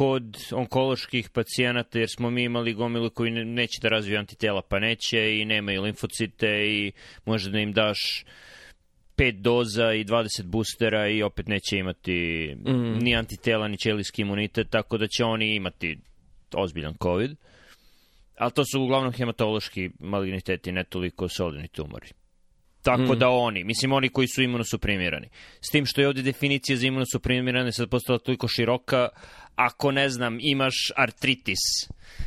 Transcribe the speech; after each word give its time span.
kod 0.00 0.36
onkoloških 0.52 1.30
pacijenata, 1.30 1.98
jer 1.98 2.08
smo 2.08 2.30
mi 2.30 2.44
imali 2.44 2.74
gomilu 2.74 3.10
koji 3.10 3.30
neće 3.30 3.78
da 3.82 3.88
razviju 3.88 4.18
antitela, 4.18 4.62
pa 4.62 4.78
neće 4.78 5.38
i 5.40 5.44
nemaju 5.44 5.82
limfocite 5.82 6.46
i 6.66 6.92
može 7.24 7.50
da 7.50 7.58
im 7.58 7.72
daš 7.72 8.24
pet 9.16 9.34
doza 9.36 9.92
i 9.92 10.04
20 10.04 10.42
boostera 10.44 11.08
i 11.08 11.22
opet 11.22 11.46
neće 11.48 11.76
imati 11.76 12.48
mm. 12.66 12.98
ni 13.04 13.16
antitela, 13.16 13.68
ni 13.68 13.78
ćelijski 13.78 14.22
imunitet, 14.22 14.70
tako 14.70 14.98
da 14.98 15.06
će 15.06 15.24
oni 15.24 15.54
imati 15.54 15.98
ozbiljan 16.54 16.94
COVID. 17.02 17.36
Ali 18.38 18.52
to 18.52 18.64
su 18.64 18.82
uglavnom 18.82 19.12
hematološki 19.12 19.90
maligniteti, 19.98 20.72
ne 20.72 20.84
toliko 20.84 21.28
solidni 21.28 21.68
tumori. 21.68 22.08
Tako 22.82 23.02
mm. 23.02 23.18
da 23.18 23.28
oni, 23.28 23.64
mislim 23.64 23.92
oni 23.92 24.08
koji 24.08 24.28
su 24.28 24.42
imunosuprimirani. 24.42 25.28
S 25.60 25.68
tim 25.68 25.86
što 25.86 26.00
je 26.00 26.08
ovde 26.08 26.22
definicija 26.22 26.76
za 26.76 26.86
imunosuprimirane 26.86 27.72
sad 27.72 27.88
postala 27.88 28.18
toliko 28.18 28.48
široka, 28.48 29.08
ako 29.54 29.92
ne 29.92 30.08
znam, 30.08 30.38
imaš 30.40 30.74
artritis. 30.96 31.58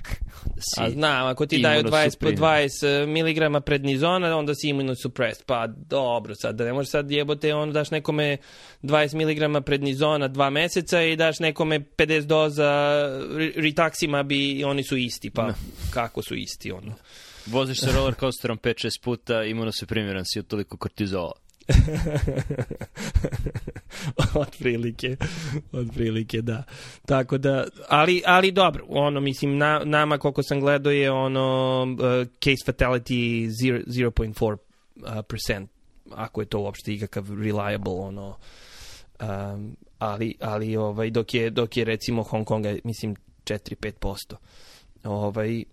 si 0.74 0.82
A 0.82 0.90
znam, 0.90 1.28
ako 1.28 1.46
ti 1.46 1.62
daju 1.62 1.84
20 1.84 2.20
po 2.20 2.28
20 2.28 3.58
mg 3.58 3.66
prednizona, 3.66 4.38
onda 4.38 4.56
si 4.56 4.70
imunosupres. 4.70 5.44
Pa 5.46 5.68
dobro, 5.68 6.36
sad 6.36 6.56
da 6.56 6.66
ne 6.66 6.74
možeš 6.74 6.90
sad 6.90 7.12
jebote, 7.12 7.54
onda 7.54 7.74
daš 7.74 7.92
nekome 7.92 8.38
20 8.84 9.56
mg 9.56 9.66
prednizona 9.66 10.28
dva 10.28 10.50
meseca 10.50 11.02
i 11.02 11.16
daš 11.16 11.40
nekome 11.40 11.80
50 11.80 12.22
doza 12.22 12.72
ritaxima 13.56 14.24
bi 14.24 14.64
oni 14.64 14.84
su 14.84 14.98
isti. 14.98 15.30
Pa 15.30 15.48
no. 15.48 15.54
kako 15.94 16.22
su 16.22 16.36
isti 16.36 16.72
ono? 16.72 16.96
Voziš 17.46 17.80
se 17.80 17.92
roller 17.92 18.14
coasterom 18.20 18.58
5-6 18.58 19.02
puta, 19.04 19.44
imunosuprimiran 19.44 20.24
si 20.26 20.40
od 20.40 20.48
toliko 20.48 20.78
kortizola. 20.78 21.34
otprilike, 24.46 25.18
otprilike, 25.72 26.42
da. 26.42 26.64
Tako 27.06 27.38
da, 27.38 27.68
ali, 27.90 28.22
ali 28.26 28.52
dobro, 28.52 28.86
ono, 28.90 29.20
mislim, 29.20 29.58
na, 29.58 29.82
nama 29.86 30.18
koliko 30.18 30.44
sam 30.44 30.60
gledao 30.60 30.92
je 30.92 31.12
ono 31.12 31.82
uh, 31.84 31.98
case 32.44 32.72
fatality 32.72 33.48
0.4% 33.48 35.62
uh, 35.62 35.68
ako 36.12 36.42
je 36.42 36.46
to 36.46 36.60
uopšte 36.60 36.94
ikakav 36.94 37.26
reliable, 37.44 37.94
ono, 37.94 38.38
um, 39.22 39.76
ali, 40.00 40.36
ali 40.40 40.78
ovaj, 40.78 41.10
dok 41.10 41.34
je, 41.34 41.50
dok 41.50 41.78
je 41.78 41.86
recimo 41.86 42.24
Hong 42.24 42.46
Konga, 42.46 42.76
mislim, 42.84 43.16
4-5%. 43.44 44.36
Ovaj, 45.04 45.64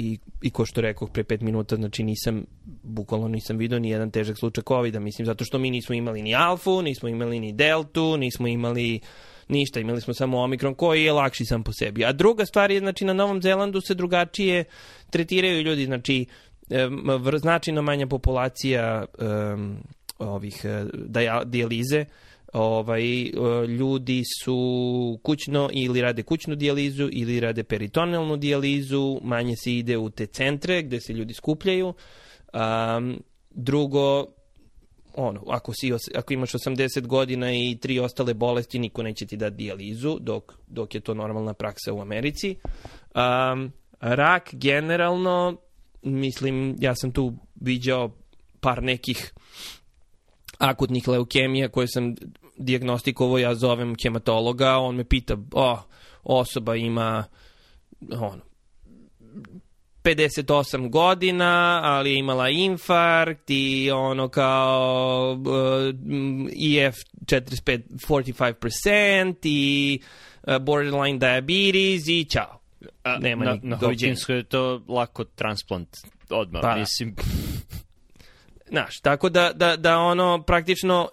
i, 0.00 0.18
i 0.42 0.50
ko 0.50 0.66
što 0.66 0.80
rekao 0.80 1.08
pre 1.08 1.24
pet 1.24 1.40
minuta, 1.40 1.76
znači 1.76 2.02
nisam, 2.02 2.44
bukvalno 2.82 3.28
nisam 3.28 3.56
vidio 3.56 3.78
ni 3.78 3.90
jedan 3.90 4.10
težak 4.10 4.38
slučaj 4.38 4.64
covid 4.68 5.00
mislim, 5.00 5.26
zato 5.26 5.44
što 5.44 5.58
mi 5.58 5.70
nismo 5.70 5.94
imali 5.94 6.22
ni 6.22 6.34
alfu, 6.34 6.82
nismo 6.82 7.08
imali 7.08 7.40
ni 7.40 7.52
deltu, 7.52 8.16
nismo 8.16 8.48
imali 8.48 9.00
ništa, 9.48 9.80
imali 9.80 10.00
smo 10.00 10.14
samo 10.14 10.38
omikron 10.38 10.74
koji 10.74 11.04
je 11.04 11.12
lakši 11.12 11.44
sam 11.44 11.62
po 11.62 11.72
sebi. 11.72 12.04
A 12.04 12.12
druga 12.12 12.46
stvar 12.46 12.70
je, 12.70 12.78
znači, 12.78 13.04
na 13.04 13.12
Novom 13.12 13.42
Zelandu 13.42 13.80
se 13.80 13.94
drugačije 13.94 14.64
tretiraju 15.10 15.62
ljudi, 15.62 15.84
znači, 15.84 16.26
značajno 17.40 17.82
manja 17.82 18.06
populacija 18.06 19.04
um, 19.54 19.76
ovih 20.18 20.64
uh, 20.64 21.42
dijalize, 21.44 22.04
ovaj, 22.52 23.22
e, 23.22 23.30
ljudi 23.66 24.22
su 24.42 25.18
kućno 25.22 25.70
ili 25.72 26.00
rade 26.00 26.22
kućnu 26.22 26.54
dijalizu 26.54 27.08
ili 27.12 27.40
rade 27.40 27.64
peritonelnu 27.64 28.36
dijalizu, 28.36 29.20
manje 29.22 29.56
se 29.56 29.72
ide 29.74 29.96
u 29.96 30.10
te 30.10 30.26
centre 30.26 30.82
gde 30.82 31.00
se 31.00 31.12
ljudi 31.12 31.34
skupljaju. 31.34 31.94
Um, 32.52 33.22
drugo, 33.50 34.26
ono, 35.14 35.44
ako, 35.48 35.72
si, 35.74 35.92
ako 36.14 36.32
imaš 36.32 36.52
80 36.52 37.06
godina 37.06 37.52
i 37.52 37.78
tri 37.80 37.98
ostale 37.98 38.34
bolesti, 38.34 38.78
niko 38.78 39.02
neće 39.02 39.26
ti 39.26 39.36
dati 39.36 39.56
dijalizu, 39.56 40.18
dok, 40.20 40.54
dok 40.66 40.94
je 40.94 41.00
to 41.00 41.14
normalna 41.14 41.54
praksa 41.54 41.92
u 41.92 42.00
Americi. 42.00 42.56
Um, 43.14 43.72
rak 44.00 44.48
generalno, 44.52 45.56
mislim, 46.02 46.76
ja 46.78 46.94
sam 46.94 47.12
tu 47.12 47.34
viđao 47.54 48.10
par 48.60 48.82
nekih 48.82 49.32
akutnih 50.58 51.08
leukemija 51.08 51.68
koje 51.68 51.88
sam 51.88 52.14
diagnostikovo, 52.60 53.38
ja 53.38 53.54
zovem 53.54 53.94
hematologa, 54.02 54.76
on 54.78 54.96
me 54.96 55.04
pita, 55.04 55.36
o, 55.52 55.78
osoba 56.22 56.76
ima 56.76 57.24
ono, 58.12 58.42
58 60.02 60.90
godina, 60.90 61.80
ali 61.84 62.10
je 62.10 62.18
imala 62.18 62.48
infarkt 62.48 63.50
i 63.50 63.90
ono 63.90 64.28
kao 64.28 65.32
uh, 65.32 65.46
EF 66.78 66.94
45, 67.24 67.80
45% 68.08 69.34
i 69.42 70.00
uh, 70.42 70.58
borderline 70.58 71.18
diabetes 71.18 72.08
i 72.08 72.24
čao. 72.24 72.60
Nema 73.20 73.44
na, 73.44 73.58
na 73.62 73.76
Hopkinsu 73.76 74.32
je 74.32 74.42
to 74.42 74.82
lako 74.88 75.24
transplant 75.24 75.88
odmah, 76.30 76.62
pa, 76.62 76.76
mislim. 76.76 77.14
Znaš, 78.70 79.00
tako 79.00 79.28
da, 79.28 79.52
da, 79.54 79.76
da 79.76 79.98
ono 79.98 80.42
praktično 80.42 81.08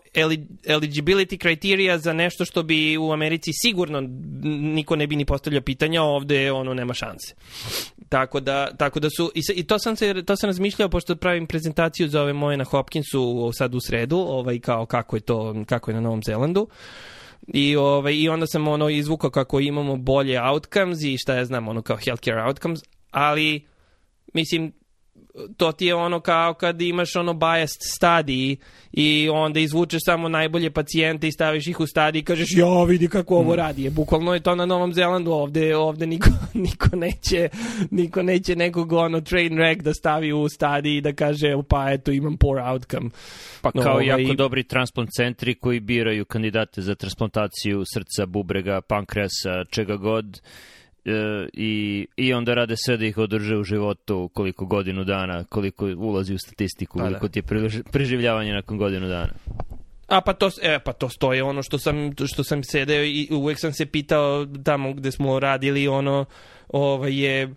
eligibility 0.66 1.42
criteria 1.42 1.98
za 1.98 2.14
nešto 2.14 2.46
što 2.46 2.64
bi 2.64 2.98
u 2.98 3.12
Americi 3.12 3.52
sigurno 3.54 4.02
niko 4.74 4.96
ne 4.96 5.08
bi 5.08 5.16
ni 5.16 5.26
postavljao 5.26 5.62
pitanja, 5.62 6.04
ovde 6.04 6.52
ono 6.52 6.74
nema 6.74 6.94
šanse. 6.94 7.36
Tako 8.10 8.40
da, 8.40 8.76
tako 8.78 9.00
da 9.00 9.10
su, 9.10 9.32
i, 9.36 9.42
i 9.56 9.64
to 9.64 9.80
sam 9.80 9.96
se, 9.96 10.24
to 10.26 10.36
sam 10.36 10.48
razmišljao 10.48 10.90
pošto 10.90 11.16
pravim 11.16 11.48
prezentaciju 11.48 12.08
za 12.08 12.22
ove 12.22 12.34
moje 12.34 12.58
na 12.58 12.64
Hopkinsu 12.64 13.52
sad 13.54 13.76
u 13.76 13.80
sredu, 13.80 14.18
ovaj, 14.18 14.60
kao 14.60 14.86
kako 14.86 15.16
je 15.16 15.20
to, 15.20 15.64
kako 15.66 15.92
je 15.92 15.96
na 15.96 16.02
Novom 16.02 16.24
Zelandu. 16.24 16.68
I, 17.48 17.76
ovaj, 17.76 18.14
I 18.16 18.30
onda 18.30 18.48
sam 18.48 18.68
ono 18.68 18.90
izvukao 18.90 19.30
kako 19.30 19.60
imamo 19.60 19.96
bolje 19.96 20.42
outcomes 20.42 21.02
i 21.04 21.18
šta 21.18 21.36
ja 21.36 21.46
znam, 21.46 21.68
ono 21.68 21.82
kao 21.82 21.98
healthcare 21.98 22.44
outcomes, 22.44 22.80
ali 23.12 23.66
mislim, 24.34 24.74
to 25.58 25.72
ti 25.72 25.86
je 25.86 25.96
ono 25.96 26.20
kao 26.20 26.54
kad 26.54 26.82
imaš 26.82 27.16
ono 27.16 27.34
biased 27.34 27.82
study 28.00 28.56
i 28.92 29.30
onda 29.30 29.60
izvučeš 29.60 30.00
samo 30.06 30.30
najbolje 30.30 30.72
pacijente 30.72 31.28
i 31.28 31.32
staviš 31.32 31.68
ih 31.68 31.80
u 31.80 31.86
study 31.86 32.18
i 32.18 32.24
kažeš 32.24 32.48
ja 32.56 32.84
vidi 32.84 33.08
kako 33.08 33.36
ovo 33.36 33.54
mm. 33.54 33.56
radi. 33.56 33.84
Je, 33.84 33.90
bukvalno 33.90 34.34
je 34.34 34.40
to 34.40 34.56
na 34.56 34.66
Novom 34.66 34.94
Zelandu 34.94 35.32
ovde, 35.32 35.76
ovde 35.76 36.08
niko, 36.08 36.30
niko 36.68 36.96
neće 36.96 37.50
niko 37.92 38.24
neće 38.24 38.56
nekog 38.56 38.92
ono 38.92 39.22
train 39.22 39.54
wreck 39.54 39.82
da 39.82 39.94
stavi 39.94 40.34
u 40.34 40.44
study 40.44 40.98
i 40.98 41.02
da 41.02 41.14
kaže 41.14 41.54
pa 41.70 41.92
eto 41.92 42.12
imam 42.12 42.38
poor 42.38 42.60
outcome. 42.60 43.10
Pa 43.62 43.72
kao 43.72 43.84
no, 43.84 43.92
ovaj, 43.92 44.06
jako 44.06 44.34
dobri 44.34 44.64
transplant 44.64 45.10
centri 45.12 45.56
koji 45.56 45.80
biraju 45.80 46.26
kandidate 46.26 46.82
za 46.82 46.96
transplantaciju 46.96 47.84
srca, 47.94 48.26
bubrega, 48.26 48.82
pankreasa, 48.82 49.66
čega 49.70 49.96
god 49.96 50.42
i, 51.54 52.08
i 52.18 52.34
onda 52.34 52.54
rade 52.54 52.76
sve 52.86 52.98
da 52.98 53.06
ih 53.06 53.18
održe 53.18 53.58
u 53.58 53.64
životu 53.64 54.30
koliko 54.34 54.66
godinu 54.66 55.04
dana, 55.04 55.44
koliko 55.44 55.86
ulazi 55.86 56.34
u 56.34 56.38
statistiku, 56.38 56.98
pa 56.98 57.04
koliko 57.04 57.28
da. 57.28 57.32
ti 57.32 57.40
je 57.40 57.84
preživljavanje 57.92 58.54
nakon 58.54 58.78
godinu 58.78 59.08
dana. 59.08 59.34
A 60.08 60.22
pa 60.22 60.34
to, 60.34 60.50
e, 60.62 60.80
pa 60.80 60.94
to 60.94 61.10
stoje 61.10 61.44
ono 61.44 61.64
što 61.64 61.80
sam, 61.80 62.14
što 62.28 62.44
sam 62.44 62.64
sedeo 62.64 63.04
i 63.04 63.28
uvek 63.32 63.60
sam 63.60 63.74
se 63.74 63.86
pitao 63.86 64.46
tamo 64.64 64.94
gde 64.94 65.12
smo 65.12 65.40
radili 65.40 65.88
ono, 65.88 66.26
ovaj 66.68 67.24
je 67.24 67.54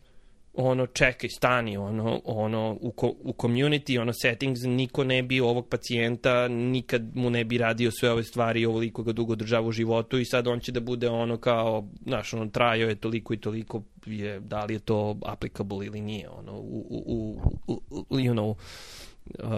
ono 0.55 0.87
čekaj 0.87 1.29
stani 1.29 1.77
ono 1.77 2.21
ono 2.25 2.77
u 2.81 2.93
ko, 2.93 3.15
u 3.21 3.33
community 3.33 4.01
ono 4.01 4.13
settings 4.13 4.61
niko 4.63 5.05
ne 5.05 5.23
bi 5.23 5.41
ovog 5.41 5.69
pacijenta 5.69 6.49
nikad 6.49 7.17
mu 7.17 7.31
ne 7.31 7.45
bi 7.45 7.59
radio 7.59 7.91
sve 7.91 8.11
ove 8.11 8.25
stvari 8.25 8.67
ovoliko 8.67 9.03
ga 9.03 9.13
dugo 9.13 9.35
država 9.35 9.67
u 9.67 9.73
životu 9.73 10.19
i 10.19 10.25
sad 10.25 10.47
on 10.47 10.61
će 10.61 10.73
da 10.73 10.81
bude 10.81 11.09
ono 11.09 11.37
kao 11.37 11.89
znaš 12.07 12.35
ono 12.35 12.47
trajao 12.47 12.89
je 12.89 12.95
toliko 12.95 13.35
i 13.35 13.37
toliko 13.37 13.83
je 14.07 14.41
da 14.41 14.65
li 14.65 14.75
je 14.75 14.79
to 14.79 15.17
applicable 15.27 15.87
ili 15.87 16.01
nije 16.01 16.29
ono 16.29 16.53
u, 16.53 16.87
u, 16.91 17.41
u, 17.67 17.83
u 18.11 18.17
you 18.17 18.33
know 18.33 18.55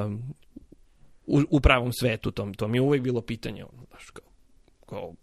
um, 0.05 0.23
u, 1.27 1.41
u 1.51 1.61
pravom 1.61 1.93
svetu 1.93 2.31
tom 2.31 2.55
to 2.55 2.69
mi 2.69 2.79
je 2.79 2.83
uvek 2.83 3.03
bilo 3.03 3.21
pitanje 3.21 3.65
ono 3.65 3.85
znaš 3.91 4.11
kao, 4.11 4.25
kao 4.87 5.15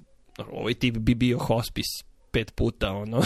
ovaj 0.51 0.73
tip 0.73 0.97
bi 0.97 1.15
bio 1.15 1.37
hospice 1.37 2.08
pet 2.31 2.55
puta 2.55 2.91
ono 2.91 3.21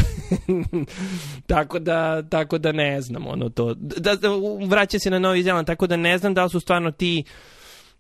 tako 1.47 1.79
da 1.79 2.23
tako 2.29 2.57
da 2.57 2.71
ne 2.71 3.01
znam 3.01 3.27
ono 3.27 3.49
to 3.49 3.73
da, 3.73 4.15
da 4.15 4.29
vraća 4.67 4.99
se 4.99 5.09
na 5.09 5.19
Novi 5.19 5.43
Zeland 5.43 5.67
tako 5.67 5.87
da 5.87 5.97
ne 5.97 6.17
znam 6.17 6.33
da 6.33 6.43
li 6.43 6.49
su 6.49 6.59
stvarno 6.59 6.91
ti 6.91 7.23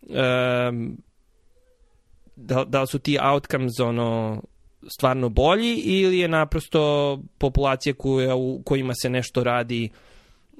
um, 0.01 0.97
da, 2.35 2.63
da 2.63 2.81
li 2.81 2.87
su 2.87 2.99
ti 2.99 3.17
outcomes 3.33 3.79
ono 3.79 4.41
stvarno 4.87 5.29
bolji 5.29 5.75
ili 5.75 6.19
je 6.19 6.27
naprosto 6.27 7.19
populacija 7.37 7.93
koja, 7.93 8.35
u 8.35 8.61
kojima 8.65 8.93
se 9.01 9.09
nešto 9.09 9.43
radi 9.43 9.89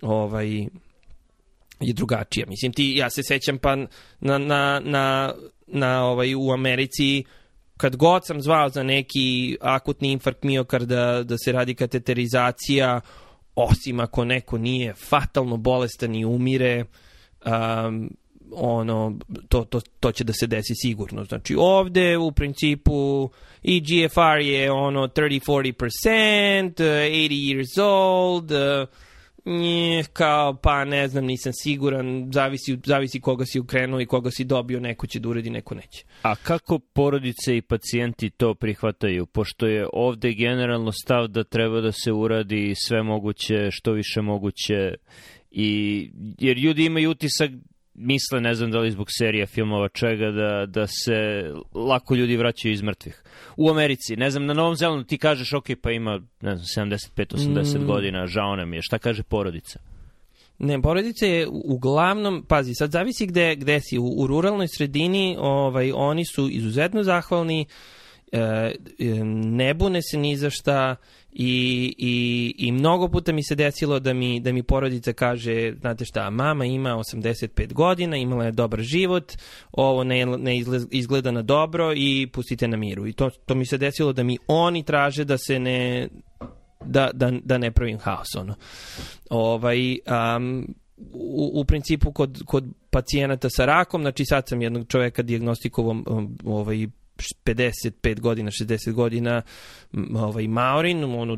ovaj 0.01 0.49
je 1.79 1.93
drugačija. 1.93 2.45
Mislim 2.49 2.73
ti 2.73 2.93
ja 2.97 3.09
se 3.09 3.23
sećam 3.23 3.57
pa 3.57 3.75
na 4.19 4.37
na 4.37 4.81
na 4.83 5.33
na 5.67 6.05
ovaj 6.05 6.35
u 6.35 6.51
Americi 6.51 7.23
kad 7.77 7.95
god 7.95 8.25
sam 8.25 8.41
zvao 8.41 8.69
za 8.69 8.83
neki 8.83 9.57
akutni 9.61 10.11
infarkt 10.11 10.43
miokarda 10.43 11.23
da 11.23 11.37
se 11.37 11.51
radi 11.51 11.75
kateterizacija, 11.75 13.01
osim 13.55 13.99
ako 13.99 14.25
neko 14.25 14.57
nije 14.57 14.93
fatalno 14.93 15.57
bolestan 15.57 16.15
i 16.15 16.25
umire, 16.25 16.85
um, 17.45 18.11
ono, 18.55 19.19
to, 19.49 19.63
to, 19.63 19.81
to 19.99 20.11
će 20.11 20.23
da 20.23 20.33
se 20.33 20.47
desi 20.47 20.73
sigurno. 20.75 21.23
Znači 21.23 21.55
ovde 21.59 22.17
u 22.17 22.31
principu 22.31 23.29
i 23.63 23.81
GFR 23.81 24.41
je 24.41 24.71
ono 24.71 25.07
30-40%, 25.07 25.73
80 26.73 27.29
years 27.29 27.81
old, 27.81 28.51
uh, 28.51 28.87
Nje, 29.45 30.03
kao, 30.13 30.53
pa 30.53 30.85
ne 30.85 31.07
znam, 31.07 31.25
nisam 31.25 31.53
siguran, 31.55 32.29
zavisi, 32.33 32.77
zavisi 32.85 33.21
koga 33.21 33.45
si 33.45 33.59
ukrenuo 33.59 34.01
i 34.01 34.05
koga 34.05 34.31
si 34.31 34.43
dobio, 34.43 34.79
neko 34.79 35.07
će 35.07 35.19
da 35.19 35.29
uredi, 35.29 35.49
neko 35.49 35.75
neće. 35.75 36.03
A 36.21 36.35
kako 36.35 36.79
porodice 36.79 37.57
i 37.57 37.61
pacijenti 37.61 38.29
to 38.29 38.53
prihvataju? 38.53 39.25
Pošto 39.25 39.67
je 39.67 39.87
ovde 39.93 40.33
generalno 40.33 40.91
stav 40.91 41.27
da 41.27 41.43
treba 41.43 41.81
da 41.81 41.91
se 41.91 42.11
uradi 42.11 42.73
sve 42.75 43.03
moguće, 43.03 43.71
što 43.71 43.91
više 43.91 44.21
moguće, 44.21 44.93
i, 45.51 46.09
jer 46.39 46.57
ljudi 46.57 46.85
imaju 46.85 47.11
utisak 47.11 47.51
misle, 47.93 48.41
ne 48.41 48.55
znam 48.55 48.71
da 48.71 48.79
li 48.79 48.91
zbog 48.91 49.07
serija, 49.17 49.45
filmova, 49.45 49.89
čega, 49.89 50.31
da, 50.31 50.65
da 50.65 50.87
se 50.87 51.13
lako 51.73 52.15
ljudi 52.15 52.37
vraćaju 52.37 52.73
iz 52.73 52.81
mrtvih. 52.81 53.23
U 53.57 53.69
Americi, 53.69 54.15
ne 54.15 54.29
znam, 54.31 54.45
na 54.45 54.53
Novom 54.53 54.75
Zelandu 54.75 55.03
ti 55.03 55.17
kažeš, 55.17 55.53
ok, 55.53 55.65
pa 55.81 55.91
ima, 55.91 56.21
ne 56.41 56.55
znam, 56.55 56.87
75-80 56.87 57.79
mm. 57.79 57.85
godina, 57.85 58.27
žao 58.27 58.55
nam 58.55 58.73
je, 58.73 58.81
šta 58.81 58.97
kaže 58.97 59.23
porodica? 59.23 59.79
Ne, 60.59 60.81
porodica 60.81 61.25
je 61.25 61.47
uglavnom, 61.51 62.45
pazi, 62.47 62.73
sad 62.73 62.91
zavisi 62.91 63.25
gde, 63.25 63.55
gde 63.55 63.79
si, 63.79 63.97
u, 63.97 64.13
u 64.17 64.27
ruralnoj 64.27 64.67
sredini, 64.67 65.35
ovaj, 65.39 65.91
oni 65.95 66.25
su 66.25 66.49
izuzetno 66.49 67.03
zahvalni, 67.03 67.61
e, 67.61 67.65
ne 69.33 69.73
bune 69.73 70.01
se 70.01 70.17
ni 70.17 70.37
za 70.37 70.49
šta, 70.49 70.95
I, 71.35 71.95
i, 71.97 72.55
I 72.57 72.71
mnogo 72.71 73.07
puta 73.07 73.33
mi 73.33 73.43
se 73.43 73.55
desilo 73.55 73.99
da 73.99 74.13
mi, 74.13 74.39
da 74.39 74.51
mi 74.51 74.63
porodica 74.63 75.13
kaže, 75.13 75.73
znate 75.79 76.05
šta, 76.05 76.29
mama 76.29 76.65
ima 76.65 76.89
85 76.89 77.73
godina, 77.73 78.17
imala 78.17 78.45
je 78.45 78.51
dobar 78.51 78.81
život, 78.81 79.33
ovo 79.71 80.03
ne, 80.03 80.25
ne 80.25 80.57
izgleda 80.91 81.31
na 81.31 81.41
dobro 81.41 81.93
i 81.95 82.27
pustite 82.33 82.67
na 82.67 82.77
miru. 82.77 83.07
I 83.07 83.13
to, 83.13 83.29
to 83.29 83.55
mi 83.55 83.65
se 83.65 83.77
desilo 83.77 84.13
da 84.13 84.23
mi 84.23 84.37
oni 84.47 84.83
traže 84.83 85.25
da 85.25 85.37
se 85.37 85.59
ne, 85.59 86.07
da, 86.85 87.09
da, 87.13 87.31
da 87.43 87.57
ne 87.57 87.71
pravim 87.71 87.97
haos. 87.99 88.35
Ono. 88.37 88.55
Ovaj, 89.29 89.97
um, 90.37 90.75
u, 91.13 91.51
u 91.53 91.65
principu 91.65 92.11
kod, 92.11 92.41
kod 92.45 92.65
pacijenata 92.89 93.49
sa 93.49 93.65
rakom, 93.65 94.01
znači 94.01 94.25
sad 94.25 94.47
sam 94.47 94.61
jednog 94.61 94.87
čoveka 94.87 95.21
diagnostikovom 95.21 96.05
um, 96.07 96.37
ovaj, 96.45 96.87
55 97.43 98.19
godina, 98.19 98.51
60 98.51 98.91
godina 98.91 99.41
ovaj 100.15 100.47
Maorin, 100.47 101.03
ono 101.03 101.37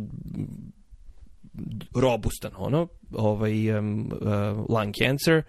robustan 1.95 2.51
ono, 2.57 2.87
ovaj 3.11 3.77
um, 3.77 4.11
uh, 4.11 4.29
lung 4.69 4.93
cancer 4.93 5.43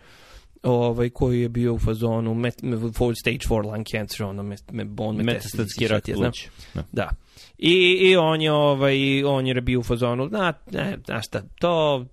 ovaj 0.63 1.11
koji 1.11 1.41
je 1.41 1.49
bio 1.49 1.75
u 1.75 1.79
fazonu 1.79 2.35
met, 2.35 2.55
full 2.95 3.15
stage 3.15 3.39
4 3.39 3.73
lung 3.73 3.87
cancer 3.87 4.27
ono 4.27 4.43
met, 4.43 4.73
met, 4.73 4.89
bon 4.89 5.17
metastatski 5.17 5.89
rak 5.89 6.05
pluća. 6.05 6.51
Da. 6.75 6.83
da. 6.93 7.11
I, 7.59 7.99
I 8.01 8.17
on 8.17 8.41
je 8.41 8.53
ovaj 8.53 9.25
on 9.25 9.47
je 9.47 9.61
bio 9.61 9.81
u 9.81 9.83
fazonu 9.83 10.29
na, 10.29 10.53
ne, 10.73 10.99
na 11.09 11.23
šta, 11.23 11.43
to 11.61 12.07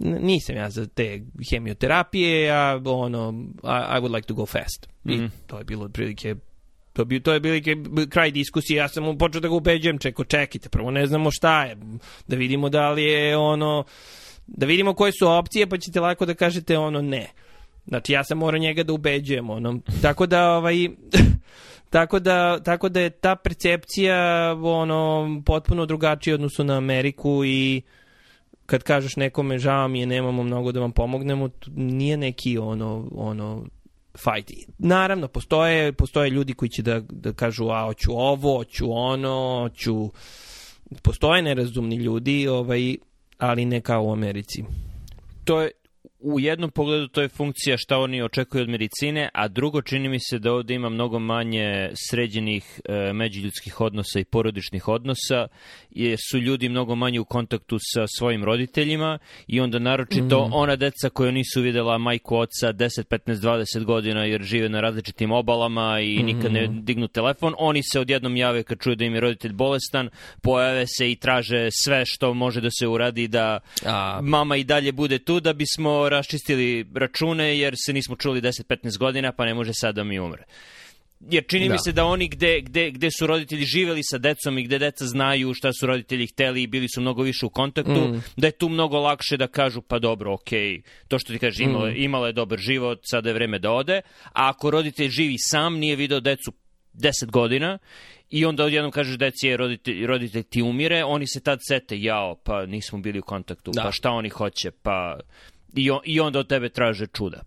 nisam 0.00 0.56
ja 0.56 0.70
za 0.70 0.86
te 0.86 1.22
hemioterapije, 1.50 2.50
a 2.50 2.80
ono 2.84 3.34
I, 3.62 3.96
I 3.96 4.00
would 4.00 4.14
like 4.14 4.26
to 4.26 4.34
go 4.34 4.46
fast. 4.46 4.88
Mm 5.04 5.10
-hmm. 5.10 5.14
I 5.14 5.18
mhm. 5.18 5.26
to 5.46 5.58
je 5.58 5.64
bilo 5.64 5.84
otprilike 5.84 6.36
To, 6.92 7.04
bi, 7.04 7.20
to 7.20 7.32
je 7.32 7.40
bilo 7.40 7.60
kraj 8.08 8.30
diskusije, 8.30 8.76
ja 8.76 8.88
sam 8.88 9.18
počeo 9.18 9.40
da 9.40 9.48
ga 9.48 9.54
ubeđujem, 9.54 9.98
čeko, 9.98 10.24
čekajte, 10.24 10.68
prvo 10.68 10.90
ne 10.90 11.06
znamo 11.06 11.30
šta 11.30 11.64
je, 11.64 11.76
da 12.28 12.36
vidimo 12.36 12.68
da 12.68 12.90
li 12.90 13.04
je 13.04 13.36
ono, 13.36 13.84
da 14.46 14.66
vidimo 14.66 14.94
koje 14.94 15.12
su 15.12 15.28
opcije, 15.28 15.66
pa 15.66 15.78
ćete 15.78 16.00
lako 16.00 16.26
da 16.26 16.34
kažete 16.34 16.78
ono 16.78 17.02
ne. 17.02 17.26
Znači, 17.86 18.12
ja 18.12 18.24
sam 18.24 18.38
morao 18.38 18.58
njega 18.58 18.82
da 18.82 18.92
ubeđujem, 18.92 19.50
ono, 19.50 19.78
tako 20.02 20.26
da, 20.26 20.50
ovaj, 20.50 20.88
tako 21.90 22.18
da, 22.18 22.60
tako 22.62 22.88
da 22.88 23.00
je 23.00 23.10
ta 23.10 23.36
percepcija, 23.36 24.52
ono, 24.62 25.28
potpuno 25.46 25.86
drugačija 25.86 26.34
odnosu 26.34 26.64
na 26.64 26.76
Ameriku 26.76 27.44
i 27.44 27.82
kad 28.66 28.82
kažeš 28.82 29.16
nekome 29.16 29.58
žao 29.58 29.88
mi 29.88 30.00
je, 30.00 30.06
nemamo 30.06 30.42
mnogo 30.42 30.72
da 30.72 30.80
vam 30.80 30.92
pomognemo, 30.92 31.48
nije 31.76 32.16
neki 32.16 32.58
ono, 32.58 33.08
ono, 33.14 33.64
fight. 34.16 34.52
Naravno, 34.78 35.28
postoje, 35.28 35.92
postoje 35.92 36.30
ljudi 36.30 36.54
koji 36.54 36.68
će 36.68 36.82
da, 36.82 37.00
da 37.00 37.32
kažu, 37.32 37.68
a, 37.68 37.84
hoću 37.84 38.12
ovo, 38.12 38.56
hoću 38.56 38.92
ono, 38.92 39.60
hoću... 39.62 40.10
Postoje 41.02 41.42
nerazumni 41.42 41.96
ljudi, 41.96 42.48
ovaj, 42.48 42.96
ali 43.38 43.64
ne 43.64 43.80
kao 43.80 44.04
u 44.04 44.12
Americi. 44.12 44.64
To 45.44 45.60
je 45.60 45.70
u 46.22 46.40
jednom 46.40 46.70
pogledu 46.70 47.08
to 47.08 47.22
je 47.22 47.28
funkcija 47.28 47.76
šta 47.76 47.98
oni 47.98 48.22
očekuju 48.22 48.62
od 48.62 48.68
medicine, 48.68 49.28
a 49.34 49.48
drugo 49.48 49.82
čini 49.82 50.08
mi 50.08 50.20
se 50.20 50.38
da 50.38 50.52
ovde 50.52 50.74
ima 50.74 50.88
mnogo 50.88 51.18
manje 51.18 51.90
sređenih 52.10 52.80
e, 52.84 53.12
međuljudskih 53.12 53.80
odnosa 53.80 54.20
i 54.20 54.24
porodičnih 54.24 54.88
odnosa, 54.88 55.46
jer 55.90 56.18
su 56.30 56.38
ljudi 56.38 56.68
mnogo 56.68 56.94
manje 56.94 57.20
u 57.20 57.24
kontaktu 57.24 57.78
sa 57.80 58.06
svojim 58.18 58.44
roditeljima 58.44 59.18
i 59.46 59.60
onda 59.60 59.78
naročito 59.78 60.48
mm. 60.48 60.52
ona 60.52 60.76
deca 60.76 61.10
koja 61.10 61.30
nisu 61.30 61.60
videla 61.60 61.98
majku 61.98 62.36
oca 62.36 62.72
10, 62.72 63.04
15, 63.04 63.34
20 63.34 63.84
godina 63.84 64.24
jer 64.24 64.42
žive 64.42 64.68
na 64.68 64.80
različitim 64.80 65.32
obalama 65.32 66.00
i 66.00 66.22
mm. 66.22 66.26
nikad 66.26 66.52
ne 66.52 66.66
dignu 66.66 67.08
telefon, 67.08 67.54
oni 67.58 67.82
se 67.82 68.00
odjednom 68.00 68.36
jave 68.36 68.62
kad 68.62 68.78
čuju 68.78 68.96
da 68.96 69.04
im 69.04 69.14
je 69.14 69.20
roditelj 69.20 69.52
bolestan, 69.52 70.10
pojave 70.42 70.86
se 70.86 71.10
i 71.10 71.16
traže 71.16 71.68
sve 71.84 72.04
što 72.06 72.34
može 72.34 72.60
da 72.60 72.68
se 72.70 72.86
uradi 72.86 73.28
da 73.28 73.60
a... 73.86 74.20
mama 74.22 74.56
i 74.56 74.64
dalje 74.64 74.92
bude 74.92 75.18
tu 75.18 75.40
da 75.40 75.52
bismo 75.52 76.08
raščistili 76.12 76.86
račune 76.94 77.58
jer 77.58 77.74
se 77.86 77.92
nismo 77.92 78.16
čuli 78.16 78.40
10-15 78.40 78.98
godina, 78.98 79.32
pa 79.32 79.44
ne 79.44 79.54
može 79.54 79.72
sad 79.74 79.94
da 79.94 80.04
mi 80.04 80.20
umre. 80.20 80.44
Jer 81.30 81.44
čini 81.48 81.68
da. 81.68 81.72
mi 81.72 81.78
se 81.78 81.92
da 81.92 82.04
oni 82.04 82.28
gde, 82.28 82.60
gde, 82.60 82.90
gde 82.90 83.10
su 83.10 83.26
roditelji 83.26 83.64
živeli 83.64 84.02
sa 84.02 84.18
decom 84.18 84.58
i 84.58 84.64
gde 84.64 84.78
deca 84.78 85.06
znaju 85.06 85.54
šta 85.54 85.72
su 85.72 85.86
roditelji 85.86 86.26
hteli 86.26 86.62
i 86.62 86.66
bili 86.66 86.88
su 86.88 87.00
mnogo 87.00 87.22
više 87.22 87.46
u 87.46 87.50
kontaktu, 87.50 88.08
mm. 88.08 88.22
da 88.36 88.46
je 88.46 88.58
tu 88.58 88.68
mnogo 88.68 88.98
lakše 88.98 89.36
da 89.36 89.46
kažu 89.46 89.82
pa 89.82 89.98
dobro, 89.98 90.32
ok, 90.34 90.50
to 91.08 91.18
što 91.18 91.32
ti 91.32 91.38
kaže 91.38 91.64
imala, 91.64 91.90
mm. 91.90 91.94
imala 91.96 92.26
je 92.26 92.32
dobar 92.32 92.58
život, 92.58 93.00
sada 93.02 93.30
je 93.30 93.34
vreme 93.34 93.58
da 93.58 93.70
ode, 93.70 94.00
a 94.24 94.48
ako 94.48 94.70
roditelj 94.70 95.08
živi 95.08 95.36
sam, 95.38 95.78
nije 95.78 95.96
video 95.96 96.20
decu 96.20 96.52
10 96.94 97.30
godina 97.30 97.78
i 98.30 98.44
onda 98.44 98.64
odjednom 98.64 98.92
kažeš 98.92 99.18
deci 99.18 99.46
je 99.46 99.56
roditelj, 99.56 100.06
roditelj 100.06 100.42
ti 100.42 100.62
umire, 100.62 101.04
oni 101.04 101.26
se 101.26 101.40
tad 101.40 101.58
sete, 101.68 102.00
jao, 102.00 102.34
pa 102.44 102.66
nismo 102.66 102.98
bili 102.98 103.18
u 103.18 103.22
kontaktu, 103.22 103.70
da. 103.74 103.82
pa 103.82 103.92
šta 103.92 104.10
oni 104.10 104.28
hoće, 104.28 104.70
pa 104.70 105.20
I, 105.74 105.90
on, 105.90 106.00
I 106.04 106.20
onda 106.20 106.38
od 106.38 106.48
tebe 106.48 106.68
traže 106.68 107.06
čuda. 107.06 107.42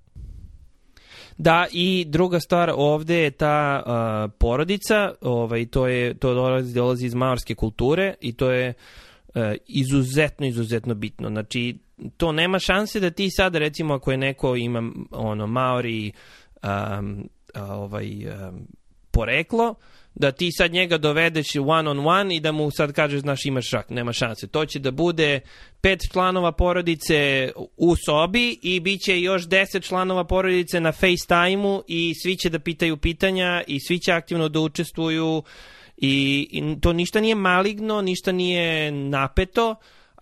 Da, 1.38 1.68
i 1.72 2.06
druga 2.08 2.40
stvar 2.40 2.72
ovde 2.76 3.16
je 3.16 3.32
ta 3.32 3.84
uh, 3.86 4.32
porodica, 4.38 5.12
ovaj, 5.22 5.66
to, 5.66 5.88
je, 5.88 6.14
to 6.14 6.34
dolazi, 6.34 6.74
dolazi 6.74 7.06
iz 7.06 7.14
maorske 7.14 7.56
kulture 7.56 8.14
i 8.22 8.34
to 8.34 8.52
je 8.52 8.74
uh, 9.28 9.42
izuzetno, 9.68 10.48
izuzetno 10.48 10.94
bitno. 10.94 11.30
Znači, 11.30 11.78
to 12.18 12.32
nema 12.32 12.60
šanse 12.60 13.00
da 13.00 13.10
ti 13.10 13.30
sad, 13.30 13.56
recimo, 13.56 13.94
ako 13.94 14.12
je 14.12 14.18
neko 14.18 14.56
ima 14.56 14.92
ono, 15.12 15.48
maori 15.48 16.12
um, 16.64 17.30
ovaj, 17.56 18.28
um, 18.28 18.68
poreklo, 19.12 19.76
da 20.16 20.32
ti 20.32 20.52
sad 20.52 20.74
njega 20.74 20.98
dovedeš 20.98 21.48
one 21.68 21.90
on 21.90 22.08
one 22.08 22.36
i 22.36 22.40
da 22.40 22.52
mu 22.52 22.72
sad 22.72 22.94
kažeš, 22.94 23.22
znaš, 23.22 23.46
imaš 23.46 23.72
rak, 23.72 23.90
nema 23.90 24.14
šanse. 24.14 24.48
To 24.48 24.66
će 24.66 24.80
da 24.80 24.92
bude 24.92 25.40
pet 25.82 26.00
članova 26.12 26.52
porodice 26.52 27.52
u 27.78 27.96
sobi 27.96 28.60
i 28.62 28.80
bit 28.80 29.02
će 29.02 29.22
još 29.22 29.48
deset 29.48 29.84
članova 29.84 30.24
porodice 30.24 30.80
na 30.80 30.92
FaceTime-u 30.92 31.84
i 31.88 32.14
svi 32.24 32.36
će 32.36 32.50
da 32.50 32.60
pitaju 32.60 32.98
pitanja 32.98 33.64
i 33.68 33.80
svi 33.80 34.00
će 34.00 34.12
aktivno 34.12 34.50
da 34.50 34.60
učestvuju 34.60 35.44
i, 35.98 36.48
i 36.52 36.80
to 36.82 36.94
ništa 36.94 37.22
nije 37.22 37.36
maligno, 37.36 38.02
ništa 38.02 38.32
nije 38.32 38.92
napeto, 38.92 39.76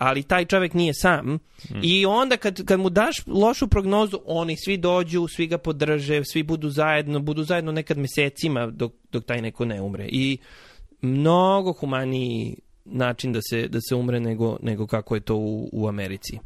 ali 0.04 0.24
taj 0.24 0.46
čovek 0.46 0.74
nije 0.74 0.94
sam. 0.94 1.26
Mm. 1.26 1.40
I 1.82 2.06
onda 2.06 2.38
kad, 2.38 2.66
kad 2.66 2.80
mu 2.80 2.90
daš 2.90 3.16
lošu 3.28 3.68
prognozu, 3.68 4.20
oni 4.26 4.56
svi 4.66 4.78
dođu, 4.78 5.28
svi 5.28 5.48
ga 5.48 5.58
podrže, 5.58 6.24
svi 6.26 6.44
budu 6.44 6.70
zajedno, 6.70 7.20
budu 7.20 7.44
zajedno 7.44 7.72
nekad 7.72 7.98
mesecima 7.98 8.68
dok, 8.68 8.94
dok 9.12 9.26
taj 9.26 9.42
neko 9.42 9.66
ne 9.66 9.82
umre. 9.82 10.08
I 10.12 10.38
mnogo 11.02 11.74
humaniji 11.74 12.56
način 12.86 13.34
da 13.34 13.40
se, 13.50 13.68
da 13.68 13.80
se 13.90 13.96
umre 13.96 14.20
nego, 14.20 14.58
nego 14.62 14.88
kako 14.88 15.16
je 15.16 15.22
to 15.22 15.36
u, 15.36 15.70
u 15.74 15.88
Americi. 15.88 16.40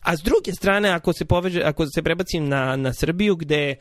A 0.00 0.16
s 0.16 0.20
druge 0.20 0.52
strane, 0.52 0.88
ako 0.88 1.12
se, 1.12 1.24
poveže, 1.24 1.62
ako 1.62 1.86
se 1.94 2.02
prebacim 2.02 2.48
na, 2.48 2.76
na 2.76 2.92
Srbiju, 2.92 3.36
gde 3.36 3.76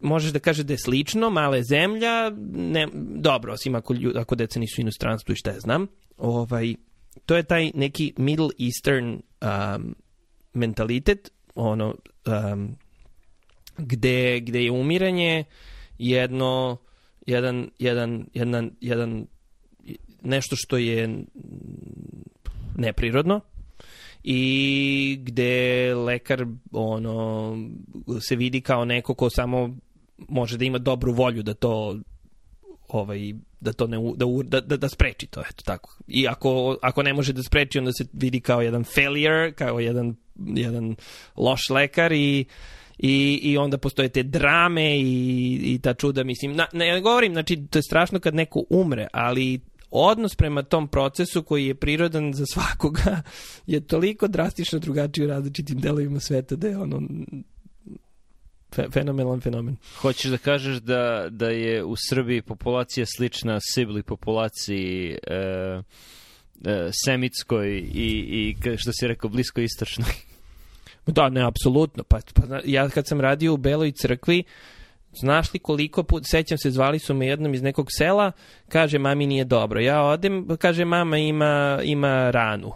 možeš 0.00 0.32
da 0.32 0.38
kaže 0.38 0.62
da 0.64 0.72
je 0.72 0.78
slično, 0.78 1.30
male 1.30 1.62
zemlja, 1.62 2.30
ne, 2.52 2.88
dobro, 2.94 3.52
osim 3.52 3.74
ako, 3.74 3.94
ako 4.16 4.34
deca 4.34 4.60
nisu 4.60 4.80
inostranstvu 4.80 5.32
i 5.32 5.36
šta 5.36 5.50
ja 5.50 5.60
znam, 5.60 5.86
ovaj, 6.16 6.74
to 7.26 7.36
je 7.36 7.42
taj 7.42 7.70
neki 7.74 8.12
Middle 8.16 8.48
Eastern 8.58 9.08
um, 9.12 9.94
mentalitet, 10.54 11.30
ono, 11.54 11.94
um, 12.26 12.76
gde, 13.78 14.40
gde 14.40 14.64
je 14.64 14.70
umiranje 14.70 15.44
jedno, 15.98 16.76
jedan, 17.26 17.70
jedan, 17.78 18.26
jedan, 18.34 18.70
jedan, 18.80 19.26
nešto 20.22 20.56
što 20.58 20.76
je 20.76 21.24
neprirodno 22.76 23.40
i 24.24 25.18
gde 25.22 25.94
lekar 25.94 26.46
ono 26.72 27.56
se 28.20 28.36
vidi 28.36 28.60
kao 28.60 28.84
neko 28.84 29.14
ko 29.14 29.30
samo 29.30 29.76
može 30.28 30.58
da 30.58 30.64
ima 30.64 30.78
dobru 30.78 31.12
volju 31.12 31.42
da 31.42 31.54
to 31.54 31.98
ovaj 32.88 33.32
da 33.60 33.72
to 33.72 33.86
ne 33.86 33.98
da, 34.16 34.26
da, 34.42 34.60
da, 34.60 34.76
da 34.76 34.88
spreči 34.88 35.26
to 35.26 35.40
eto 35.40 35.62
tako. 35.64 35.98
I 36.06 36.28
ako 36.28 36.76
ako 36.82 37.02
ne 37.02 37.12
može 37.12 37.32
da 37.32 37.42
spreči 37.42 37.78
onda 37.78 37.92
se 37.92 38.04
vidi 38.12 38.40
kao 38.40 38.62
jedan 38.62 38.84
failure 38.84 39.52
kao 39.52 39.80
jedan 39.80 40.16
jedan 40.36 40.96
loš 41.36 41.70
lekar 41.70 42.12
i 42.12 42.44
i, 42.98 43.40
i 43.42 43.58
onda 43.58 43.78
postoje 43.78 44.08
te 44.08 44.22
drame 44.22 44.98
i, 44.98 45.60
i 45.64 45.78
ta 45.82 45.94
čuda, 45.94 46.24
mislim, 46.24 46.56
na, 46.56 46.66
ne 46.72 47.00
govorim, 47.00 47.32
znači, 47.32 47.66
to 47.70 47.78
je 47.78 47.82
strašno 47.82 48.20
kad 48.20 48.34
neko 48.34 48.64
umre, 48.70 49.06
ali 49.12 49.60
odnos 49.90 50.34
prema 50.34 50.62
tom 50.62 50.88
procesu 50.88 51.42
koji 51.42 51.66
je 51.66 51.74
prirodan 51.74 52.32
za 52.32 52.44
svakoga 52.46 53.22
je 53.66 53.80
toliko 53.80 54.28
drastično 54.28 54.78
drugačiji 54.78 55.24
u 55.24 55.28
različitim 55.28 55.80
delovima 55.80 56.20
sveta 56.20 56.56
da 56.56 56.68
je 56.68 56.78
ono 56.78 57.02
fenomenalan 58.72 59.40
fenomen. 59.40 59.76
Hoćeš 60.00 60.30
da 60.30 60.38
kažeš 60.38 60.76
da, 60.76 61.26
da 61.30 61.48
je 61.48 61.84
u 61.84 61.94
Srbiji 62.08 62.42
populacija 62.42 63.06
slična 63.16 63.58
Sibli 63.60 64.02
populaciji 64.02 65.18
e, 65.26 65.34
e, 66.64 66.90
semitskoj 67.04 67.78
i, 67.78 68.54
i 68.64 68.76
što 68.76 68.92
si 68.92 69.06
rekao 69.06 69.30
blisko 69.30 69.60
istočnoj? 69.60 70.08
Da, 71.06 71.28
ne, 71.28 71.46
apsolutno. 71.46 72.02
Pa, 72.04 72.18
pa, 72.34 72.60
ja 72.64 72.88
kad 72.88 73.06
sam 73.06 73.20
radio 73.20 73.54
u 73.54 73.56
Beloj 73.56 73.92
crkvi, 73.92 74.44
znaš 75.20 75.54
li 75.54 75.58
koliko 75.58 76.02
put, 76.02 76.22
sećam 76.26 76.58
se, 76.58 76.70
zvali 76.70 76.98
su 76.98 77.14
me 77.14 77.26
jednom 77.26 77.54
iz 77.54 77.62
nekog 77.62 77.86
sela, 77.90 78.32
kaže, 78.68 78.98
mami 78.98 79.26
nije 79.26 79.44
dobro. 79.44 79.80
Ja 79.80 80.02
odem, 80.02 80.48
kaže, 80.58 80.84
mama 80.84 81.18
ima, 81.18 81.80
ima 81.84 82.30
ranu. 82.30 82.72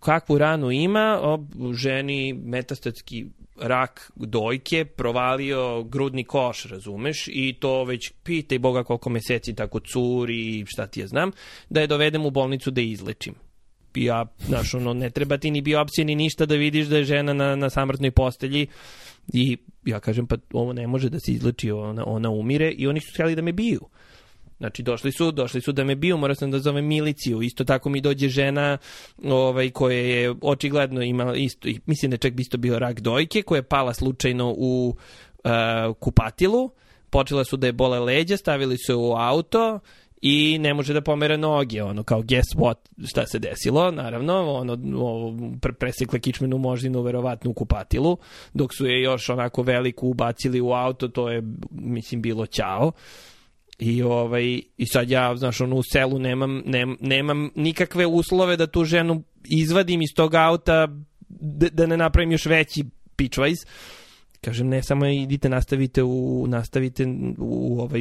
Kakvu 0.00 0.38
ranu 0.38 0.70
ima? 0.70 1.20
O, 1.22 1.44
ženi 1.74 2.32
metastatski 2.32 3.26
rak 3.62 4.12
dojke, 4.16 4.84
provalio 4.84 5.82
grudni 5.82 6.24
koš, 6.24 6.64
razumeš, 6.64 7.28
i 7.28 7.56
to 7.60 7.84
već 7.84 8.12
pitaj 8.22 8.58
Boga 8.58 8.84
koliko 8.84 9.10
meseci 9.10 9.54
tako 9.54 9.80
curi 9.80 10.58
i 10.58 10.64
šta 10.66 10.86
ti 10.86 11.00
ja 11.00 11.06
znam, 11.06 11.30
da 11.70 11.80
je 11.80 11.86
dovedem 11.86 12.26
u 12.26 12.30
bolnicu 12.30 12.70
da 12.70 12.80
izlečim. 12.80 13.34
Ja, 13.94 14.26
znaš, 14.46 14.74
ono, 14.74 14.94
ne 14.94 15.10
treba 15.10 15.38
ti 15.38 15.50
ni 15.50 15.60
biopsije 15.60 16.04
ni 16.04 16.14
ništa 16.14 16.46
da 16.46 16.54
vidiš 16.54 16.86
da 16.86 16.96
je 16.96 17.04
žena 17.04 17.32
na, 17.32 17.56
na 17.56 17.70
samrtnoj 17.70 18.10
postelji. 18.10 18.66
I 19.32 19.56
ja 19.84 20.00
kažem, 20.00 20.26
pa 20.26 20.36
ovo 20.52 20.72
ne 20.72 20.86
može 20.86 21.08
da 21.08 21.20
se 21.20 21.32
izleči, 21.32 21.70
ona, 21.70 22.04
ona 22.06 22.30
umire 22.30 22.70
i 22.70 22.86
oni 22.86 23.00
su 23.00 23.12
htjeli 23.14 23.36
da 23.36 23.42
me 23.42 23.52
biju. 23.52 23.80
Znači, 24.62 24.82
došli 24.82 25.12
su, 25.12 25.32
došli 25.32 25.60
su 25.60 25.72
da 25.72 25.84
me 25.84 25.94
biju, 25.94 26.16
morao 26.16 26.34
sam 26.34 26.50
da 26.50 26.58
zovem 26.58 26.86
miliciju. 26.86 27.42
Isto 27.42 27.64
tako 27.64 27.88
mi 27.88 28.00
dođe 28.00 28.28
žena 28.28 28.78
ovaj, 29.24 29.70
koja 29.70 29.98
je 29.98 30.34
očigledno 30.42 31.02
imala 31.02 31.36
isto, 31.36 31.68
mislim 31.86 32.10
da 32.10 32.16
čak 32.16 32.32
bi 32.32 32.42
isto 32.42 32.58
bio 32.58 32.78
rak 32.78 33.00
dojke, 33.00 33.42
koja 33.42 33.58
je 33.58 33.62
pala 33.62 33.94
slučajno 33.94 34.54
u 34.56 34.96
uh, 35.44 35.50
kupatilu. 35.98 36.70
Počela 37.10 37.44
su 37.44 37.56
da 37.56 37.66
je 37.66 37.72
bole 37.72 38.00
leđa, 38.00 38.36
stavili 38.36 38.78
su 38.78 39.00
u 39.00 39.12
auto, 39.12 39.80
i 40.22 40.58
ne 40.60 40.74
može 40.74 40.92
da 40.92 41.00
pomere 41.00 41.38
noge, 41.38 41.82
ono, 41.82 42.02
kao 42.02 42.22
guess 42.22 42.54
what, 42.56 43.06
šta 43.06 43.26
se 43.26 43.38
desilo, 43.38 43.90
naravno, 43.90 44.52
ono, 44.52 44.78
pre 45.60 45.72
presekle 45.72 46.20
kičmenu 46.20 46.58
moždinu, 46.58 47.02
verovatno 47.02 47.50
u 47.50 47.54
kupatilu, 47.54 48.16
dok 48.54 48.74
su 48.74 48.86
je 48.86 49.02
još 49.02 49.28
onako 49.28 49.62
veliku 49.62 50.08
ubacili 50.08 50.60
u 50.60 50.72
auto, 50.72 51.08
to 51.08 51.30
je, 51.30 51.42
mislim, 51.70 52.22
bilo 52.22 52.46
ćao. 52.46 52.92
I, 53.82 54.02
ovaj, 54.02 54.60
I 54.76 54.86
sad 54.86 55.10
ja, 55.10 55.36
znaš, 55.36 55.60
ono, 55.60 55.76
u 55.76 55.82
selu 55.82 56.18
nemam, 56.18 56.62
nemam, 56.66 56.96
nemam 57.00 57.50
nikakve 57.54 58.06
uslove 58.06 58.56
da 58.56 58.66
tu 58.66 58.84
ženu 58.84 59.22
izvadim 59.44 60.02
iz 60.02 60.08
tog 60.16 60.34
auta 60.34 60.88
da, 61.28 61.68
da 61.68 61.86
ne 61.86 61.96
napravim 61.96 62.32
još 62.32 62.46
veći 62.46 62.84
pitchwise 63.16 63.66
kažem 64.40 64.68
ne 64.68 64.82
samo 64.82 65.06
idite 65.06 65.48
nastavite 65.48 66.02
u 66.02 66.46
nastavite 66.48 67.06
u 67.38 67.80
ovaj 67.80 68.00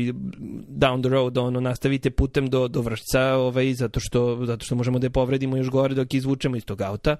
down 0.69 1.01
the 1.01 1.09
road 1.09 1.37
ono 1.37 1.59
nastavite 1.59 2.09
putem 2.09 2.49
do 2.49 2.67
do 2.67 2.81
Vršca 2.81 3.21
ovaj 3.21 3.73
zato 3.73 3.99
što 3.99 4.45
zato 4.45 4.65
što 4.65 4.75
možemo 4.75 4.99
da 4.99 5.05
je 5.05 5.11
povredimo 5.11 5.57
još 5.57 5.69
gore 5.69 5.95
dok 5.95 6.13
izvučemo 6.13 6.55
iz 6.55 6.65
tog 6.65 6.81
auta 6.81 7.15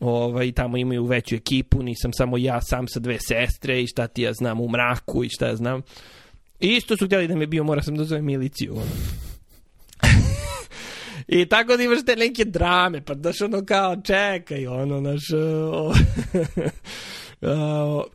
ovaj, 0.00 0.52
tamo 0.52 0.76
imaju 0.76 1.04
veću 1.04 1.34
ekipu, 1.34 1.82
nisam 1.82 2.10
samo 2.12 2.38
ja 2.38 2.60
sam 2.60 2.88
sa 2.88 3.00
dve 3.00 3.18
sestre 3.20 3.82
i 3.82 3.86
šta 3.86 4.06
ti 4.06 4.22
ja 4.22 4.32
znam 4.32 4.60
u 4.60 4.68
mraku 4.68 5.24
i 5.24 5.28
šta 5.28 5.46
ja 5.46 5.56
znam. 5.56 5.82
I 6.62 6.76
isto 6.76 6.96
su 6.96 7.06
htjeli 7.06 7.28
da 7.28 7.36
me 7.36 7.46
bio, 7.46 7.64
mora 7.64 7.82
sam 7.82 7.96
da 7.96 8.04
zovem 8.04 8.24
miliciju. 8.24 8.72
Ono. 8.72 8.90
I 11.28 11.46
tako 11.46 11.76
da 11.76 11.82
imaš 11.82 12.04
te 12.06 12.16
neke 12.16 12.44
drame, 12.44 13.04
pa 13.04 13.14
daš 13.14 13.40
ono 13.40 13.64
kao 13.64 13.96
čekaj, 13.96 14.66
ono, 14.66 15.00
naš... 15.00 15.22
Uh, 15.30 15.96
Uh, 17.42 17.48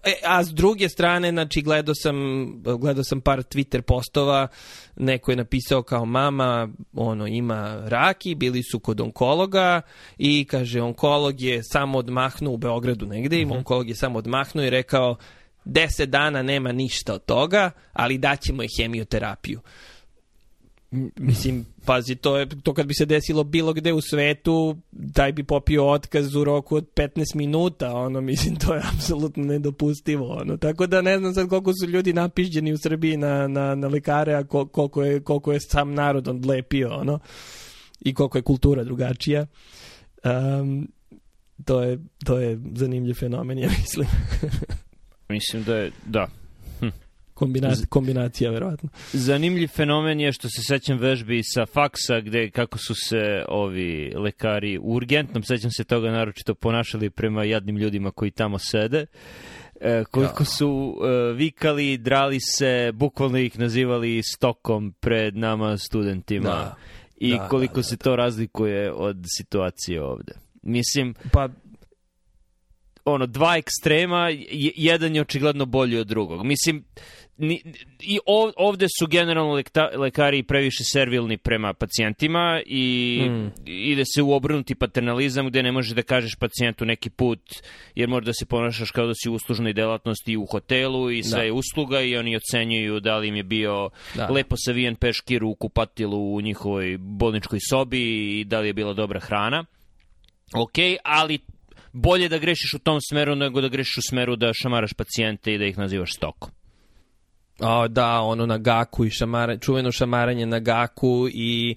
e, 0.04 0.14
a 0.26 0.44
s 0.44 0.54
druge 0.54 0.90
strane, 0.90 1.30
znači, 1.30 1.62
gledao 1.62 1.96
sam, 1.96 2.16
gledao 2.80 3.04
sam 3.04 3.22
par 3.22 3.40
Twitter 3.40 3.82
postova, 3.82 4.48
neko 4.96 5.32
je 5.32 5.38
napisao 5.38 5.84
kao 5.84 6.06
mama, 6.06 6.70
ono, 6.94 7.28
ima 7.28 7.84
raki, 7.86 8.36
bili 8.36 8.64
su 8.64 8.80
kod 8.80 9.02
onkologa 9.02 9.82
i 10.18 10.46
kaže, 10.46 10.82
onkolog 10.82 11.42
je 11.42 11.64
samo 11.64 11.98
odmahnuo 11.98 12.54
u 12.54 12.58
Beogradu 12.58 13.06
negde, 13.06 13.38
mm 13.38 13.50
-hmm. 13.50 13.58
onkolog 13.58 13.90
je 13.90 13.96
samo 13.96 14.20
odmahnuo 14.20 14.66
i 14.66 14.70
rekao, 14.70 15.16
deset 15.68 16.10
dana 16.10 16.42
nema 16.42 16.72
ništa 16.72 17.14
od 17.14 17.26
toga, 17.26 17.72
ali 17.94 18.18
daćemo 18.18 18.64
je 18.64 18.70
hemioterapiju. 18.78 19.62
Mislim, 21.16 21.66
pazi, 21.86 22.16
to 22.16 22.38
je 22.38 22.48
to 22.64 22.74
kad 22.74 22.86
bi 22.86 22.94
se 22.94 23.06
desilo 23.06 23.44
bilo 23.44 23.74
gde 23.74 23.94
u 23.94 24.02
svetu, 24.02 24.78
taj 25.14 25.32
bi 25.32 25.44
popio 25.44 25.90
otkaz 25.90 26.36
u 26.36 26.44
roku 26.44 26.76
od 26.76 26.86
15 26.96 27.36
minuta, 27.36 27.94
ono, 27.94 28.22
mislim, 28.22 28.56
to 28.56 28.74
je 28.74 28.82
apsolutno 28.94 29.44
nedopustivo, 29.44 30.34
ono. 30.34 30.58
Tako 30.58 30.88
da 30.88 31.02
ne 31.02 31.18
znam 31.18 31.34
sad 31.34 31.50
koliko 31.50 31.72
su 31.74 31.90
ljudi 31.90 32.14
napišđeni 32.14 32.74
u 32.74 32.78
Srbiji 32.78 33.18
na, 33.18 33.48
na, 33.48 33.76
na 33.76 33.88
lekare, 33.88 34.34
a 34.34 34.44
koliko 34.44 35.04
je, 35.04 35.20
koliko 35.20 35.54
je 35.54 35.60
sam 35.60 35.94
narod 35.94 36.28
odlepio, 36.28 36.90
ono, 36.90 37.20
i 38.00 38.14
koliko 38.14 38.38
je 38.38 38.42
kultura 38.42 38.84
drugačija. 38.84 39.46
Um, 40.24 40.88
to 41.66 41.84
je, 41.84 42.00
to 42.26 42.40
je 42.40 42.60
zanimljiv 42.76 43.14
fenomen, 43.14 43.60
ja 43.60 43.70
mislim. 43.80 44.08
mislim 45.30 45.64
da 45.64 45.76
je, 45.76 45.92
da, 46.06 46.28
Kombinacija, 47.38 47.86
kombinacija 47.90 48.52
verovatno. 48.52 48.90
Zanimljiv 49.14 49.68
fenomen 49.68 50.20
je 50.20 50.32
što 50.32 50.50
se 50.50 50.62
sećam 50.68 50.98
vežbi 50.98 51.42
sa 51.44 51.66
faksa 51.66 52.20
gde 52.20 52.50
kako 52.50 52.78
su 52.78 52.94
se 52.96 53.46
ovi 53.48 54.14
lekari 54.16 54.78
u 54.78 54.94
urgentnom, 54.94 55.44
sećam 55.44 55.72
se 55.72 55.84
toga 55.84 56.12
naročito 56.12 56.56
ponašali 56.56 57.10
prema 57.10 57.44
jadnim 57.44 57.78
ljudima 57.78 58.12
koji 58.12 58.32
tamo 58.32 58.60
sede. 58.60 59.06
E, 59.82 60.04
koliko 60.12 60.46
su 60.46 60.98
e, 61.02 61.34
vikali, 61.34 61.98
drali 61.98 62.40
se, 62.40 62.92
bukvalno 62.94 63.38
ih 63.38 63.60
nazivali 63.60 64.22
stokom 64.24 64.94
pred 65.00 65.38
nama 65.38 65.78
studentima. 65.78 66.50
Da. 66.50 66.76
I 67.18 67.32
da, 67.32 67.48
koliko 67.48 67.74
da, 67.74 67.82
da, 67.82 67.84
se 67.84 67.98
to 67.98 68.16
razlikuje 68.16 68.92
od 68.92 69.18
situacije 69.38 70.04
ovde. 70.04 70.34
Mislim, 70.62 71.16
pa 71.32 71.50
ono 73.08 73.26
dva 73.26 73.58
ekstrema, 73.58 74.30
jedan 74.76 75.16
je 75.16 75.22
očigledno 75.22 75.66
bolji 75.66 75.98
od 75.98 76.08
drugog. 76.08 76.46
Mislim 76.46 76.84
ni, 77.38 77.62
i 78.00 78.20
ovde 78.56 78.88
su 79.00 79.08
generalno 79.08 79.54
lekta, 79.54 79.90
lekari 79.96 80.44
previše 80.44 80.84
servilni 80.84 81.38
prema 81.38 81.74
pacijentima 81.74 82.62
i 82.66 83.22
mm. 83.30 83.52
ide 83.66 84.04
se 84.16 84.22
u 84.22 84.32
obrnuti 84.32 84.76
paternalizam 84.76 85.48
gde 85.48 85.64
ne 85.64 85.72
možeš 85.72 85.92
da 85.92 86.02
kažeš 86.02 86.36
pacijentu 86.36 86.86
neki 86.86 87.10
put 87.10 87.40
jer 87.96 88.10
možda 88.10 88.34
se 88.34 88.46
ponašaš 88.46 88.92
kao 88.92 89.08
da 89.08 89.14
si 89.16 89.30
u 89.30 89.34
uslužnoj 89.34 89.74
delatnosti 89.74 90.38
u 90.38 90.46
hotelu 90.46 91.12
i 91.12 91.24
sve 91.24 91.40
da. 91.40 91.44
je 91.44 91.52
usluga 91.52 92.02
i 92.02 92.18
oni 92.18 92.36
ocenjuju 92.36 93.00
da 93.00 93.18
li 93.18 93.28
im 93.28 93.36
je 93.36 93.44
bio 93.44 93.90
da. 94.16 94.28
lepo 94.28 94.56
savijen 94.66 94.96
peškir 94.96 95.44
u 95.44 95.56
kupatilu 95.56 96.36
u 96.36 96.42
njihovoj 96.42 96.98
bolničkoj 97.00 97.60
sobi 97.70 98.40
i 98.40 98.44
da 98.44 98.60
li 98.60 98.68
je 98.68 98.74
bila 98.74 98.94
dobra 98.94 99.20
hrana. 99.20 99.66
Ok, 100.54 100.76
ali 101.04 101.40
bolje 101.98 102.30
da 102.30 102.38
grešiš 102.38 102.74
u 102.74 102.80
tom 102.80 103.00
smeru 103.10 103.36
nego 103.36 103.62
da 103.62 103.68
grešiš 103.68 103.98
u 103.98 104.02
smeru 104.10 104.36
da 104.36 104.54
šamaraš 104.54 104.94
pacijente 104.94 105.54
i 105.54 105.58
da 105.58 105.66
ih 105.66 105.78
nazivaš 105.78 106.14
stokom. 106.14 106.52
O, 107.60 107.88
da, 107.88 108.22
ono 108.22 108.46
na 108.46 108.58
gaku 108.58 109.06
i 109.06 109.10
šamara, 109.10 109.58
čuveno 109.58 109.92
šamaranje 109.92 110.46
na 110.46 110.60
gaku 110.60 111.28
i 111.34 111.76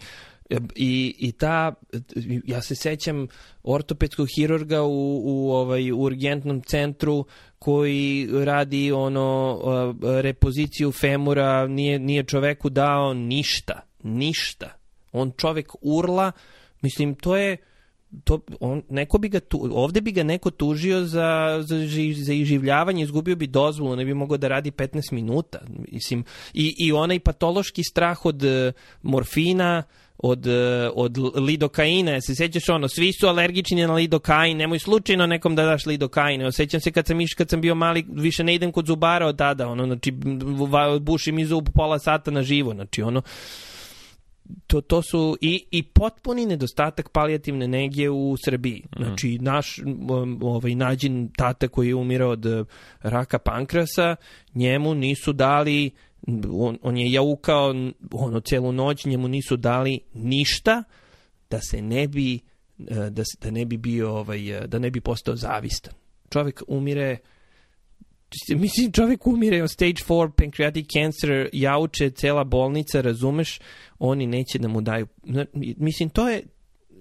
i, 0.76 1.14
i 1.18 1.32
ta, 1.32 1.74
ja 2.44 2.62
se 2.62 2.74
sećam 2.74 3.26
ortopedskog 3.62 4.28
hirurga 4.36 4.82
u, 4.82 5.20
u 5.24 5.52
ovaj 5.52 5.92
urgentnom 5.92 6.62
centru 6.62 7.24
koji 7.58 8.28
radi 8.44 8.92
ono 8.92 9.58
repoziciju 10.22 10.92
femura, 10.92 11.66
nije, 11.66 11.98
nije 11.98 12.24
čoveku 12.24 12.70
dao 12.70 13.14
ništa, 13.14 13.80
ništa. 14.02 14.70
On 15.12 15.32
čovek 15.36 15.68
urla, 15.82 16.32
mislim, 16.82 17.14
to 17.14 17.36
je, 17.36 17.56
to, 18.24 18.40
on, 18.60 18.82
neko 18.88 19.18
bi 19.18 19.28
ga 19.28 19.40
tu, 19.40 19.68
ovde 19.72 20.00
bi 20.00 20.12
ga 20.12 20.22
neko 20.22 20.50
tužio 20.50 21.04
za, 21.04 21.58
za, 21.62 21.76
za 22.14 22.32
iživljavanje, 22.32 23.02
izgubio 23.02 23.36
bi 23.36 23.46
dozvolu, 23.46 23.96
ne 23.96 24.04
bi 24.04 24.14
mogao 24.14 24.38
da 24.38 24.48
radi 24.48 24.70
15 24.70 25.12
minuta. 25.12 25.58
Mislim, 25.92 26.24
i, 26.54 26.74
I 26.78 26.92
onaj 26.92 27.18
patološki 27.20 27.84
strah 27.84 28.26
od 28.26 28.42
uh, 28.42 28.72
morfina, 29.02 29.82
od, 30.22 30.46
e, 30.46 30.90
od 30.94 31.18
lidokaina, 31.36 32.20
se 32.20 32.34
sećaš 32.34 32.68
ono, 32.68 32.88
svi 32.88 33.12
su 33.12 33.26
alergični 33.26 33.86
na 33.86 33.94
lidokain, 33.94 34.56
nemoj 34.56 34.78
slučajno 34.78 35.26
nekom 35.26 35.56
da 35.56 35.64
daš 35.64 35.86
lidokain, 35.86 36.46
osjećam 36.46 36.80
se 36.80 36.92
kad 36.92 37.06
sam 37.06 37.20
iš, 37.20 37.34
kad 37.34 37.50
sam 37.50 37.60
bio 37.60 37.74
mali, 37.74 38.06
više 38.12 38.44
ne 38.44 38.54
idem 38.54 38.72
kod 38.72 38.86
zubara 38.86 39.26
od 39.26 39.38
tada, 39.38 39.68
ono, 39.68 39.86
znači, 39.86 40.12
bušim 41.00 41.38
i 41.38 41.44
zub 41.44 41.68
pola 41.74 41.98
sata 41.98 42.30
na 42.30 42.42
živo, 42.42 42.74
znači, 42.74 43.02
ono, 43.02 43.22
to, 44.66 44.80
to 44.80 45.02
su 45.02 45.36
i, 45.40 45.64
i 45.70 45.82
potpuni 45.82 46.46
nedostatak 46.46 47.08
palijativne 47.08 47.68
negije 47.68 48.10
u 48.10 48.36
Srbiji. 48.44 48.82
Mhm. 48.96 49.04
Znači, 49.04 49.38
naš 49.38 49.78
ovaj, 50.40 50.74
nađen 50.74 51.28
tata 51.36 51.68
koji 51.68 51.88
je 51.88 51.94
umirao 51.94 52.30
od 52.30 52.46
eh, 52.46 52.64
raka 53.02 53.38
pankrasa, 53.38 54.16
njemu 54.54 54.94
nisu 54.94 55.32
dali 55.32 55.90
on, 56.52 56.78
on 56.82 56.96
je 56.96 57.12
jaukao 57.12 57.74
ono 58.12 58.40
celu 58.40 58.72
noć, 58.72 59.04
njemu 59.04 59.28
nisu 59.28 59.56
dali 59.56 60.00
ništa 60.14 60.82
da 61.50 61.60
se 61.60 61.82
ne 61.82 62.08
bi 62.08 62.34
eh, 62.34 63.10
da, 63.10 63.22
da 63.40 63.50
ne 63.50 63.64
bi 63.64 63.76
bio 63.76 64.10
ovaj, 64.10 64.58
eh, 64.58 64.66
da 64.66 64.78
ne 64.78 64.90
bi 64.90 65.00
postao 65.00 65.36
zavistan. 65.36 65.94
Čovjek 66.30 66.62
umire 66.68 67.16
mislim 68.48 68.92
čovjek 68.92 69.26
umire 69.26 69.62
od 69.62 69.70
stage 69.70 69.92
4 70.08 70.30
pancreatic 70.30 70.86
cancer, 70.92 71.48
jauče 71.52 72.10
cela 72.10 72.44
bolnica, 72.44 73.00
razumeš, 73.00 73.60
oni 73.98 74.26
neće 74.26 74.58
da 74.58 74.68
mu 74.68 74.80
daju. 74.80 75.06
Mislim, 75.76 76.08
to 76.08 76.28
je... 76.28 76.42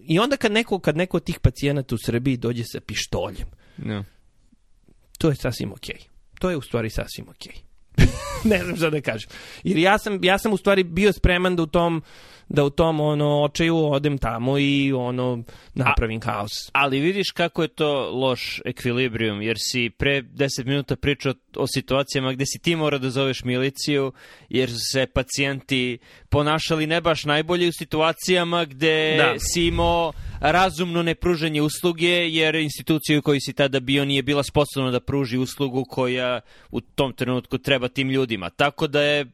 I 0.07 0.19
onda 0.19 0.38
kad 0.38 0.51
neko, 0.51 0.79
kad 0.79 0.98
neko 0.98 1.17
od 1.17 1.24
tih 1.24 1.39
pacijenata 1.39 1.95
u 1.95 1.98
Srbiji 2.05 2.38
dođe 2.38 2.63
sa 2.63 2.79
pištoljem, 2.79 3.48
no. 3.77 4.03
to 5.17 5.29
je 5.29 5.36
sasvim 5.36 5.71
okej. 5.71 5.95
Okay. 5.95 6.07
To 6.39 6.50
je 6.50 6.57
u 6.57 6.62
stvari 6.62 6.89
sasvim 6.89 7.29
okej. 7.29 7.53
Okay. 7.53 7.69
ne 8.51 8.63
znam 8.63 8.75
šta 8.75 8.89
da 8.89 9.01
kažem. 9.01 9.29
Jer 9.63 9.77
ja 9.77 9.98
sam, 9.98 10.24
ja 10.24 10.38
sam 10.38 10.53
u 10.53 10.57
stvari 10.57 10.83
bio 10.83 11.13
spreman 11.13 11.55
da 11.55 11.63
u 11.63 11.67
tom 11.67 12.01
da 12.50 12.63
u 12.63 12.70
tom 12.70 13.00
ono 13.00 13.41
očaju 13.41 13.77
odem 13.77 14.18
tamo 14.18 14.60
i 14.60 14.94
ono 14.94 15.44
napravim 15.74 16.20
A, 16.25 16.32
haos. 16.32 16.51
Ali 16.74 17.00
vidiš 17.00 17.32
kako 17.32 17.62
je 17.62 17.68
to 17.68 18.10
loš 18.10 18.62
ekvilibrijum, 18.65 19.41
jer 19.41 19.58
si 19.60 19.89
pre 19.89 20.22
10 20.22 20.65
minuta 20.65 20.96
pričao 20.96 21.34
o 21.56 21.68
situacijama 21.68 22.34
gde 22.34 22.46
si 22.46 22.60
ti 22.60 22.75
mora 22.75 22.98
da 22.98 23.10
zoveš 23.10 23.44
miliciju, 23.44 24.12
jer 24.50 24.70
su 24.70 24.79
se 24.91 25.06
pacijenti 25.06 25.98
ponašali 26.29 26.88
ne 26.88 27.01
baš 27.01 27.25
najbolje 27.25 27.68
u 27.68 27.72
situacijama 27.72 28.65
gde 28.65 29.15
da. 29.18 29.36
si 29.39 29.65
imao 29.65 30.13
razumno 30.39 31.03
nepruženje 31.03 31.62
usluge, 31.62 32.29
jer 32.29 32.56
institucija 32.56 33.20
u 33.20 33.22
kojoj 33.22 33.39
si 33.39 33.53
tada 33.53 33.79
bio 33.79 34.06
nije 34.06 34.24
bila 34.24 34.44
sposobna 34.44 34.91
da 34.91 35.00
pruži 35.00 35.38
uslugu 35.38 35.86
koja 35.86 36.41
u 36.72 36.82
tom 36.82 37.13
trenutku 37.13 37.58
treba 37.58 37.88
tim 37.88 38.10
ljudima. 38.10 38.50
Tako 38.50 38.88
da 38.88 39.01
je 39.01 39.25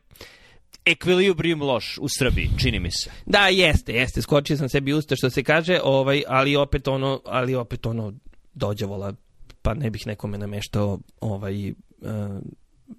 ekvilibrium 0.85 1.61
loš 1.61 1.97
u 2.01 2.07
Srbiji, 2.09 2.49
čini 2.57 2.79
mi 2.79 2.91
se. 2.91 3.11
Da, 3.25 3.47
jeste, 3.47 3.93
jeste. 3.93 4.21
Skočio 4.21 4.57
sam 4.57 4.69
sebi 4.69 4.93
usta 4.93 5.15
što 5.15 5.29
se 5.29 5.43
kaže, 5.43 5.79
ovaj, 5.83 6.23
ali 6.27 6.55
opet 6.55 6.87
ono, 6.87 7.21
ali 7.25 7.55
opet 7.55 7.85
ono 7.85 8.13
dođavola, 8.53 9.13
pa 9.61 9.73
ne 9.73 9.89
bih 9.89 10.07
nekome 10.07 10.37
nameštao 10.37 10.99
ovaj, 11.21 11.71
uh, 11.71 11.75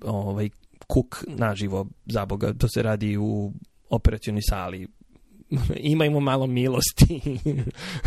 ovaj 0.04 0.48
kuk 0.86 1.24
naživo 1.26 1.86
za 2.06 2.26
Boga. 2.26 2.52
To 2.52 2.68
se 2.68 2.82
radi 2.82 3.16
u 3.16 3.52
operacionoj 3.90 4.42
sali 4.42 4.86
imajmo 5.92 6.20
malo 6.20 6.46
milosti. 6.46 7.20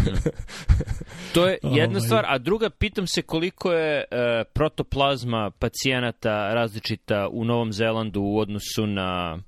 to 1.34 1.48
je 1.48 1.58
jedna 1.64 1.98
ovaj. 1.98 2.02
stvar, 2.02 2.26
a 2.28 2.38
druga, 2.38 2.70
pitam 2.70 3.08
se 3.08 3.22
koliko 3.22 3.72
je 3.72 4.00
e, 4.00 4.44
protoplazma 4.54 5.52
pacijenata 5.60 6.54
različita 6.54 7.28
u 7.32 7.46
Novom 7.46 7.74
Zelandu 7.74 8.22
u 8.22 8.40
odnosu 8.40 8.88
na 8.88 9.40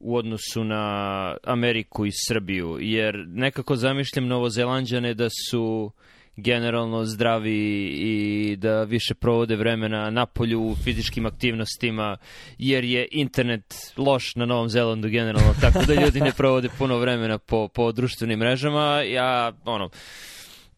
u 0.00 0.16
odnosu 0.16 0.64
na 0.64 1.36
Ameriku 1.44 2.06
i 2.06 2.10
Srbiju, 2.28 2.78
jer 2.80 3.24
nekako 3.28 3.76
zamišljam 3.76 4.26
Novozelanđane 4.26 5.14
da 5.14 5.28
su 5.50 5.92
generalno 6.36 7.04
zdravi 7.04 7.86
i 7.86 8.56
da 8.56 8.82
više 8.82 9.14
provode 9.14 9.56
vremena 9.56 10.10
na 10.10 10.26
polju 10.26 10.62
u 10.62 10.76
fizičkim 10.84 11.26
aktivnostima, 11.26 12.16
jer 12.58 12.84
je 12.84 13.08
internet 13.10 13.74
loš 13.96 14.34
na 14.34 14.46
Novom 14.46 14.68
Zelandu 14.68 15.08
generalno, 15.08 15.54
tako 15.60 15.78
da 15.86 15.94
ljudi 15.94 16.20
ne 16.20 16.32
provode 16.32 16.68
puno 16.78 16.98
vremena 16.98 17.38
po, 17.38 17.68
po 17.68 17.92
društvenim 17.92 18.38
mrežama. 18.38 19.02
Ja, 19.02 19.52
ono, 19.64 19.90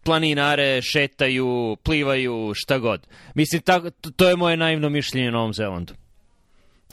planinare, 0.04 0.82
šetaju, 0.82 1.76
plivaju, 1.82 2.52
šta 2.54 2.78
god. 2.78 3.06
Mislim, 3.34 3.62
tako, 3.62 3.90
to 3.90 4.28
je 4.28 4.36
moje 4.36 4.56
naivno 4.56 4.88
mišljenje 4.88 5.26
na 5.26 5.32
Novom 5.32 5.54
Zelandu. 5.54 5.94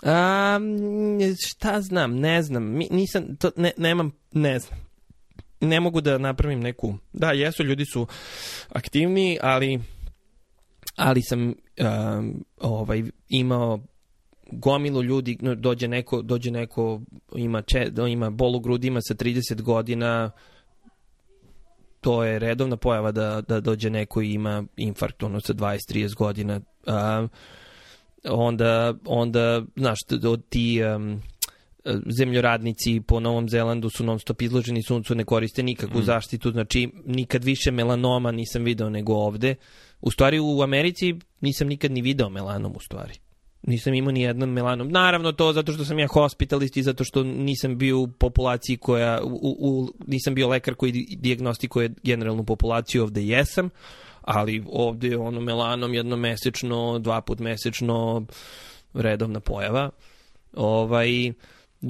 Um, 0.04 1.36
šta 1.48 1.82
znam, 1.82 2.20
ne 2.20 2.44
znam. 2.44 2.64
Nisam, 2.74 3.36
to, 3.36 3.52
ne, 3.56 3.72
nemam, 3.78 4.12
ne 4.32 4.60
znam. 4.60 4.80
Ne 5.62 5.80
mogu 5.80 6.02
da 6.02 6.18
napravim 6.18 6.60
neku... 6.60 6.98
Da, 7.14 7.32
jesu, 7.32 7.64
ljudi 7.64 7.86
su 7.86 8.08
aktivni, 8.70 9.38
ali 9.42 9.80
ali 10.96 11.22
sam 11.22 11.48
um, 11.48 12.46
ovaj 12.58 13.04
imao 13.30 13.80
gomilu 14.52 15.04
ljudi, 15.04 15.38
dođe 15.56 15.88
neko, 15.88 16.22
dođe 16.22 16.52
neko 16.52 17.02
ima, 17.36 17.62
če, 17.62 17.92
ima 18.10 18.30
bolu 18.30 18.60
grudima 18.60 19.00
sa 19.02 19.14
30 19.14 19.62
godina, 19.62 20.32
to 22.02 22.24
je 22.24 22.40
redovna 22.40 22.78
pojava 22.78 23.12
da, 23.12 23.42
da 23.42 23.60
dođe 23.60 23.90
neko 23.90 24.22
i 24.22 24.34
ima 24.34 24.64
infarkt 24.78 25.24
ono 25.24 25.42
sa 25.42 25.54
20-30 25.54 26.16
godina. 26.16 26.62
Uh, 26.88 27.30
onda, 28.30 28.94
onda 29.06 29.62
znaš, 29.76 30.00
ti 30.50 30.82
um, 30.84 31.22
zemljoradnici 32.18 33.02
po 33.08 33.20
Novom 33.20 33.50
Zelandu 33.50 33.90
su 33.90 34.04
non 34.04 34.20
stop 34.20 34.42
izloženi 34.42 34.84
suncu, 34.84 35.16
ne 35.16 35.24
koriste 35.24 35.64
nikakvu 35.64 36.00
mm. 36.00 36.04
zaštitu, 36.04 36.52
znači 36.52 36.90
nikad 37.06 37.44
više 37.44 37.72
melanoma 37.72 38.32
nisam 38.32 38.64
video 38.64 38.90
nego 38.90 39.14
ovde. 39.14 39.56
U 40.02 40.12
stvari 40.12 40.40
u 40.40 40.62
Americi 40.62 41.16
nisam 41.42 41.68
nikad 41.68 41.92
ni 41.92 42.02
video 42.02 42.30
melanom 42.30 42.72
u 42.76 42.80
stvari. 42.80 43.14
Nisam 43.68 43.94
imao 43.94 44.12
ni 44.12 44.22
jedan 44.22 44.50
melanom. 44.50 44.90
Naravno 44.90 45.32
to 45.32 45.54
zato 45.54 45.74
što 45.74 45.86
sam 45.86 46.00
ja 46.00 46.08
hospitalist 46.08 46.78
i 46.78 46.84
zato 46.84 47.04
što 47.04 47.24
nisam 47.24 47.78
bio 47.78 48.00
u 48.00 48.08
populaciji 48.08 48.78
koja, 48.78 49.22
u, 49.24 49.56
u, 49.60 49.94
nisam 50.08 50.36
bio 50.36 50.48
lekar 50.48 50.76
koji 50.76 50.92
diagnostikuje 51.18 51.94
generalnu 52.04 52.44
populaciju, 52.44 53.04
ovde 53.04 53.26
jesam 53.26 53.70
ali 54.26 54.64
ovde 54.68 55.18
ono 55.18 55.42
melanom 55.42 55.94
jednomesečno, 55.94 57.00
dva 57.00 57.22
put 57.22 57.40
mesečno 57.40 58.26
redovna 58.94 59.40
pojava. 59.40 59.90
Ovaj, 60.54 61.32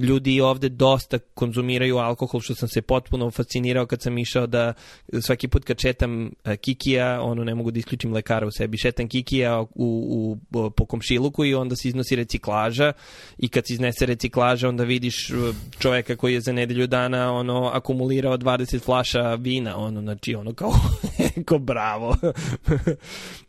ljudi 0.03 0.41
ovde 0.41 0.69
dosta 0.69 1.19
konzumiraju 1.19 1.97
alkohol, 1.97 2.41
što 2.41 2.55
sam 2.55 2.69
se 2.69 2.81
potpuno 2.81 3.31
fascinirao 3.31 3.85
kad 3.85 4.01
sam 4.01 4.17
išao 4.17 4.47
da 4.47 4.73
svaki 5.21 5.47
put 5.47 5.63
kad 5.63 5.77
četam 5.77 6.31
e, 6.43 6.57
kikija, 6.57 7.21
ono 7.21 7.43
ne 7.43 7.55
mogu 7.55 7.71
da 7.71 7.79
isključim 7.79 8.13
lekara 8.13 8.47
u 8.47 8.51
sebi, 8.51 8.77
šetam 8.77 9.07
kikija 9.07 9.61
u, 9.61 9.67
u, 9.75 10.69
po 10.69 10.85
komšiluku 10.85 11.45
i 11.45 11.55
onda 11.55 11.75
se 11.75 11.87
iznosi 11.87 12.15
reciklaža 12.15 12.93
i 13.37 13.47
kad 13.47 13.67
se 13.67 13.73
iznese 13.73 14.05
reciklaža 14.05 14.69
onda 14.69 14.83
vidiš 14.83 15.29
e, 15.29 15.33
čoveka 15.79 16.15
koji 16.15 16.33
je 16.33 16.41
za 16.41 16.51
nedelju 16.51 16.87
dana 16.87 17.33
ono 17.33 17.69
akumulirao 17.73 18.37
20 18.37 18.81
flaša 18.81 19.35
vina, 19.35 19.77
ono 19.77 20.01
znači 20.01 20.35
ono 20.35 20.53
kao, 20.53 20.73
kao 21.47 21.59
bravo. 21.59 22.15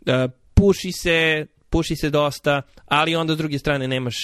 E, 0.06 0.28
puši 0.54 0.92
se, 0.92 1.46
puši 1.70 1.96
se 1.96 2.10
dosta, 2.10 2.62
ali 2.84 3.16
onda 3.16 3.34
s 3.34 3.36
druge 3.36 3.58
strane 3.58 3.88
nemaš, 3.88 4.16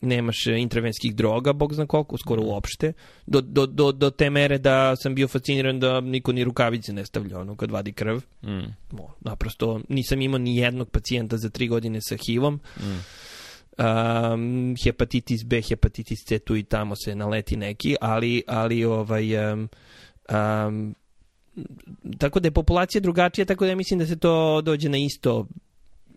nemaš 0.00 0.46
intervenskih 0.46 1.14
droga, 1.14 1.52
bog 1.52 1.74
zna 1.74 1.86
koliko, 1.86 2.18
skoro 2.18 2.42
mhm. 2.42 2.50
uopšte, 2.50 2.92
do, 3.26 3.40
do, 3.40 3.66
do, 3.66 3.92
do 3.92 4.10
te 4.10 4.30
mere 4.30 4.58
da 4.58 4.96
sam 4.96 5.14
bio 5.14 5.28
fasciniran 5.28 5.80
da 5.80 6.00
niko 6.00 6.32
ni 6.32 6.44
rukavice 6.44 6.92
ne 6.92 7.06
stavlja 7.06 7.38
ono 7.38 7.56
kad 7.56 7.70
vadi 7.70 7.92
krv. 7.92 8.20
Mm. 8.42 8.74
naprosto 9.20 9.80
nisam 9.88 10.22
imao 10.22 10.38
ni 10.38 10.56
jednog 10.56 10.90
pacijenta 10.90 11.36
za 11.36 11.50
tri 11.50 11.68
godine 11.68 12.00
sa 12.00 12.16
HIV-om. 12.26 12.60
Mm. 12.80 13.00
Um, 13.78 14.74
hepatitis 14.84 15.44
B, 15.44 15.60
hepatitis 15.62 16.24
C 16.24 16.38
tu 16.38 16.56
i 16.56 16.62
tamo 16.62 16.96
se 16.96 17.14
naleti 17.14 17.56
neki, 17.56 17.96
ali, 18.00 18.42
ali 18.46 18.84
ovaj, 18.84 19.52
um, 19.52 19.68
um, 20.30 20.94
tako 22.18 22.40
da 22.40 22.46
je 22.46 22.52
populacija 22.52 23.00
drugačija, 23.00 23.44
tako 23.44 23.64
da 23.64 23.70
ja 23.70 23.76
mislim 23.76 23.98
da 23.98 24.06
se 24.06 24.16
to 24.16 24.60
dođe 24.60 24.88
na 24.88 24.98
isto 24.98 25.46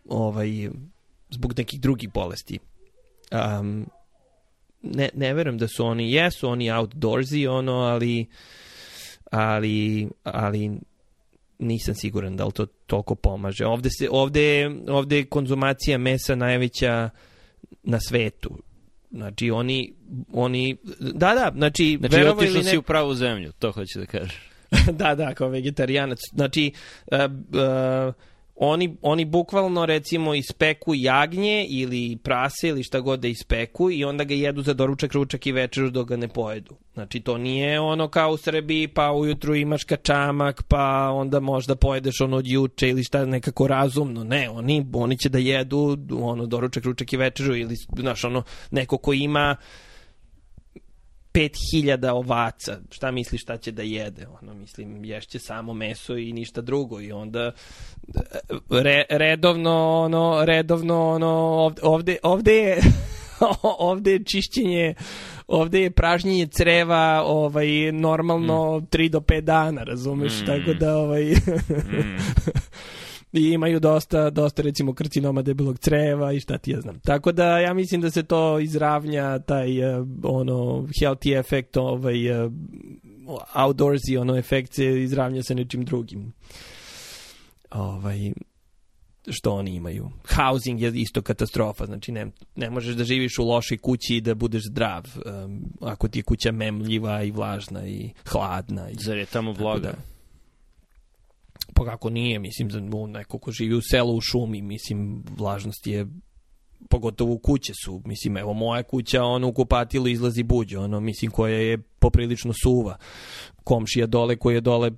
ovaj, 0.10 0.70
zbog 1.30 1.54
nekih 1.58 1.82
drugih 1.82 2.14
bolesti. 2.14 2.60
Um, 3.32 3.86
ne, 4.82 5.10
ne 5.14 5.34
verujem 5.34 5.58
da 5.58 5.68
su 5.68 5.86
oni, 5.86 6.12
jesu 6.12 6.50
oni 6.50 6.72
outdoorsy, 6.72 7.48
ono, 7.48 7.74
ali, 7.74 8.26
ali, 9.32 10.08
ali 10.24 10.72
nisam 11.60 11.96
siguran 11.96 12.36
da 12.36 12.46
li 12.46 12.52
to 12.52 12.66
toliko 12.66 13.16
pomaže. 13.16 13.66
Ovde, 13.66 13.90
se, 13.90 14.08
ovde, 14.12 14.72
ovde 14.88 15.18
je 15.18 15.26
konzumacija 15.26 15.98
mesa 15.98 16.36
najveća 16.36 17.10
na 17.84 18.00
svetu. 18.00 18.58
Znači, 19.12 19.52
oni, 19.52 19.94
oni, 20.34 20.78
da, 21.00 21.34
da, 21.34 21.52
znači, 21.56 21.98
znači 22.00 22.16
verovo 22.16 22.44
ili 22.44 22.64
ne... 22.64 22.64
si 22.64 22.78
u 22.78 22.82
pravu 22.82 23.14
zemlju, 23.14 23.52
to 23.60 23.72
hoću 23.72 24.00
da 24.00 24.06
kažem. 24.06 24.40
da, 25.00 25.16
da, 25.16 25.34
kao 25.34 25.50
vegetarijanac. 25.50 26.20
Znači, 26.34 26.72
uh, 27.12 27.18
uh, 27.20 28.14
oni, 28.60 28.98
oni 29.02 29.26
bukvalno 29.26 29.86
recimo 29.86 30.34
ispeku 30.34 30.96
jagnje 30.96 31.66
ili 31.70 32.18
prase 32.24 32.68
ili 32.68 32.84
šta 32.84 33.00
god 33.00 33.20
da 33.20 33.28
ispeku 33.28 33.92
i 33.92 34.04
onda 34.04 34.24
ga 34.24 34.34
jedu 34.34 34.62
za 34.62 34.74
doručak, 34.74 35.14
ručak 35.14 35.48
i 35.48 35.52
večeru 35.52 35.90
dok 35.90 36.08
ga 36.08 36.18
ne 36.18 36.28
pojedu. 36.28 36.76
Znači 36.94 37.20
to 37.20 37.38
nije 37.38 37.80
ono 37.80 38.08
kao 38.08 38.32
u 38.32 38.38
Srbiji 38.38 38.88
pa 38.88 39.12
ujutru 39.12 39.56
imaš 39.56 39.84
kačamak 39.84 40.64
pa 40.64 41.10
onda 41.14 41.40
možda 41.40 41.76
pojedeš 41.76 42.22
ono 42.22 42.38
od 42.38 42.48
juče 42.48 42.90
ili 42.90 43.04
šta 43.04 43.26
nekako 43.26 43.68
razumno. 43.68 44.24
Ne, 44.24 44.50
oni, 44.50 44.86
oni 44.94 45.18
će 45.18 45.30
da 45.30 45.38
jedu 45.38 45.98
ono 46.22 46.46
doručak, 46.46 46.84
ručak 46.84 47.14
i 47.14 47.18
večeru 47.18 47.56
ili 47.56 47.76
znaš 47.98 48.24
ono 48.24 48.44
neko 48.72 48.98
ko 48.98 49.14
ima 49.14 49.56
5000 51.34 52.10
ovaca, 52.12 52.80
šta 52.92 53.12
misliš 53.12 53.42
šta 53.42 53.58
će 53.58 53.72
da 53.72 53.82
jede? 53.82 54.28
Ono, 54.42 54.54
mislim, 54.54 55.06
ješće 55.06 55.40
samo 55.40 55.74
meso 55.74 56.18
i 56.18 56.34
ništa 56.34 56.62
drugo 56.62 57.02
i 57.02 57.12
onda 57.12 57.52
re, 58.70 59.04
redovno, 59.10 60.02
ono, 60.02 60.46
redovno, 60.46 61.10
ono, 61.10 61.74
ovde, 61.82 62.18
ovde 62.24 62.54
je 62.54 62.78
ovde 63.80 64.12
je 64.12 64.24
čišćenje 64.24 64.96
ovde 65.48 65.82
je 65.82 65.92
pražnjenje 65.92 66.48
creva 66.48 67.24
ovaj 67.26 67.92
normalno 67.92 68.80
mm. 68.80 68.86
3 68.86 69.10
do 69.10 69.20
5 69.20 69.42
dana, 69.42 69.84
razumeš? 69.84 70.42
Mm. 70.42 70.46
Tako 70.46 70.74
da 70.74 70.98
ovaj 70.98 71.24
mm. 71.24 72.18
i 73.34 73.52
imaju 73.52 73.80
dosta, 73.80 74.30
dosta 74.30 74.62
recimo 74.62 74.94
karcinoma 74.94 75.42
debelog 75.42 75.80
creva 75.80 76.34
i 76.34 76.40
šta 76.40 76.58
ti 76.58 76.72
ja 76.72 76.82
znam. 76.82 77.00
Tako 77.00 77.32
da 77.32 77.60
ja 77.60 77.74
mislim 77.74 78.02
da 78.02 78.12
se 78.12 78.24
to 78.24 78.60
izravnja 78.60 79.40
taj 79.40 80.00
uh, 80.00 80.08
ono 80.24 80.88
healthy 81.02 81.40
efekt 81.40 81.78
ovaj 81.78 82.46
uh, 82.46 82.52
outdoorsy 83.56 84.18
ono 84.20 84.38
efekt 84.38 84.74
se 84.74 85.04
izravnja 85.04 85.44
sa 85.44 85.54
nečim 85.54 85.86
drugim. 85.86 86.34
Ovaj 87.72 88.32
što 89.30 89.52
oni 89.52 89.76
imaju. 89.76 90.10
Housing 90.36 90.82
je 90.82 90.92
isto 90.96 91.22
katastrofa, 91.22 91.86
znači 91.86 92.12
ne, 92.12 92.28
ne 92.56 92.70
možeš 92.70 92.96
da 92.96 93.04
živiš 93.04 93.40
u 93.40 93.44
lošoj 93.44 93.78
kući 93.78 94.16
i 94.16 94.22
da 94.22 94.36
budeš 94.36 94.64
zdrav, 94.72 95.04
um, 95.16 95.62
ako 95.82 96.08
ti 96.08 96.20
je 96.20 96.24
kuća 96.24 96.52
memljiva 96.52 97.24
i 97.24 97.32
vlažna 97.32 97.88
i 97.88 98.10
hladna. 98.26 98.90
I, 98.90 98.96
Zar 99.00 99.18
je 99.18 99.26
tamo 99.26 99.52
vlaga? 99.52 99.92
Da, 99.92 100.17
Pa 101.78 101.86
kako 101.86 102.10
nije, 102.10 102.40
mislim, 102.40 102.72
za 102.72 102.82
neko 103.08 103.40
ko 103.40 103.52
živi 103.52 103.76
u 103.76 103.82
selu 103.82 104.16
u 104.16 104.22
šumi, 104.22 104.62
mislim, 104.62 105.24
vlažnost 105.38 105.88
je 105.88 106.08
pogotovo 106.90 107.34
u 107.34 107.38
kuće 107.38 107.74
su, 107.86 108.02
mislim, 108.06 108.38
evo 108.38 108.54
moja 108.54 108.84
kuća, 108.84 109.24
ono 109.24 109.48
u 109.48 109.54
kupatilu 109.54 110.08
izlazi 110.08 110.44
buđe, 110.44 110.78
ono, 110.78 111.00
mislim, 111.00 111.32
koja 111.32 111.58
je 111.58 111.78
poprilično 111.78 112.54
suva. 112.64 112.98
Komšija 113.64 114.06
dole 114.06 114.36
koji 114.36 114.56
je 114.56 114.62
dole 114.62 114.92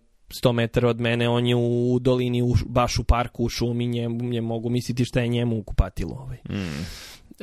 100 0.44 0.52
metara 0.52 0.89
od 0.89 1.00
mene, 1.00 1.30
on 1.30 1.46
je 1.46 1.56
u 1.56 2.00
dolini, 2.02 2.42
u, 2.42 2.54
baš 2.65 3.00
u 3.00 3.04
parku, 3.04 3.44
u 3.44 3.50
šumi, 3.50 3.88
nje, 3.88 4.10
nje 4.10 4.42
mogu 4.42 4.70
misliti 4.70 5.06
šta 5.06 5.20
je 5.20 5.28
njemu 5.28 5.58
u 5.58 5.63
kupatilu. 5.63 6.12
Ovaj. 6.12 6.38
Mm. 6.50 6.86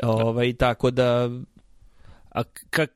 Ovaj, 0.03 0.53
tako 0.53 0.91
da... 0.91 1.31
A 2.31 2.43
kak, 2.71 2.91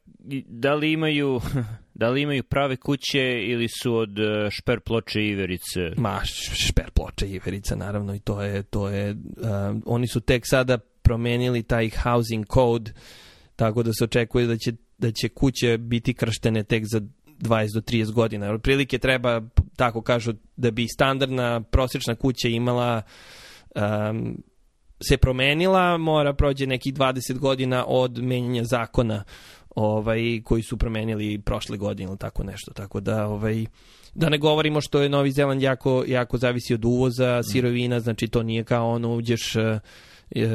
da 0.46 0.74
li 0.74 0.92
imaju 0.92 1.40
da 1.94 2.08
li 2.08 2.22
imaju 2.22 2.42
prave 2.42 2.76
kuće 2.76 3.42
ili 3.42 3.68
su 3.68 3.94
od 3.94 4.18
e, 4.18 4.48
šper 4.50 4.80
ploče 4.80 5.26
iverice? 5.26 5.80
Ma, 5.96 6.20
šper 6.68 6.90
ploče 6.90 7.28
iverice, 7.28 7.76
naravno, 7.76 8.14
i 8.14 8.18
to 8.18 8.42
je, 8.42 8.62
to 8.62 8.88
je, 8.88 9.10
uh, 9.10 9.16
oni 9.84 10.06
su 10.06 10.20
tek 10.20 10.42
sada 10.46 10.78
promenili 10.78 11.62
taj 11.62 11.90
housing 12.02 12.46
code, 12.54 12.92
tako 13.56 13.82
da 13.82 13.92
se 13.92 14.04
očekuje 14.04 14.46
da 14.46 14.56
će, 14.56 14.72
da 14.98 15.10
će 15.12 15.28
kuće 15.28 15.78
biti 15.78 16.14
krštene 16.14 16.64
tek 16.64 16.84
za 16.86 17.00
20 17.40 17.74
do 17.74 17.80
30 17.80 18.12
godina. 18.12 18.58
Prilike 18.58 18.98
treba, 18.98 19.42
tako 19.76 20.02
kažu, 20.02 20.32
da 20.56 20.70
bi 20.70 20.86
standardna 20.88 21.60
prosječna 21.60 22.14
kuća 22.14 22.48
imala 22.48 23.02
um, 23.74 24.42
se 25.08 25.16
promenila, 25.16 25.98
mora 25.98 26.32
prođe 26.32 26.66
nekih 26.66 26.94
20 26.94 27.38
godina 27.38 27.84
od 27.86 28.18
menjanja 28.22 28.64
zakona 28.64 29.24
ovaj, 29.76 30.40
koji 30.44 30.62
su 30.62 30.76
promenili 30.76 31.38
prošle 31.38 31.76
godine 31.76 32.08
ili 32.08 32.18
tako 32.18 32.44
nešto. 32.44 32.72
Tako 32.72 33.00
da, 33.00 33.26
ovaj, 33.26 33.66
da 34.14 34.28
ne 34.28 34.38
govorimo 34.38 34.80
što 34.80 35.02
je 35.02 35.08
Novi 35.08 35.30
Zeland 35.30 35.62
jako, 35.62 36.04
jako 36.06 36.38
zavisi 36.38 36.74
od 36.74 36.84
uvoza 36.84 37.38
mm. 37.40 37.42
sirovina, 37.42 38.00
znači 38.00 38.28
to 38.28 38.42
nije 38.42 38.64
kao 38.64 38.90
ono 38.90 39.14
uđeš 39.14 39.56
uh, 39.56 39.62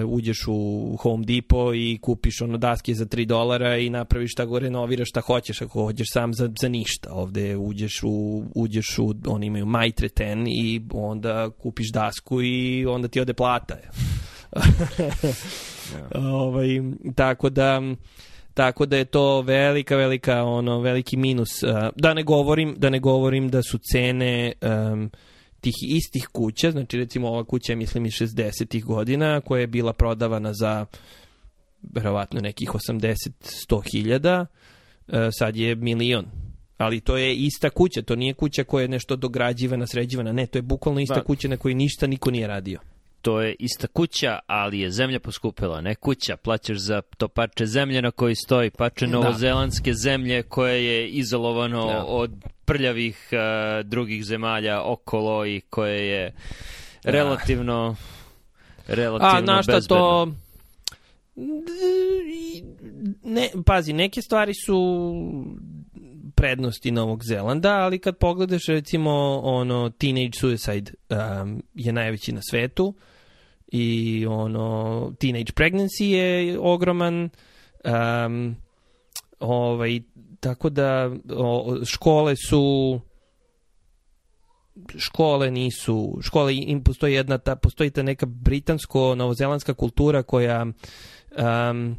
uđeš 0.07 0.37
u 0.47 0.97
Home 0.99 1.25
Depot 1.25 1.75
i 1.75 1.99
kupiš 2.01 2.41
ono 2.41 2.57
daske 2.57 2.93
za 2.93 3.05
3 3.05 3.25
dolara 3.25 3.77
i 3.77 3.89
napraviš 3.89 4.31
šta 4.31 4.45
go 4.45 4.59
renoviraš 4.59 5.09
šta 5.09 5.21
hoćeš 5.21 5.61
ako 5.61 5.83
hoćeš 5.83 6.07
sam 6.11 6.33
za, 6.33 6.49
za 6.61 6.69
ništa. 6.69 7.09
Ovde 7.13 7.55
uđeš 7.57 8.03
u, 8.03 8.43
uđeš 8.55 8.99
u, 8.99 9.13
oni 9.27 9.45
imaju 9.45 9.65
Maitre 9.65 10.07
10 10.07 10.47
i 10.47 10.81
onda 10.93 11.49
kupiš 11.49 11.91
dasku 11.91 12.41
i 12.41 12.85
onda 12.85 13.07
ti 13.07 13.21
ode 13.21 13.33
plata. 13.33 13.75
yeah. 14.51 15.35
ovaj, 16.43 16.67
tako 17.15 17.49
da 17.49 17.81
Tako 18.55 18.85
da 18.85 18.97
je 18.97 19.05
to 19.05 19.41
velika, 19.41 19.95
velika, 19.95 20.43
ono, 20.43 20.79
veliki 20.79 21.17
minus. 21.17 21.49
Da 21.95 22.13
ne 22.13 22.23
govorim, 22.23 22.75
da 22.77 22.89
ne 22.89 22.99
govorim 22.99 23.49
da 23.49 23.63
su 23.63 23.77
cene 23.77 24.53
um, 24.61 25.11
tih 25.61 25.73
istih 25.81 26.27
kuća, 26.27 26.71
znači 26.71 26.97
recimo 26.97 27.27
ova 27.27 27.43
kuća 27.43 27.75
mislim 27.75 28.05
iz 28.05 28.13
60-ih 28.13 28.85
godina 28.85 29.41
koja 29.41 29.61
je 29.61 29.67
bila 29.67 29.93
prodavana 29.93 30.53
za 30.53 30.85
verovatno 31.93 32.41
nekih 32.41 32.69
80-100 32.69 33.91
hiljada, 33.91 34.45
sad 35.39 35.55
je 35.55 35.75
milion. 35.75 36.25
Ali 36.77 36.99
to 36.99 37.17
je 37.17 37.35
ista 37.35 37.69
kuća, 37.69 38.01
to 38.01 38.15
nije 38.15 38.33
kuća 38.33 38.63
koja 38.63 38.81
je 38.81 38.87
nešto 38.87 39.15
dograđivana, 39.15 39.87
sređivana, 39.87 40.31
ne, 40.31 40.47
to 40.47 40.57
je 40.57 40.61
bukvalno 40.61 41.01
ista 41.01 41.15
da. 41.15 41.23
kuća 41.23 41.47
na 41.47 41.57
kojoj 41.57 41.75
ništa 41.75 42.07
niko 42.07 42.31
nije 42.31 42.47
radio 42.47 42.79
to 43.25 43.41
je 43.41 43.55
ista 43.59 43.87
kuća, 43.87 44.39
ali 44.47 44.79
je 44.79 44.91
zemlja 44.91 45.19
poskupila, 45.19 45.81
ne 45.81 45.95
kuća, 45.95 46.37
plaćaš 46.37 46.77
za 46.77 47.01
to 47.17 47.27
parče 47.27 47.65
zemlje 47.65 48.01
na 48.01 48.11
koji 48.11 48.35
stoji, 48.35 48.69
parče 48.69 49.05
da. 49.05 49.11
novozelandske 49.11 49.91
da. 49.91 49.97
zemlje 49.97 50.43
koje 50.43 50.85
je 50.85 51.07
izolovano 51.09 51.85
da. 51.85 52.03
od 52.07 52.31
prljavih 52.65 53.29
uh, 53.31 53.85
drugih 53.85 54.25
zemalja 54.25 54.81
okolo 54.83 55.45
i 55.45 55.61
koje 55.69 56.07
je 56.07 56.33
da. 57.03 57.11
relativno 57.11 57.95
relativno 58.87 59.37
A, 59.37 59.55
na 59.55 59.63
šta 59.63 59.81
to 59.81 60.27
ne, 63.23 63.49
pazi, 63.65 63.93
neke 63.93 64.21
stvari 64.21 64.53
su 64.65 64.75
prednosti 66.35 66.91
Novog 66.91 67.23
Zelanda, 67.23 67.73
ali 67.73 67.99
kad 67.99 68.17
pogledaš 68.17 68.65
recimo 68.65 69.41
ono 69.43 69.89
Teenage 69.89 70.39
Suicide 70.39 70.91
um, 71.09 71.63
je 71.73 71.93
najveći 71.93 72.31
na 72.31 72.41
svetu, 72.49 72.93
i 73.67 74.25
ono 74.29 75.11
teenage 75.19 75.53
pregnancy 75.55 76.03
je 76.03 76.59
ogroman 76.59 77.29
um, 77.83 78.55
ovaj 79.39 79.99
tako 80.39 80.69
da 80.69 81.11
o, 81.35 81.77
škole 81.85 82.35
su 82.49 82.99
škole 84.97 85.51
nisu 85.51 86.17
škole 86.21 86.55
im 86.55 86.83
postoji 86.83 87.13
jedna 87.13 87.37
ta 87.37 87.55
postoji 87.55 87.89
ta 87.89 88.03
neka 88.03 88.25
britansko 88.25 89.15
novozelandska 89.15 89.73
kultura 89.73 90.23
koja 90.23 90.65
um, 91.71 91.95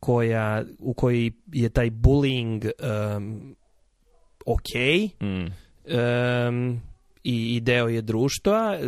koja 0.00 0.64
u 0.78 0.94
kojoj 0.94 1.30
je 1.52 1.68
taj 1.68 1.90
bullying 1.90 2.70
um, 3.16 3.56
ok 4.46 4.68
mm. 5.20 5.46
um, 6.48 6.80
i, 7.24 7.56
i 7.56 7.60
deo 7.60 7.88
je 7.88 8.02
društva. 8.02 8.78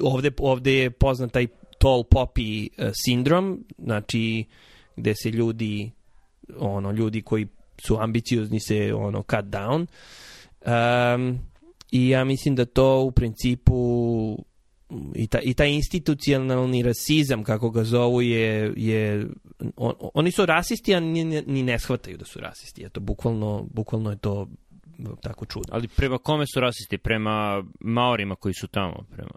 Ovde, 0.00 0.30
ovde 0.38 0.74
je 0.74 0.90
poznat 0.90 1.32
taj 1.32 1.46
tall 1.78 2.02
poppy 2.02 2.68
uh, 2.78 2.90
sindrom, 3.04 3.64
znači 3.78 4.44
gde 4.96 5.14
se 5.14 5.30
ljudi 5.30 5.90
ono 6.58 6.90
ljudi 6.90 7.22
koji 7.22 7.46
su 7.86 7.96
ambiciozni 8.00 8.60
se 8.60 8.94
ono 8.94 9.22
cut 9.22 9.44
down. 9.44 9.86
Um, 10.66 11.38
I 11.90 12.08
ja 12.08 12.24
mislim 12.24 12.56
da 12.56 12.64
to 12.64 13.02
u 13.02 13.10
principu 13.10 14.38
i, 15.14 15.26
ta, 15.26 15.40
i 15.40 15.54
taj 15.54 15.70
institucionalni 15.70 16.82
rasizam, 16.82 17.44
kako 17.44 17.70
ga 17.70 17.84
zovu, 17.84 18.22
je, 18.22 18.72
je 18.76 19.26
on, 19.76 19.94
oni 20.14 20.30
su 20.30 20.46
rasisti, 20.46 20.94
a 20.94 21.00
ni, 21.00 21.24
ni 21.24 21.62
ne 21.62 21.78
shvataju 21.78 22.16
da 22.16 22.24
su 22.24 22.40
rasisti. 22.40 22.84
Eto, 22.84 23.00
bukvalno, 23.00 23.68
bukvalno 23.70 24.10
je 24.10 24.16
to 24.16 24.48
tako 25.22 25.46
čudno. 25.46 25.68
Ali 25.70 25.88
prema 25.88 26.18
kome 26.18 26.44
su 26.54 26.60
rasisti? 26.60 26.98
Prema 26.98 27.64
Maorima 27.80 28.34
koji 28.34 28.54
su 28.54 28.66
tamo? 28.66 29.04
Prema... 29.10 29.30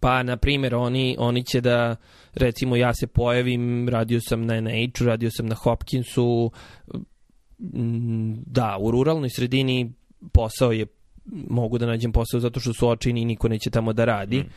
Pa, 0.00 0.22
na 0.22 0.36
primjer, 0.36 0.74
oni, 0.74 1.16
oni 1.18 1.44
će 1.44 1.60
da, 1.60 1.96
recimo, 2.34 2.76
ja 2.76 2.94
se 2.94 3.06
pojavim, 3.06 3.88
radio 3.88 4.20
sam 4.20 4.46
na 4.46 4.60
NH, 4.60 5.02
radio 5.04 5.30
sam 5.30 5.46
na 5.46 5.54
Hopkinsu, 5.54 6.50
mm, 7.58 8.32
da, 8.46 8.76
u 8.80 8.90
ruralnoj 8.90 9.30
sredini 9.30 9.92
posao 10.32 10.72
je, 10.72 10.86
mogu 11.50 11.78
da 11.78 11.86
nađem 11.86 12.12
posao 12.12 12.40
zato 12.40 12.60
što 12.60 12.74
su 12.74 12.88
očini 12.88 13.22
i 13.22 13.24
niko 13.24 13.48
neće 13.48 13.70
tamo 13.70 13.92
da 13.92 14.04
radi. 14.04 14.38
Mm 14.38 14.50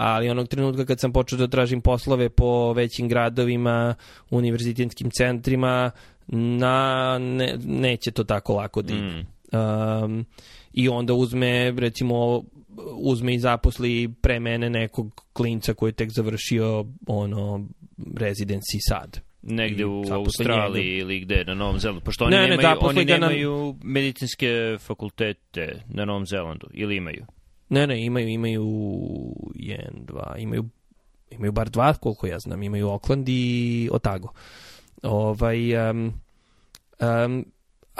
ali 0.00 0.30
onog 0.30 0.48
trenutka 0.48 0.84
kad 0.84 1.00
sam 1.00 1.12
počeo 1.12 1.38
da 1.38 1.48
tražim 1.48 1.80
poslove 1.80 2.28
po 2.28 2.72
većim 2.72 3.08
gradovima, 3.08 3.94
univerzitetskim 4.30 5.10
centrima, 5.10 5.90
na, 6.26 7.18
ne, 7.18 7.58
neće 7.64 8.10
to 8.10 8.24
tako 8.24 8.54
lako 8.54 8.82
da 8.82 8.94
ide. 8.94 9.02
Mm. 9.02 9.26
Um, 9.52 10.24
I 10.72 10.88
onda 10.88 11.14
uzme, 11.14 11.70
recimo, 11.70 12.42
uzme 12.94 13.34
i 13.34 13.38
zaposli 13.38 14.12
pre 14.20 14.40
mene 14.40 14.70
nekog 14.70 15.24
klinca 15.32 15.74
koji 15.74 15.88
je 15.90 15.94
tek 15.94 16.10
završio 16.10 16.84
ono 17.06 17.66
residency 17.98 18.78
sad. 18.88 19.20
Negde 19.42 19.84
u 19.86 20.02
Australiji 20.12 20.84
njega. 20.84 21.00
ili 21.00 21.20
gde, 21.20 21.44
na 21.46 21.54
Novom 21.54 21.78
Zelandu. 21.78 22.00
Pošto 22.04 22.24
oni 22.24 22.36
Ne, 22.36 22.42
ne, 22.42 22.48
nemaju, 22.48 22.68
zaposli 22.68 23.00
oni 23.00 23.10
na- 23.10 23.18
nemaju 23.18 23.76
medicinske 23.82 24.76
fakultete 24.80 25.82
na 25.88 26.04
Novom 26.04 26.26
Zelandu. 26.26 26.66
Ili 26.72 26.96
imaju? 26.96 27.26
Ne, 27.68 27.86
ne, 27.86 28.04
imaju, 28.04 28.28
imaju 28.28 28.66
jedan, 29.54 30.04
dva, 30.04 30.34
imaju, 30.38 30.64
imaju 31.30 31.52
bar 31.52 31.70
dva, 31.70 31.94
koliko 31.94 32.26
ja 32.26 32.38
znam, 32.38 32.62
imaju 32.62 32.88
Oakland 32.88 33.28
i 33.28 33.88
Otago. 33.92 34.28
Ovaj, 35.02 35.90
um, 35.90 36.12
um, 37.00 37.44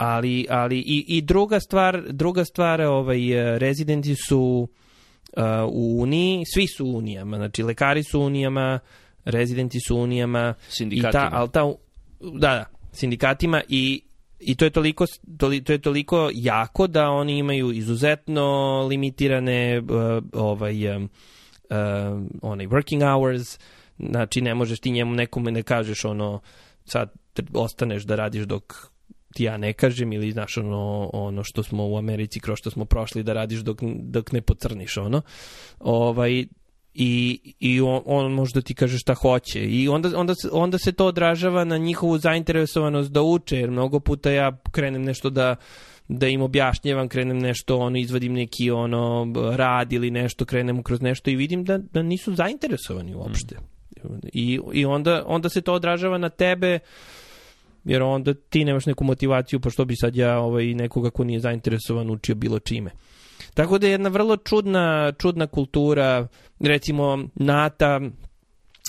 ali, 0.01 0.45
ali 0.49 0.77
i, 0.77 1.05
i 1.07 1.21
druga 1.21 1.59
stvar, 1.59 2.03
druga 2.09 2.45
stvar, 2.45 2.81
ovaj, 2.81 3.31
eh, 3.31 3.59
rezidenti 3.59 4.15
su 4.15 4.67
uh, 5.37 5.43
u 5.67 6.01
Uniji, 6.01 6.43
svi 6.53 6.67
su 6.67 6.85
u 6.85 6.97
Unijama, 6.97 7.37
znači 7.37 7.63
lekari 7.63 8.03
su 8.03 8.19
u 8.19 8.25
Unijama, 8.25 8.79
rezidenti 9.25 9.79
su 9.87 9.97
u 9.97 10.01
Unijama, 10.01 10.53
i 10.69 10.71
Sindikatima. 10.71 11.11
ta, 11.11 11.29
ali 11.33 11.49
ta, 11.51 11.73
da, 12.19 12.39
da, 12.39 12.65
sindikatima 12.91 13.61
i 13.69 14.01
I 14.41 14.55
to 14.55 14.65
je 14.65 14.71
toliko 14.73 15.05
toli, 15.37 15.61
to 15.63 15.73
je 15.73 15.77
toliko 15.77 16.29
jako 16.33 16.87
da 16.87 17.09
oni 17.09 17.37
imaju 17.37 17.71
izuzetno 17.71 18.81
limitirane 18.89 19.79
uh, 19.79 20.23
ovaj 20.33 20.95
um, 20.95 21.09
uh, 21.69 21.77
onaj 22.41 22.67
working 22.67 23.01
hours. 23.05 23.59
Znači 23.99 24.41
ne 24.41 24.55
možeš 24.55 24.79
ti 24.79 24.91
njemu 24.91 25.15
nekome 25.15 25.51
ne 25.51 25.63
kažeš 25.63 26.05
ono 26.05 26.41
sad 26.85 27.13
ostaneš 27.53 28.03
da 28.03 28.15
radiš 28.15 28.43
dok 28.43 28.90
ti 29.33 29.43
ja 29.43 29.57
ne 29.57 29.73
kažem 29.73 30.13
ili 30.13 30.31
znaš 30.31 30.57
ono, 30.57 31.09
ono 31.13 31.43
što 31.43 31.63
smo 31.63 31.87
u 31.87 31.97
Americi 31.97 32.39
kroz 32.39 32.57
što 32.57 32.71
smo 32.71 32.85
prošli 32.85 33.23
da 33.23 33.33
radiš 33.33 33.59
dok, 33.59 33.79
dok 34.01 34.31
ne 34.31 34.41
pocrniš 34.41 34.97
ono. 34.97 35.21
Ovaj 35.79 36.45
i, 36.93 37.39
i 37.59 37.81
on, 37.81 38.01
on 38.05 38.31
može 38.31 38.53
da 38.53 38.61
ti 38.61 38.73
kaže 38.73 38.97
šta 38.97 39.13
hoće. 39.13 39.65
I 39.65 39.87
onda, 39.87 40.19
onda, 40.19 40.35
se, 40.35 40.49
onda 40.51 40.77
se 40.77 40.91
to 40.91 41.05
odražava 41.05 41.63
na 41.63 41.77
njihovu 41.77 42.17
zainteresovanost 42.17 43.11
da 43.11 43.21
uče 43.21 43.57
jer 43.57 43.71
mnogo 43.71 43.99
puta 43.99 44.31
ja 44.31 44.57
krenem 44.71 45.03
nešto 45.03 45.29
da 45.29 45.55
da 46.07 46.27
im 46.27 46.41
objašnjavam, 46.41 47.07
krenem 47.07 47.39
nešto, 47.39 47.77
ono, 47.77 47.97
izvadim 47.97 48.33
neki 48.33 48.71
ono 48.71 49.33
rad 49.55 49.93
ili 49.93 50.11
nešto, 50.11 50.45
krenem 50.45 50.83
kroz 50.83 51.01
nešto 51.01 51.29
i 51.29 51.35
vidim 51.35 51.63
da, 51.63 51.77
da 51.77 52.01
nisu 52.01 52.35
zainteresovani 52.35 53.15
uopšte. 53.15 53.55
I, 54.33 54.59
i 54.73 54.85
onda, 54.85 55.23
onda 55.27 55.49
se 55.49 55.61
to 55.61 55.73
odražava 55.73 56.17
na 56.17 56.29
tebe 56.29 56.79
jer 57.83 58.01
onda 58.01 58.33
ti 58.33 58.65
nemaš 58.65 58.85
neku 58.85 59.03
motivaciju 59.03 59.59
pa 59.59 59.69
što 59.69 59.85
bi 59.85 59.95
sad 59.95 60.15
ja 60.15 60.39
ovaj, 60.39 60.65
nekoga 60.65 61.09
ko 61.09 61.23
nije 61.23 61.39
zainteresovan 61.39 62.09
učio 62.09 62.35
bilo 62.35 62.59
čime. 62.59 62.91
Tako 63.53 63.77
da 63.77 63.87
je 63.87 63.91
jedna 63.91 64.09
vrlo 64.09 64.37
čudna, 64.37 65.11
čudna 65.17 65.47
kultura, 65.47 66.27
recimo 66.59 67.19
Nata, 67.35 68.01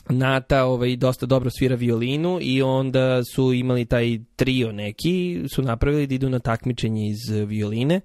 Nata 0.08 0.64
ovaj, 0.64 0.96
dosta 0.96 1.26
dobro 1.26 1.50
svira 1.58 1.74
violinu 1.74 2.38
i 2.40 2.62
onda 2.62 3.24
su 3.24 3.52
imali 3.52 3.84
taj 3.84 4.18
trio 4.36 4.72
neki, 4.72 5.44
su 5.54 5.62
napravili 5.62 6.06
da 6.06 6.14
idu 6.14 6.30
na 6.30 6.38
takmičenje 6.38 7.08
iz 7.08 7.46
violine 7.46 8.00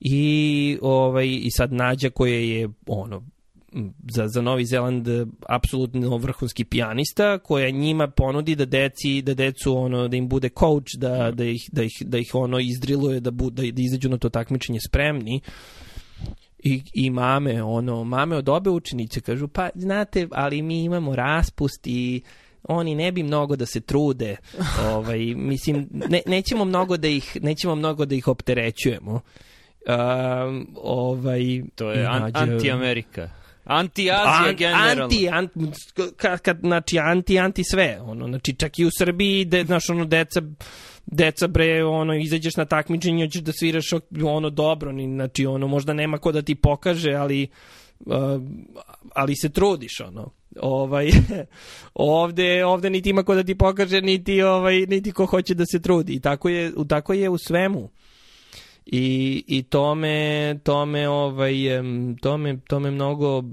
i, 0.00 0.78
ovaj, 0.82 1.26
i 1.26 1.50
sad 1.50 1.72
Nađa 1.72 2.10
koja 2.10 2.38
je 2.38 2.68
ono, 2.86 3.22
za, 4.08 4.28
za 4.28 4.42
Novi 4.42 4.64
Zeland 4.64 5.08
e, 5.08 5.26
apsolutno 5.48 6.16
vrhunski 6.16 6.64
pijanista 6.64 7.38
koja 7.38 7.70
njima 7.70 8.08
ponudi 8.08 8.56
da 8.56 8.64
deci 8.64 9.22
da 9.22 9.34
decu 9.34 9.76
ono 9.78 10.08
da 10.08 10.16
im 10.16 10.28
bude 10.28 10.48
coach 10.48 10.94
da 10.96 11.30
da 11.30 11.44
ih 11.44 11.68
da 11.72 11.82
ih 11.82 11.92
da 12.00 12.18
ih 12.18 12.30
ono 12.34 12.58
izdriluje 12.58 13.20
da 13.20 13.30
bu, 13.30 13.50
da, 13.50 13.62
da 13.62 13.82
izađu 13.82 14.08
na 14.08 14.18
to 14.18 14.28
takmičenje 14.28 14.78
spremni 14.88 15.40
i, 16.58 16.82
i 16.94 17.10
mame, 17.10 17.62
ono, 17.62 18.04
mame 18.04 18.36
od 18.36 18.48
obe 18.48 18.70
učenice 18.70 19.20
kažu, 19.20 19.48
pa 19.48 19.68
znate, 19.74 20.28
ali 20.32 20.62
mi 20.62 20.84
imamo 20.84 21.16
raspust 21.16 21.86
i 21.86 22.22
oni 22.62 22.94
ne 22.94 23.12
bi 23.12 23.22
mnogo 23.22 23.56
da 23.56 23.66
se 23.66 23.80
trude. 23.80 24.36
ovaj, 24.94 25.18
mislim, 25.18 25.88
ne, 25.92 26.22
nećemo 26.26 26.64
mnogo 26.64 26.96
da 26.96 27.08
ih, 27.08 27.36
nećemo 27.42 27.74
mnogo 27.74 28.04
da 28.04 28.14
ih 28.14 28.28
opterećujemo. 28.28 29.12
Um, 29.12 30.68
ovaj, 30.82 31.62
To 31.74 31.90
je 31.90 32.06
an, 32.06 32.22
nađe- 32.22 32.38
anti-Amerika. 32.38 33.28
Anti-Azija 33.68 34.48
An- 34.48 34.56
generalno. 34.56 35.04
Anti, 35.04 35.28
anti, 35.28 35.60
kad, 36.16 36.40
kad, 36.40 36.58
znači, 36.60 36.98
anti, 36.98 37.38
anti 37.38 37.64
sve. 37.64 37.98
Ono, 38.02 38.28
znači, 38.28 38.54
čak 38.54 38.78
i 38.78 38.84
u 38.84 38.90
Srbiji, 38.98 39.44
de, 39.44 39.64
znaš, 39.64 39.90
ono, 39.90 40.04
deca, 40.04 40.42
deca 41.06 41.46
bre, 41.46 41.84
ono, 41.84 42.14
izađeš 42.14 42.56
na 42.56 42.64
takmičenje, 42.64 43.24
hoćeš 43.24 43.42
da 43.42 43.52
sviraš 43.52 43.90
ono 44.24 44.50
dobro, 44.50 44.92
ni, 44.92 45.06
znači, 45.06 45.46
ono, 45.46 45.66
možda 45.66 45.92
nema 45.92 46.18
ko 46.18 46.32
da 46.32 46.42
ti 46.42 46.54
pokaže, 46.54 47.12
ali 47.12 47.48
uh, 48.06 48.14
ali 49.14 49.36
se 49.36 49.48
trudiš, 49.48 50.00
ono. 50.00 50.30
Ovaj, 50.60 51.10
ovde, 51.94 52.64
ovde 52.64 52.90
niti 52.90 53.10
ima 53.10 53.22
ko 53.22 53.34
da 53.34 53.44
ti 53.44 53.54
pokaže, 53.54 54.00
niti, 54.00 54.42
ovaj, 54.42 54.78
niti 54.78 55.12
ko 55.12 55.26
hoće 55.26 55.54
da 55.54 55.64
se 55.66 55.82
trudi. 55.82 56.12
I 56.12 56.20
tako 56.20 56.48
je, 56.48 56.72
tako 56.88 57.12
je 57.12 57.28
u 57.28 57.38
svemu. 57.38 57.90
I, 58.92 59.44
i 59.46 59.62
to 59.62 59.94
me, 59.94 60.58
to 60.62 60.86
me, 60.86 61.08
ovaj, 61.08 61.78
em, 61.78 62.16
to 62.16 62.36
me, 62.38 62.58
to 62.68 62.80
me 62.80 62.90
mnogo 62.90 63.44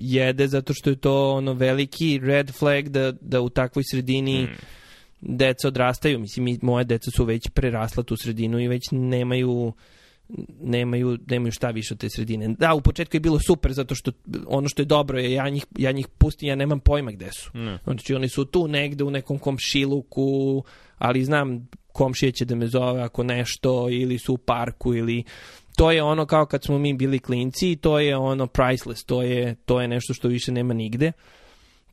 jede 0.00 0.48
zato 0.48 0.74
što 0.74 0.90
je 0.90 0.96
to 0.96 1.30
ono 1.30 1.52
veliki 1.52 2.20
red 2.22 2.50
flag 2.50 2.88
da, 2.88 3.12
da 3.20 3.40
u 3.40 3.48
takvoj 3.48 3.82
sredini 3.90 4.42
Mm. 4.42 5.36
deca 5.36 5.68
odrastaju. 5.68 6.18
Mislim, 6.18 6.44
mi, 6.44 6.58
moje 6.62 6.84
deca 6.84 7.10
su 7.10 7.24
već 7.24 7.48
prerasla 7.54 8.02
tu 8.02 8.16
sredinu 8.16 8.60
i 8.60 8.68
već 8.68 8.82
nemaju 8.92 9.72
nemaju, 10.60 11.18
nemaju 11.26 11.52
šta 11.52 11.70
više 11.70 11.94
od 11.94 12.00
te 12.00 12.08
sredine. 12.10 12.48
Da, 12.58 12.74
u 12.74 12.80
početku 12.80 13.16
je 13.16 13.20
bilo 13.20 13.38
super 13.46 13.72
zato 13.72 13.94
što 13.94 14.12
ono 14.46 14.68
što 14.68 14.82
je 14.82 14.86
dobro 14.86 15.18
je 15.18 15.32
ja 15.32 15.48
njih, 15.48 15.66
ja 15.78 15.92
njih 15.92 16.08
pustim, 16.18 16.48
ja 16.48 16.54
nemam 16.54 16.80
pojma 16.80 17.10
gde 17.10 17.28
su. 17.32 17.50
Ne. 17.54 17.78
Znači 17.84 18.14
oni 18.14 18.28
su 18.28 18.44
tu 18.44 18.68
negde 18.68 19.04
u 19.04 19.10
nekom 19.10 19.38
komšiluku, 19.38 20.64
ali 20.98 21.24
znam 21.24 21.68
komšije 21.96 22.32
će 22.32 22.44
da 22.44 22.54
me 22.54 22.66
zove 22.66 23.02
ako 23.02 23.22
nešto 23.22 23.88
ili 23.90 24.18
su 24.18 24.34
u 24.34 24.38
parku 24.38 24.94
ili 24.94 25.24
to 25.76 25.90
je 25.90 26.02
ono 26.02 26.26
kao 26.26 26.46
kad 26.46 26.64
smo 26.64 26.78
mi 26.78 26.94
bili 26.94 27.18
klinci 27.18 27.72
i 27.72 27.76
to 27.76 27.98
je 27.98 28.16
ono 28.16 28.46
priceless, 28.46 29.04
to 29.04 29.22
je, 29.22 29.54
to 29.54 29.80
je 29.80 29.88
nešto 29.88 30.14
što 30.14 30.28
više 30.28 30.52
nema 30.52 30.74
nigde. 30.74 31.12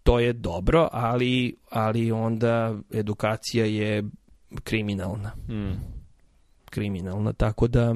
To 0.03 0.19
je 0.19 0.33
dobro, 0.33 0.89
ali, 0.91 1.55
ali 1.69 2.11
onda 2.11 2.75
edukacija 2.93 3.65
je 3.65 4.03
kriminalna. 4.63 5.31
Mm. 5.49 5.73
Kriminalna, 6.69 7.33
tako 7.33 7.67
da 7.67 7.95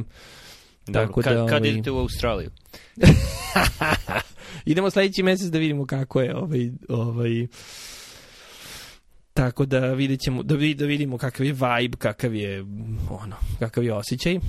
Dobro, 0.88 1.08
Tako 1.08 1.22
kad, 1.22 1.34
da, 1.34 1.46
kad 1.46 1.62
ovaj- 1.62 1.70
idete 1.70 1.92
u 1.92 1.98
Australiju? 1.98 2.50
idemo 4.66 4.90
sledeći 4.90 5.24
mesec 5.24 5.48
da 5.48 5.58
vidimo 5.58 5.86
kako 5.86 6.22
je 6.22 6.36
ovaj, 6.36 6.72
ovaj 6.90 7.48
tako 9.38 9.66
da 9.66 9.80
vidjet 9.80 10.20
ćemo, 10.20 10.44
da, 10.44 10.56
vid, 10.56 10.78
da 10.78 10.86
vidimo 10.86 11.18
kakav 11.18 11.46
je 11.46 11.54
vibe, 11.54 11.98
kakav 11.98 12.36
je 12.36 12.62
ono, 13.10 13.36
kakav 13.60 13.84
je 13.84 13.94
osjećaj. 13.94 14.40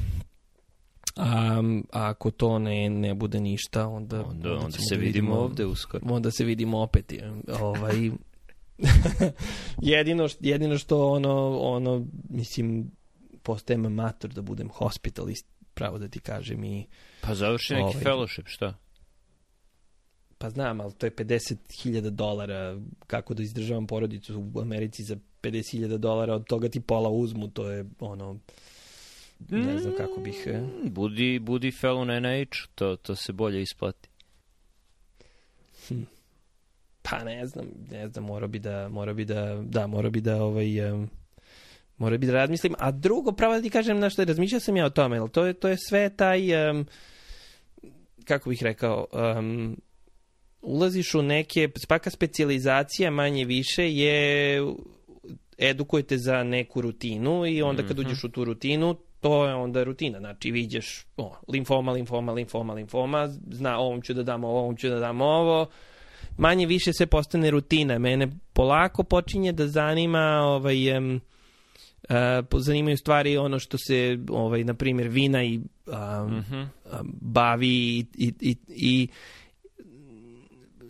A, 1.16 1.62
a 1.92 2.08
ako 2.10 2.30
to 2.30 2.58
ne, 2.58 2.90
ne 2.90 3.14
bude 3.14 3.40
ništa, 3.40 3.86
onda, 3.88 4.24
Onda, 4.24 4.52
onda 4.52 4.70
ćemo 4.70 4.84
se 4.88 4.94
da 4.94 5.00
vidimo 5.00 5.34
ovde 5.34 5.64
uskoro. 5.66 6.06
onda 6.10 6.30
se 6.30 6.44
vidimo 6.44 6.78
opet 6.78 7.12
ovaj 7.60 7.94
jedino 9.82 10.28
jedino 10.40 10.78
što 10.78 11.08
ono 11.08 11.58
ono 11.58 12.06
mislim 12.30 12.90
postajem 13.42 13.86
amator 13.86 14.30
da 14.30 14.42
budem 14.42 14.68
hospitalist 14.68 15.46
pravo 15.74 15.98
da 15.98 16.08
ti 16.08 16.20
kažem 16.20 16.64
i 16.64 16.86
Pa 17.20 17.34
završi 17.34 17.74
neki 17.74 17.84
Ovaj. 17.84 18.04
fellowship, 18.04 18.46
šta? 18.46 18.74
Pa 20.38 20.50
znam, 20.50 20.80
ali 20.80 20.92
to 20.92 21.06
je 21.06 21.10
50.000 21.10 22.10
dolara 22.10 22.80
kako 23.06 23.34
da 23.34 23.42
izdržavam 23.42 23.86
porodicu 23.86 24.50
u 24.54 24.60
Americi 24.60 25.04
za 25.04 25.16
50.000 25.42 25.96
dolara, 25.96 26.34
od 26.34 26.46
toga 26.46 26.68
ti 26.68 26.80
pola 26.80 27.10
uzmu, 27.10 27.48
to 27.48 27.70
je 27.70 27.84
ono, 28.00 28.38
ne 29.48 29.78
znam 29.78 29.94
kako 29.96 30.20
bih... 30.20 30.46
e. 30.46 30.60
Mm, 30.60 30.94
Budi, 30.94 31.38
budi 31.38 31.70
fellow 31.70 32.04
na 32.04 32.20
NIH, 32.20 32.48
to, 32.74 32.96
to 32.96 33.16
se 33.16 33.32
bolje 33.32 33.62
isplati. 33.62 34.08
Pa 37.02 37.24
ne 37.24 37.46
znam, 37.46 37.66
ne 37.90 38.08
znam, 38.08 38.24
mora 38.24 38.46
bi 38.46 38.58
da, 38.58 38.88
mora 38.88 39.12
bi 39.12 39.24
da, 39.24 39.62
da, 39.64 39.86
mora 39.86 40.10
bi 40.10 40.20
da, 40.20 40.42
ovaj, 40.42 40.92
um, 40.92 41.10
mora 41.98 42.16
bi 42.16 42.26
da 42.26 42.32
razmislim. 42.32 42.74
A 42.78 42.90
drugo, 42.90 43.32
pravo 43.32 43.54
da 43.54 43.62
ti 43.62 43.70
kažem, 43.70 43.98
na 43.98 44.10
što 44.10 44.24
razmišljao 44.24 44.60
sam 44.60 44.76
ja 44.76 44.86
o 44.86 44.90
tome, 44.90 45.18
ali 45.18 45.30
to 45.30 45.46
je, 45.46 45.52
to 45.52 45.68
je 45.68 45.76
sve 45.88 46.10
taj, 46.10 46.70
um, 46.70 46.86
kako 48.24 48.50
bih 48.50 48.62
rekao, 48.62 49.06
um, 49.38 49.76
ulaziš 50.62 51.14
u 51.14 51.22
neke, 51.22 51.68
svaka 51.76 52.10
specijalizacija 52.10 53.10
manje 53.10 53.44
više 53.44 53.94
je 53.94 54.60
edukujete 55.58 56.18
za 56.18 56.42
neku 56.42 56.80
rutinu 56.80 57.46
i 57.46 57.62
onda 57.62 57.82
kad 57.82 57.98
Mhm. 57.98 58.06
uđeš 58.06 58.24
u 58.24 58.28
tu 58.28 58.44
rutinu, 58.44 58.96
to 59.20 59.46
je 59.46 59.54
onda 59.54 59.84
rutina. 59.84 60.18
Znači, 60.18 60.50
viđeš 60.50 61.06
o, 61.16 61.34
limfoma, 61.48 61.92
limfoma, 61.92 62.32
limfoma, 62.32 62.74
limfoma, 62.74 63.28
zna 63.50 63.78
ovom 63.78 64.02
ću 64.02 64.14
da 64.14 64.22
dam 64.22 64.44
ovo, 64.44 64.58
ovom 64.58 64.76
ću 64.76 64.88
da 64.88 64.98
dam 64.98 65.20
ovo. 65.20 65.66
Manje 66.36 66.66
više 66.66 66.92
se 66.92 67.06
postane 67.06 67.50
rutina. 67.50 67.98
Mene 67.98 68.28
polako 68.52 69.02
počinje 69.02 69.52
da 69.52 69.66
zanima 69.66 70.40
ovaj, 70.44 70.90
em, 70.90 71.20
uh, 72.08 72.60
zanimaju 72.60 72.96
stvari 72.96 73.36
ono 73.36 73.58
što 73.58 73.78
se, 73.78 74.18
ovaj, 74.30 74.64
na 74.64 74.74
primjer, 74.74 75.08
vina 75.08 75.44
i 75.44 75.56
um, 75.56 75.64
mm 75.94 76.44
-hmm. 76.50 76.66
bavi 77.20 77.68
i, 77.68 78.06
i, 78.18 78.32
i, 78.40 78.56
i 78.68 79.08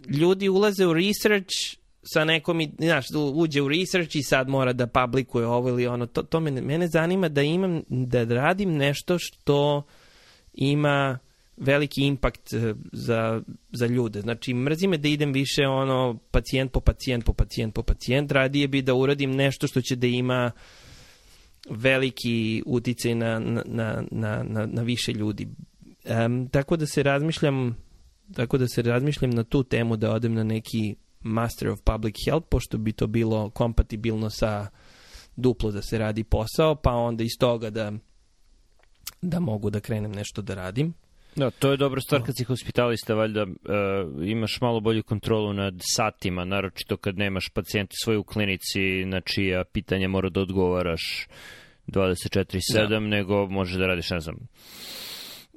ljudi 0.08 0.48
ulaze 0.48 0.86
u 0.86 0.94
research 0.94 1.54
sa 2.02 2.24
nekom, 2.24 2.60
znaš, 2.78 3.06
uđe 3.34 3.62
u 3.62 3.68
research 3.68 4.16
i 4.16 4.22
sad 4.22 4.48
mora 4.48 4.72
da 4.72 4.86
publikuje 4.86 5.46
ovo 5.46 5.68
ili 5.68 5.86
ono, 5.86 6.06
to, 6.06 6.22
to 6.22 6.40
mene, 6.40 6.60
mene 6.60 6.88
zanima 6.88 7.28
da 7.28 7.42
imam, 7.42 7.82
da 7.88 8.24
radim 8.24 8.76
nešto 8.76 9.16
što 9.18 9.82
ima 10.54 11.18
veliki 11.56 12.02
impakt 12.02 12.52
eh, 12.52 12.74
za, 12.92 13.42
za 13.72 13.86
ljude. 13.86 14.20
Znači, 14.20 14.54
mrzi 14.54 14.86
me 14.86 14.98
da 14.98 15.08
idem 15.08 15.32
više 15.32 15.66
ono 15.66 16.18
pacijent 16.30 16.72
po 16.72 16.80
pacijent 16.80 17.24
po 17.24 17.32
pacijent 17.32 17.74
po 17.74 17.82
pacijent, 17.82 18.32
radije 18.32 18.68
bi 18.68 18.82
da 18.82 18.94
uradim 18.94 19.30
nešto 19.30 19.66
što 19.66 19.80
će 19.80 19.96
da 19.96 20.06
ima 20.06 20.50
veliki 21.70 22.62
uticaj 22.66 23.14
na, 23.14 23.38
na, 23.38 24.02
na, 24.10 24.42
na, 24.42 24.66
na 24.66 24.82
više 24.82 25.12
ljudi. 25.12 25.48
Um, 26.26 26.48
tako 26.48 26.76
da 26.76 26.86
se 26.86 27.02
razmišljam 27.02 27.76
tako 28.34 28.58
da 28.58 28.68
se 28.68 28.82
razmišljam 28.82 29.30
na 29.30 29.44
tu 29.44 29.62
temu 29.62 29.96
da 29.96 30.12
odem 30.12 30.34
na 30.34 30.44
neki 30.44 30.96
Master 31.20 31.68
of 31.68 31.80
Public 31.84 32.14
Health, 32.24 32.46
pošto 32.50 32.78
bi 32.78 32.92
to 32.92 33.06
bilo 33.06 33.50
kompatibilno 33.50 34.30
sa 34.30 34.66
duplo 35.36 35.70
da 35.70 35.82
se 35.82 35.98
radi 35.98 36.24
posao, 36.24 36.74
pa 36.74 36.92
onda 36.92 37.24
iz 37.24 37.38
toga 37.38 37.70
da, 37.70 37.92
da 39.22 39.40
mogu 39.40 39.70
da 39.70 39.80
krenem 39.80 40.12
nešto 40.12 40.42
da 40.42 40.54
radim. 40.54 40.94
Da, 41.36 41.50
to 41.50 41.70
je 41.70 41.76
dobra 41.76 42.00
stvar 42.00 42.22
kad 42.22 42.36
si 42.36 42.44
hospitalista, 42.44 43.14
valjda 43.14 43.42
uh, 43.42 44.28
imaš 44.28 44.60
malo 44.60 44.80
bolju 44.80 45.02
kontrolu 45.02 45.52
nad 45.52 45.74
satima, 45.96 46.44
naročito 46.44 46.96
kad 46.96 47.18
nemaš 47.18 47.48
pacijente 47.48 47.94
svoje 48.02 48.18
u 48.18 48.24
klinici 48.24 49.04
na 49.04 49.20
čija 49.20 49.64
pitanja 49.64 50.08
mora 50.08 50.28
da 50.28 50.40
odgovaraš 50.40 51.28
24-7, 51.86 52.88
da. 52.88 53.00
nego 53.00 53.46
možeš 53.46 53.76
da 53.76 53.86
radiš, 53.86 54.10
ne 54.10 54.20
znam, 54.20 54.36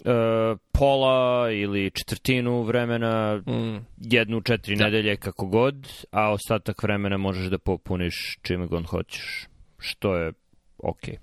uh, 0.06 0.58
pola 0.72 1.52
ili 1.52 1.92
četvrtinu 1.92 2.64
vremena, 2.64 3.38
mm. 3.48 3.86
jednu, 3.98 4.42
četiri 4.42 4.76
da. 4.76 4.84
nedelje, 4.84 5.18
kako 5.18 5.46
god, 5.46 5.88
a 6.12 6.32
ostatak 6.32 6.84
vremena 6.84 7.18
možeš 7.18 7.50
da 7.50 7.58
popuniš 7.58 8.38
čime 8.42 8.68
god 8.68 8.86
hoćeš, 8.86 9.48
što 9.78 10.16
je. 10.16 10.32
Okay. 10.78 11.16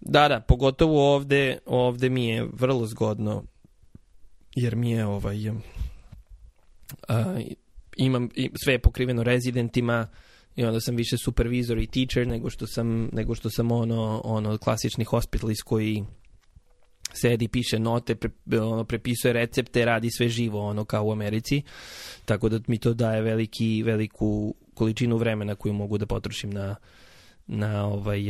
Da, 0.00 0.28
da, 0.28 0.40
pogotovo 0.40 1.14
ovde, 1.14 1.58
ovde 1.66 2.08
mi 2.08 2.26
je 2.26 2.48
vrlo 2.52 2.86
zgodno 2.86 3.44
jer 4.54 4.76
mi 4.76 4.90
je 4.90 5.06
ovaj 5.06 5.48
uh, 5.48 5.56
imam 7.96 8.28
sve 8.64 8.72
je 8.72 8.78
pokriveno 8.78 9.22
rezidentima 9.22 10.08
i 10.56 10.64
onda 10.64 10.80
sam 10.80 10.96
više 10.96 11.16
supervizor 11.18 11.78
i 11.78 11.86
teacher 11.86 12.26
nego 12.26 12.50
što 12.50 12.66
sam 12.66 13.08
nego 13.12 13.34
što 13.34 13.50
sam 13.50 13.72
ono 13.72 14.20
ono 14.24 14.58
klasični 14.58 15.04
hospitalist 15.04 15.62
koji 15.62 16.04
sedi, 17.14 17.48
piše 17.48 17.78
note, 17.78 18.14
pre, 18.14 18.30
ono, 18.60 18.84
prepisuje 18.84 19.32
recepte, 19.32 19.84
radi 19.84 20.10
sve 20.10 20.28
živo, 20.28 20.60
ono 20.60 20.84
kao 20.84 21.04
u 21.06 21.12
Americi. 21.12 21.62
Tako 22.24 22.48
da 22.48 22.60
mi 22.66 22.78
to 22.78 22.94
daje 22.94 23.22
veliki, 23.22 23.82
veliku 23.82 24.54
količinu 24.74 25.16
vremena 25.16 25.54
koju 25.54 25.72
mogu 25.72 25.98
da 25.98 26.06
potrošim 26.06 26.50
na, 26.50 26.76
na 27.46 27.86
ovaj 27.86 28.22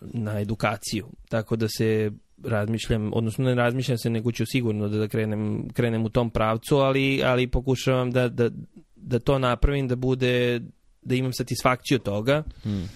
na 0.00 0.40
edukaciju. 0.40 1.06
Tako 1.28 1.56
da 1.56 1.68
se 1.68 2.10
razmišljam, 2.44 3.10
odnosno 3.14 3.44
ne 3.44 3.54
razmišljam 3.54 3.98
se, 3.98 4.10
nego 4.10 4.32
ću 4.32 4.44
sigurno 4.46 4.88
da, 4.88 4.98
da 4.98 5.08
krenem, 5.08 5.68
krenem 5.72 6.04
u 6.04 6.08
tom 6.08 6.30
pravcu, 6.30 6.76
ali, 6.76 7.22
ali 7.24 7.46
pokušavam 7.46 8.10
da, 8.10 8.28
da, 8.28 8.50
da 8.96 9.18
to 9.18 9.38
napravim, 9.38 9.88
da 9.88 9.96
bude, 9.96 10.60
da 11.02 11.14
imam 11.14 11.32
satisfakciju 11.32 11.98
toga. 11.98 12.42
Hmm. 12.62 12.88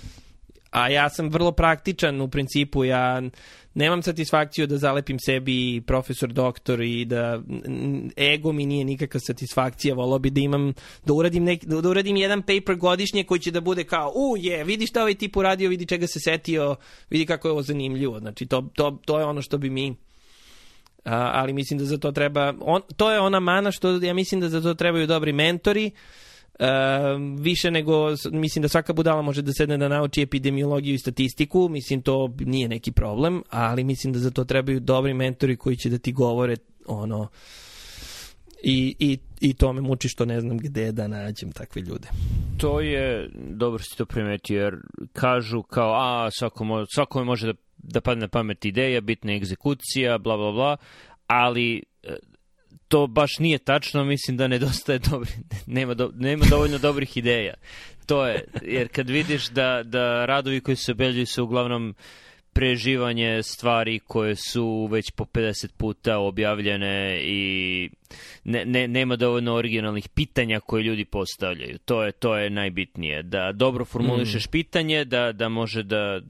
A 0.71 0.89
ja 0.89 1.09
sam 1.09 1.29
vrlo 1.29 1.53
praktičan 1.53 2.21
u 2.21 2.29
principu, 2.29 2.85
ja 2.85 3.23
nemam 3.75 4.03
satisfakciju 4.03 4.67
da 4.67 4.79
zalepim 4.79 5.19
sebi 5.19 5.83
profesor, 5.87 6.33
doktor 6.33 6.81
i 6.81 7.05
da 7.05 7.43
ego 8.17 8.53
mi 8.53 8.67
nije 8.67 8.85
nikakva 8.85 9.21
satisfakcija, 9.21 9.95
volao 9.95 10.19
bi 10.19 10.31
da 10.31 10.41
imam, 10.41 10.73
da 11.07 11.13
uradim, 11.13 11.45
nek, 11.45 11.65
da 11.65 11.89
uradim 11.89 12.17
jedan 12.17 12.43
paper 12.43 12.77
godišnje 12.77 13.25
koji 13.25 13.41
će 13.41 13.51
da 13.51 13.61
bude 13.61 13.85
kao, 13.85 14.13
u 14.15 14.37
je, 14.37 14.65
vidi 14.65 14.87
šta 14.87 15.01
ovaj 15.01 15.15
tip 15.15 15.37
uradio, 15.37 15.71
vidi 15.71 15.87
čega 15.87 16.07
se 16.07 16.21
setio, 16.21 16.77
vidi 17.11 17.27
kako 17.27 17.49
je 17.49 17.53
ovo 17.53 17.63
zanimljivo. 17.63 18.19
Znači, 18.19 18.47
to, 18.47 18.69
to, 18.75 18.99
to 19.05 19.19
je 19.19 19.25
ono 19.25 19.43
što 19.43 19.59
bi 19.59 19.71
mi 19.71 19.95
a, 21.05 21.31
ali 21.35 21.53
mislim 21.53 21.79
da 21.79 21.85
za 21.85 21.99
to 21.99 22.13
treba, 22.13 22.55
on, 22.61 22.81
to 22.97 23.13
je 23.13 23.21
ona 23.21 23.41
mana 23.41 23.73
što 23.73 23.91
ja 23.91 24.15
mislim 24.15 24.41
da 24.41 24.49
za 24.49 24.63
to 24.63 24.75
trebaju 24.75 25.07
dobri 25.07 25.33
mentori, 25.33 25.91
Uh, 25.95 26.30
više 27.39 27.71
nego, 27.71 28.09
mislim 28.33 28.63
da 28.63 28.69
svaka 28.69 28.93
budala 28.93 29.23
može 29.23 29.43
da 29.43 29.53
sedne 29.53 29.79
da 29.79 29.89
nauči 29.89 30.23
epidemiologiju 30.23 30.95
i 30.95 30.99
statistiku, 30.99 31.69
mislim 31.69 32.03
to 32.03 32.35
nije 32.41 32.69
neki 32.69 32.93
problem, 32.93 33.43
ali 33.51 33.85
mislim 33.85 34.13
da 34.13 34.19
za 34.19 34.31
to 34.31 34.45
trebaju 34.45 34.81
dobri 34.81 35.15
mentori 35.15 35.57
koji 35.57 35.77
će 35.77 35.89
da 35.89 35.99
ti 35.99 36.13
govore 36.13 36.57
ono 36.87 37.29
i, 38.63 38.97
i, 38.99 39.19
i 39.41 39.55
to 39.55 39.73
me 39.73 39.81
muči 39.81 40.09
što 40.09 40.25
ne 40.25 40.41
znam 40.41 40.59
gde 40.59 40.93
da 40.93 41.09
nađem 41.09 41.53
takve 41.53 41.83
ljude. 41.83 42.09
To 42.59 42.81
je, 42.81 43.31
dobro 43.35 43.83
si 43.83 43.97
to 43.97 44.07
primetio, 44.07 44.63
jer 44.63 44.77
kažu 45.13 45.63
kao, 45.63 45.95
a, 45.95 46.31
svako, 46.31 46.65
mo, 46.65 46.87
svako 46.95 47.25
može 47.25 47.47
da, 47.47 47.53
da 47.77 48.01
padne 48.01 48.21
na 48.21 48.29
pamet 48.29 48.65
ideja, 48.65 49.01
bitna 49.01 49.33
egzekucija, 49.33 50.19
bla, 50.19 50.37
bla, 50.37 50.53
bla, 50.53 50.77
ali 51.27 51.83
to 52.91 53.07
baš 53.07 53.39
nije 53.39 53.59
tačno, 53.59 54.05
mislim 54.05 54.37
da 54.37 54.49
nedostaje 54.49 54.99
dobri, 54.99 55.31
nema, 55.67 55.95
do, 55.95 56.13
nema 56.15 56.45
dovoljno 56.51 56.79
dobrih 56.79 57.17
ideja. 57.17 57.55
To 58.07 58.27
je, 58.27 58.45
jer 58.63 58.89
kad 58.89 59.11
vidiš 59.11 59.49
da, 59.49 59.83
da 59.85 60.27
radovi 60.27 60.61
koji 60.61 60.77
se 60.77 60.93
obeljuju 60.93 61.27
su 61.27 61.45
uglavnom 61.45 61.95
preživanje 62.53 63.43
stvari 63.43 63.99
koje 63.99 64.37
su 64.37 64.89
već 64.91 65.11
po 65.11 65.25
50 65.25 65.69
puta 65.77 66.19
objavljene 66.19 67.21
i 67.23 67.91
ne, 68.45 68.65
ne, 68.65 68.89
nema 68.89 69.17
dovoljno 69.17 69.55
originalnih 69.55 70.09
pitanja 70.09 70.61
koje 70.61 70.83
ljudi 70.83 71.05
postavljaju. 71.05 71.79
To 71.79 72.05
je, 72.05 72.13
to 72.13 72.37
je 72.37 72.51
najbitnije. 72.51 73.23
Da 73.23 73.53
dobro 73.53 73.85
formulišeš 73.85 74.47
mm. 74.47 74.51
pitanje, 74.51 75.05
da, 75.05 75.33
da 75.33 75.49
može 75.49 75.83
da 75.83 76.21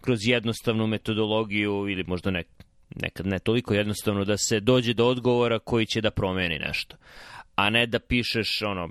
kroz 0.00 0.18
jednostavnu 0.22 0.86
metodologiju 0.86 1.88
ili 1.88 2.04
možda 2.04 2.30
ne, 2.30 2.44
nekad 2.96 3.26
ne 3.26 3.38
toliko 3.38 3.74
jednostavno 3.74 4.24
da 4.24 4.36
se 4.36 4.60
dođe 4.60 4.94
do 4.94 5.06
odgovora 5.06 5.58
koji 5.58 5.86
će 5.86 6.00
da 6.00 6.10
promeni 6.10 6.58
nešto. 6.58 6.96
A 7.54 7.70
ne 7.70 7.86
da 7.86 7.98
pišeš 7.98 8.62
ono 8.62 8.88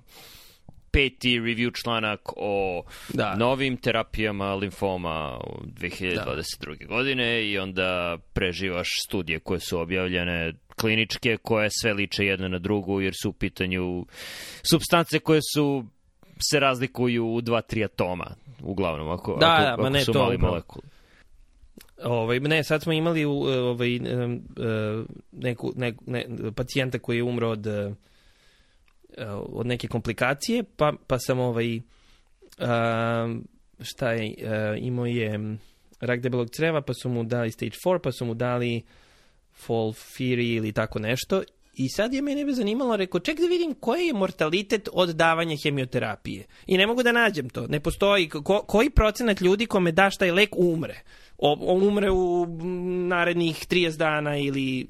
peti 0.91 1.39
review 1.39 1.81
članak 1.83 2.19
o 2.35 2.83
da. 3.13 3.35
novim 3.35 3.77
terapijama 3.77 4.55
limfoma 4.55 5.37
u 5.37 5.65
2022. 5.65 6.79
Da. 6.79 6.85
godine 6.87 7.45
i 7.45 7.57
onda 7.57 8.17
preživaš 8.33 8.87
studije 9.07 9.39
koje 9.39 9.59
su 9.59 9.79
objavljene 9.79 10.53
kliničke 10.75 11.37
koje 11.37 11.69
sve 11.71 11.93
liče 11.93 12.25
jedna 12.25 12.47
na 12.47 12.59
drugu 12.59 13.01
jer 13.01 13.13
su 13.21 13.29
u 13.29 13.33
pitanju 13.33 14.05
substance 14.71 15.19
koje 15.19 15.41
su 15.55 15.85
se 16.39 16.59
razlikuju 16.59 17.33
u 17.33 17.41
dva, 17.41 17.61
tri 17.61 17.83
atoma 17.83 18.35
uglavnom 18.61 19.09
ako, 19.09 19.37
da, 19.39 19.53
ako, 19.53 19.63
da, 19.63 19.73
ako 19.73 19.89
ne, 19.89 20.01
su 20.01 20.13
to, 20.13 20.23
mali 20.23 20.37
molekuli. 20.37 20.85
Ovaj, 22.03 22.39
ne, 22.39 22.63
sad 22.63 22.83
smo 22.83 22.93
imali 22.93 23.25
ovaj, 23.25 23.99
neku, 25.31 25.73
neku, 25.75 26.03
ne, 26.07 26.25
pacijenta 26.55 26.99
koji 26.99 27.17
je 27.17 27.23
umro 27.23 27.49
od, 27.49 27.67
od 29.49 29.67
neke 29.67 29.87
komplikacije, 29.87 30.63
pa, 30.75 30.93
pa 31.07 31.19
sam 31.19 31.39
ovaj, 31.39 31.79
šta 33.81 34.11
je, 34.11 34.33
imao 34.77 35.05
je 35.05 35.57
rak 35.99 36.21
debelog 36.21 36.49
creva, 36.49 36.81
pa 36.81 36.93
su 36.93 37.09
mu 37.09 37.23
dali 37.23 37.51
stage 37.51 37.71
4, 37.85 37.99
pa 38.03 38.11
su 38.11 38.25
mu 38.25 38.33
dali 38.33 38.81
Folfiri 39.53 40.53
ili 40.53 40.71
tako 40.71 40.99
nešto 40.99 41.43
I 41.77 41.89
sad 41.89 42.13
je 42.13 42.21
mene 42.21 42.53
zanimalo, 42.53 42.95
rekao, 42.95 43.19
ček 43.19 43.39
da 43.39 43.47
vidim 43.47 43.73
koji 43.73 44.07
je 44.07 44.13
mortalitet 44.13 44.89
od 44.93 45.09
davanja 45.09 45.55
hemioterapije. 45.63 46.45
I 46.67 46.77
ne 46.77 46.87
mogu 46.87 47.03
da 47.03 47.11
nađem 47.11 47.49
to. 47.49 47.67
Ne 47.67 47.79
postoji. 47.79 48.29
Ko, 48.29 48.63
koji 48.67 48.89
procenat 48.89 49.41
ljudi 49.41 49.65
kome 49.65 49.91
daš 49.91 50.17
taj 50.17 50.31
lek 50.31 50.49
umre? 50.57 51.01
On 51.37 51.87
umre 51.87 52.11
u 52.11 52.45
narednih 53.07 53.65
30 53.69 53.97
dana 53.97 54.37
ili... 54.37 54.87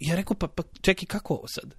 Ja 0.00 0.16
rekao, 0.16 0.36
pa, 0.36 0.46
pa 0.48 0.62
čekaj, 0.80 1.06
kako 1.06 1.34
ovo 1.34 1.46
sad? 1.46 1.74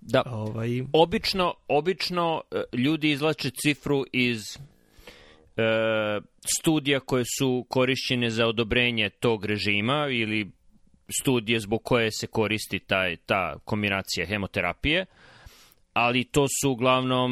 da, 0.00 0.22
ovaj... 0.26 0.68
obično, 0.92 1.54
obično 1.68 2.42
e, 2.50 2.76
ljudi 2.76 3.10
izlače 3.10 3.50
cifru 3.50 4.04
iz 4.12 4.40
e, 4.56 4.60
studija 6.60 7.00
koje 7.00 7.24
su 7.38 7.66
korišćene 7.68 8.30
za 8.30 8.46
odobrenje 8.46 9.10
tog 9.10 9.44
režima 9.44 10.08
ili 10.10 10.50
studije 11.20 11.60
zbog 11.60 11.82
koje 11.82 12.10
se 12.10 12.26
koristi 12.26 12.78
taj, 12.78 13.16
ta 13.16 13.58
kombinacija 13.64 14.26
hemoterapije, 14.26 15.06
ali 15.98 16.24
to 16.24 16.46
su 16.60 16.70
uglavnom 16.70 17.30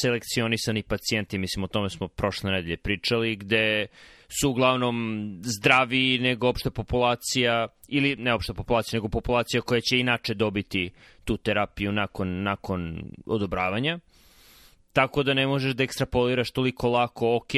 selekcionisani 0.00 0.82
pacijenti, 0.82 1.38
mislim 1.38 1.64
o 1.64 1.66
tome 1.68 1.90
smo 1.90 2.08
prošle 2.08 2.50
nedelje 2.50 2.76
pričali, 2.76 3.36
gde 3.36 3.86
su 4.40 4.50
uglavnom 4.50 5.26
zdraviji 5.42 6.18
nego 6.18 6.48
opšta 6.48 6.70
populacija, 6.70 7.68
ili 7.88 8.16
ne 8.16 8.34
opšta 8.34 8.54
populacija, 8.54 8.96
nego 8.96 9.08
populacija 9.08 9.60
koja 9.60 9.80
će 9.80 9.98
inače 9.98 10.34
dobiti 10.34 10.90
tu 11.24 11.36
terapiju 11.36 11.92
nakon, 11.92 12.42
nakon 12.42 13.02
odobravanja. 13.26 13.98
tako 14.92 15.22
da 15.22 15.34
ne 15.34 15.46
možeš 15.46 15.72
da 15.74 15.84
ekstrapoliraš 15.84 16.50
toliko 16.50 16.88
lako, 16.88 17.36
ok, 17.36 17.52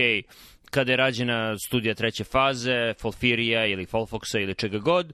kada 0.70 0.92
je 0.92 0.96
rađena 0.96 1.58
studija 1.58 1.94
treće 1.94 2.24
faze, 2.24 2.94
Folfirija 3.00 3.66
ili 3.66 3.86
Folfoxa 3.86 4.42
ili 4.42 4.54
čega 4.54 4.78
god, 4.78 5.12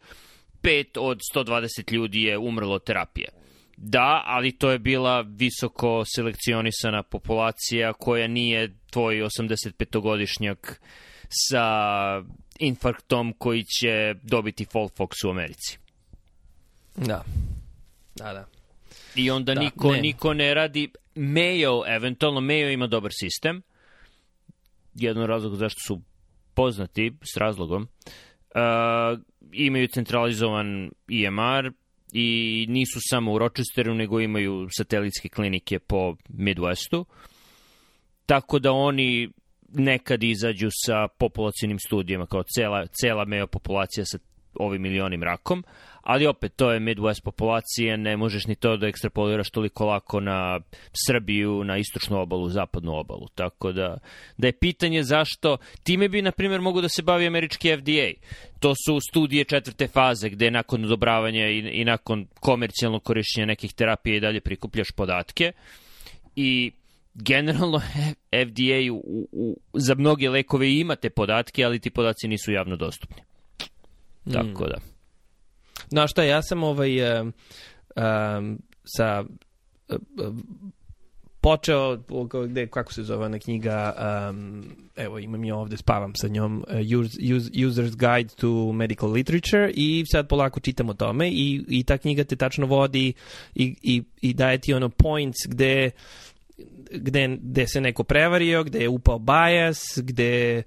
5 0.63 0.99
od 0.99 1.21
120 1.35 1.93
ljudi 1.93 2.23
je 2.23 2.39
umrlo 2.39 2.75
od 2.75 2.85
terapije. 2.85 3.29
Da, 3.77 4.23
ali 4.27 4.53
to 4.53 4.71
je 4.71 4.79
bila 4.79 5.21
visoko 5.21 6.05
selekcionisana 6.17 7.03
populacija 7.03 7.93
koja 7.93 8.27
nije 8.27 8.75
tvoj 8.91 9.15
85-godišnjak 9.15 10.81
sa 11.29 11.67
infarktom 12.59 13.33
koji 13.39 13.65
će 13.65 14.15
dobiti 14.23 14.67
Folfox 14.67 15.27
u 15.27 15.31
Americi. 15.31 15.79
Da. 16.97 17.25
Da, 18.15 18.33
da. 18.33 18.47
I 19.15 19.31
onda 19.31 19.55
da, 19.55 19.61
niko, 19.61 19.93
ne. 19.93 20.01
niko 20.01 20.35
ne 20.35 20.55
radi... 20.55 20.91
Mayo, 21.15 21.97
eventualno, 21.97 22.41
Mayo 22.41 22.73
ima 22.73 22.87
dobar 22.87 23.11
sistem. 23.21 23.63
Jedan 24.95 25.27
razlog 25.27 25.57
zašto 25.57 25.81
su 25.87 26.01
poznati, 26.55 27.13
s 27.23 27.37
razlogom. 27.37 27.83
Uh, 27.83 29.21
imaju 29.53 29.89
centralizovan 29.89 30.91
EMR 31.09 31.73
i 32.13 32.67
nisu 32.69 32.99
samo 33.11 33.33
u 33.33 33.39
Rochesteru, 33.39 33.95
nego 33.95 34.21
imaju 34.21 34.69
satelitske 34.77 35.29
klinike 35.29 35.79
po 35.79 36.17
Midwestu. 36.29 37.05
Tako 38.27 38.59
da 38.59 38.73
oni 38.73 39.31
nekad 39.73 40.23
izađu 40.23 40.69
sa 40.87 41.09
populacijnim 41.09 41.79
studijama, 41.79 42.27
kao 42.27 42.43
cela, 42.43 42.87
cela 42.87 43.25
meo 43.25 43.47
populacija 43.47 44.05
sa 44.07 44.19
ovim 44.61 44.83
milionim 44.83 45.23
rakom, 45.23 45.65
ali 46.03 46.27
opet 46.27 46.53
to 46.57 46.71
je 46.71 46.81
Midwest 46.81 47.25
populacija, 47.25 47.97
ne 47.97 48.17
možeš 48.17 48.47
ni 48.47 48.55
to 48.55 48.77
da 48.77 48.87
ekstrapoliraš 48.87 49.51
toliko 49.51 49.87
lako 49.87 50.21
na 50.21 50.61
Srbiju, 51.07 51.65
na 51.65 51.77
istočnu 51.77 52.21
obalu, 52.21 52.49
zapadnu 52.49 52.99
obalu. 52.99 53.29
Tako 53.35 53.73
da, 53.73 53.99
da 54.39 54.47
je 54.47 54.59
pitanje 54.59 55.03
zašto, 55.03 55.57
time 55.83 56.09
bi, 56.09 56.23
na 56.23 56.33
primjer, 56.33 56.61
mogu 56.61 56.81
da 56.81 56.89
se 56.89 57.03
bavi 57.03 57.27
američki 57.27 57.77
FDA. 57.77 58.29
To 58.61 58.75
su 58.87 59.01
studije 59.11 59.45
četvrte 59.45 59.89
faze, 59.89 60.29
gde 60.29 60.51
nakon 60.51 60.85
odobravanja 60.85 61.49
i, 61.49 61.59
i 61.59 61.85
nakon 61.85 62.27
komercijalnog 62.41 63.03
korišćenja 63.03 63.47
nekih 63.47 63.75
terapija 63.75 64.17
i 64.17 64.21
dalje 64.21 64.41
prikupljaš 64.41 64.89
podatke 64.97 65.53
i 66.37 66.73
generalno 67.15 67.81
FDA 68.31 68.93
u, 68.93 69.29
u, 69.33 69.61
za 69.75 69.95
mnoge 69.95 70.31
lekove 70.31 70.75
imate 70.75 71.11
podatke, 71.11 71.65
ali 71.65 71.81
ti 71.81 71.91
podaci 71.91 72.29
nisu 72.29 72.53
javno 72.53 72.77
dostupni. 72.77 73.23
Tako 74.33 74.65
mm. 74.65 74.69
da. 74.69 74.79
Znaš 75.89 76.11
šta, 76.11 76.23
ja 76.23 76.43
sam 76.43 76.65
ovaj, 76.65 77.21
um, 77.21 77.33
um, 77.97 78.59
sa 78.85 79.25
uh, 79.89 80.35
počeo, 81.41 81.99
gde, 82.49 82.67
kako 82.67 82.93
se 82.93 83.03
zove 83.03 83.27
ona 83.27 83.39
knjiga, 83.39 83.95
um, 84.31 84.65
evo 84.97 85.19
imam 85.19 85.45
je 85.45 85.55
ovde, 85.55 85.77
spavam 85.77 86.15
sa 86.15 86.29
njom, 86.29 86.65
uh, 86.69 87.01
use, 87.01 87.35
use, 87.37 87.51
User's 87.51 87.97
Guide 87.97 88.35
to 88.35 88.73
Medical 88.73 89.11
Literature 89.11 89.71
i 89.75 90.05
sad 90.13 90.29
polako 90.29 90.61
čitam 90.61 90.91
o 90.91 90.95
tome 90.95 91.29
i, 91.31 91.65
i 91.69 91.85
ta 91.85 91.99
knjiga 91.99 92.25
te 92.25 92.37
tačno 92.37 92.67
vodi 92.67 93.13
i, 93.55 93.77
i, 93.83 94.03
i 94.21 94.35
daje 94.35 94.59
ti 94.59 94.75
ono 94.75 94.89
points 94.89 95.37
gde 95.49 95.91
gde, 96.91 97.39
gde 97.41 97.67
se 97.67 97.81
neko 97.81 98.05
prevario, 98.05 98.65
gde 98.65 98.79
je 98.79 98.89
upao 98.89 99.19
bias, 99.19 99.99
gde 100.03 100.63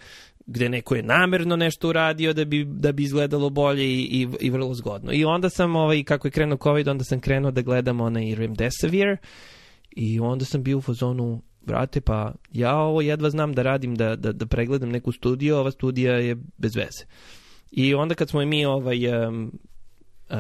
gde 0.50 0.70
neko 0.70 0.96
je 0.96 1.04
namerno 1.04 1.56
nešto 1.56 1.90
uradio 1.90 2.34
da 2.34 2.46
bi, 2.46 2.66
da 2.66 2.92
bi 2.92 3.04
izgledalo 3.04 3.50
bolje 3.50 3.86
i, 3.86 4.02
i, 4.02 4.28
i 4.40 4.50
vrlo 4.50 4.74
zgodno. 4.74 5.12
I 5.14 5.26
onda 5.26 5.50
sam, 5.50 5.76
ovaj, 5.76 6.04
kako 6.04 6.28
je 6.28 6.32
krenuo 6.32 6.58
COVID, 6.58 6.88
onda 6.88 7.04
sam 7.04 7.20
krenuo 7.20 7.52
da 7.52 7.62
gledam 7.62 8.02
onaj 8.02 8.36
Remdesivir 8.36 9.18
i 9.92 10.20
onda 10.20 10.46
sam 10.46 10.64
bio 10.64 10.78
u 10.78 10.82
fazonu, 10.82 11.42
brate, 11.62 12.02
pa 12.02 12.34
ja 12.54 12.78
ovo 12.78 13.02
jedva 13.02 13.30
znam 13.30 13.54
da 13.54 13.62
radim, 13.62 13.96
da, 13.96 14.16
da, 14.16 14.32
da 14.32 14.46
pregledam 14.46 14.90
neku 14.90 15.12
studiju, 15.12 15.56
ova 15.56 15.72
studija 15.72 16.14
je 16.14 16.38
bez 16.58 16.76
veze. 16.76 17.06
I 17.72 17.94
onda 17.94 18.16
kad 18.16 18.30
smo 18.30 18.46
mi 18.46 18.66
ovaj, 18.66 19.28
um, 19.28 19.52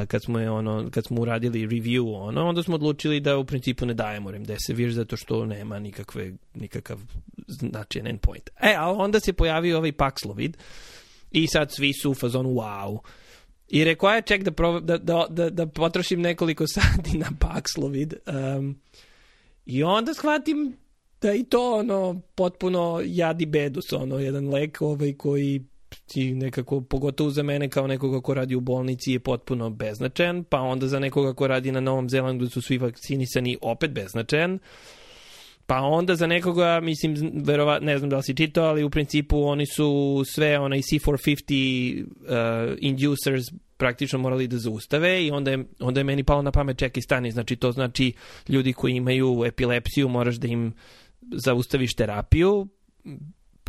kad 0.07 0.23
smo 0.23 0.39
je 0.39 0.51
ono 0.51 0.89
kad 0.91 1.05
smo 1.05 1.21
uradili 1.21 1.67
review 1.67 2.15
ono 2.15 2.45
onda 2.45 2.63
smo 2.63 2.75
odlučili 2.75 3.19
da 3.19 3.37
u 3.37 3.45
principu 3.45 3.85
ne 3.85 3.93
dajemo 3.93 4.31
remdesivir 4.31 4.91
zato 4.91 5.17
što 5.17 5.45
nema 5.45 5.79
nikakve 5.79 6.33
nikakav 6.53 6.99
značajan 7.47 8.07
endpoint. 8.07 8.49
E, 8.61 8.75
a 8.77 8.91
onda 8.91 9.19
se 9.19 9.33
pojavio 9.33 9.77
ovaj 9.77 9.91
Paxlovid 9.91 10.53
i 11.31 11.47
sad 11.47 11.71
svi 11.71 11.93
su 11.93 12.11
u 12.11 12.15
fazonu 12.15 12.49
wow. 12.49 12.99
I 13.69 13.83
rekao 13.83 14.09
je 14.09 14.21
ček 14.21 14.43
da, 14.43 14.51
proba, 14.51 14.79
da, 14.79 14.97
da, 14.97 15.25
da, 15.29 15.49
da 15.49 15.67
potrošim 15.67 16.21
nekoliko 16.21 16.67
sati 16.77 17.17
na 17.17 17.31
Paxlovid. 17.39 18.13
Um, 18.57 18.81
I 19.65 19.83
onda 19.83 20.13
shvatim 20.13 20.77
da 21.21 21.33
i 21.33 21.43
to 21.43 21.75
ono 21.75 22.21
potpuno 22.35 23.01
jadi 23.05 23.45
bedus, 23.45 23.93
ono 23.93 24.19
jedan 24.19 24.49
lek 24.49 24.81
ovaj 24.81 25.13
koji 25.13 25.65
ti 26.07 26.33
nekako, 26.33 26.81
pogotovo 26.81 27.29
za 27.29 27.43
mene 27.43 27.69
kao 27.69 27.87
nekoga 27.87 28.21
ko 28.21 28.33
radi 28.33 28.55
u 28.55 28.59
bolnici 28.59 29.11
je 29.11 29.19
potpuno 29.19 29.69
beznačajan, 29.69 30.43
pa 30.43 30.59
onda 30.59 30.87
za 30.87 30.99
nekoga 30.99 31.33
ko 31.33 31.47
radi 31.47 31.71
na 31.71 31.79
Novom 31.79 32.09
Zelandu 32.09 32.49
su 32.49 32.61
svi 32.61 32.77
vakcinisani 32.77 33.57
opet 33.61 33.91
beznačajan. 33.91 34.59
Pa 35.65 35.81
onda 35.81 36.15
za 36.15 36.27
nekoga, 36.27 36.79
mislim, 36.79 37.31
verova, 37.45 37.79
ne 37.79 37.97
znam 37.97 38.09
da 38.09 38.17
li 38.17 38.23
si 38.23 38.35
čitao, 38.35 38.65
ali 38.65 38.83
u 38.83 38.89
principu 38.89 39.43
oni 39.43 39.65
su 39.65 40.21
sve 40.25 40.59
onaj 40.59 40.79
C450 40.79 42.03
uh, 42.03 42.77
inducers 42.79 43.45
praktično 43.77 44.19
morali 44.19 44.47
da 44.47 44.57
zaustave 44.57 45.25
i 45.25 45.31
onda 45.31 45.51
je, 45.51 45.65
onda 45.79 45.99
je 45.99 46.03
meni 46.03 46.23
palo 46.23 46.41
na 46.41 46.51
pamet 46.51 46.77
čekaj 46.77 47.01
stani, 47.01 47.31
znači 47.31 47.55
to 47.55 47.71
znači 47.71 48.13
ljudi 48.49 48.73
koji 48.73 48.93
imaju 48.93 49.43
epilepsiju 49.45 50.07
moraš 50.07 50.35
da 50.35 50.47
im 50.47 50.73
zaustaviš 51.45 51.93
terapiju, 51.93 52.67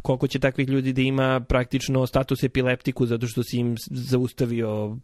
koliko 0.03 0.27
će 0.27 0.39
takvih 0.39 0.69
ljudi 0.69 0.93
da 0.93 1.01
ima 1.01 1.41
praktično 1.41 2.07
status 2.07 2.43
epileptiku 2.43 3.07
zato 3.07 3.27
što 3.27 3.43
si 3.43 3.57
im 3.57 3.75
zaustavio 3.91 4.97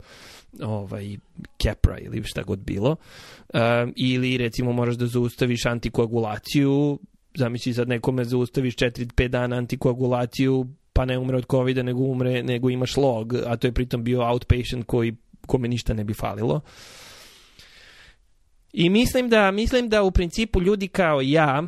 ovaj 0.62 1.16
kepra 1.58 1.98
ili 1.98 2.22
šta 2.24 2.42
god 2.42 2.58
bilo. 2.58 2.90
Um, 2.90 3.92
ili 3.96 4.36
recimo 4.36 4.72
moraš 4.72 4.96
da 4.96 5.06
zaustaviš 5.06 5.66
antikoagulaciju 5.66 6.98
zamisli 7.34 7.74
sad 7.74 7.88
nekome 7.88 8.24
zaustaviš 8.24 8.76
4-5 8.76 9.28
dana 9.28 9.56
antikoagulaciju 9.56 10.66
pa 10.92 11.04
ne 11.04 11.18
umre 11.18 11.36
od 11.36 11.46
covida 11.50 11.82
nego 11.82 12.00
umre 12.00 12.42
nego 12.42 12.70
imaš 12.70 12.96
log 12.96 13.34
a 13.46 13.56
to 13.56 13.66
je 13.66 13.72
pritom 13.72 14.04
bio 14.04 14.30
outpatient 14.30 14.84
koji 14.86 15.16
kome 15.46 15.68
ništa 15.68 15.94
ne 15.94 16.04
bi 16.04 16.14
falilo. 16.14 16.60
I 18.72 18.90
mislim 18.90 19.28
da 19.28 19.50
mislim 19.50 19.88
da 19.88 20.02
u 20.02 20.10
principu 20.10 20.62
ljudi 20.62 20.88
kao 20.88 21.20
ja 21.20 21.62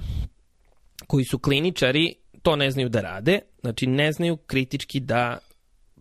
koji 1.06 1.24
su 1.24 1.38
kliničari 1.38 2.14
to 2.42 2.56
ne 2.56 2.70
znaju 2.70 2.88
da 2.88 3.00
rade, 3.00 3.38
znači 3.60 3.86
ne 3.86 4.12
znaju 4.12 4.36
kritički 4.36 5.00
da 5.00 5.38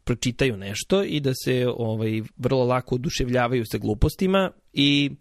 pročitaju 0.03 0.57
nešto 0.57 1.03
i 1.03 1.19
da 1.19 1.31
se 1.43 1.67
ovaj 1.77 2.21
vrlo 2.37 2.63
lako 2.63 2.95
oduševljavaju 2.95 3.65
sa 3.65 3.77
glupostima 3.77 4.51
i 4.73 5.11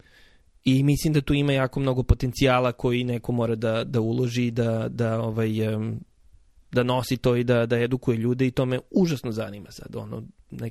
i 0.64 0.82
mislim 0.82 1.12
da 1.12 1.20
tu 1.20 1.34
ima 1.34 1.52
jako 1.52 1.80
mnogo 1.80 2.02
potencijala 2.02 2.72
koji 2.72 3.04
neko 3.04 3.32
mora 3.32 3.54
da 3.54 3.84
da 3.84 4.00
uloži 4.00 4.50
da 4.50 4.88
da 4.88 5.20
ovaj 5.20 5.50
da 6.72 6.82
nosi 6.82 7.16
to 7.16 7.36
i 7.36 7.44
da, 7.44 7.66
da 7.66 7.78
edukuje 7.78 8.16
ljude 8.16 8.46
i 8.46 8.50
to 8.50 8.66
me 8.66 8.78
užasno 8.90 9.32
zanima 9.32 9.70
sad, 9.70 9.96
ono, 9.96 10.22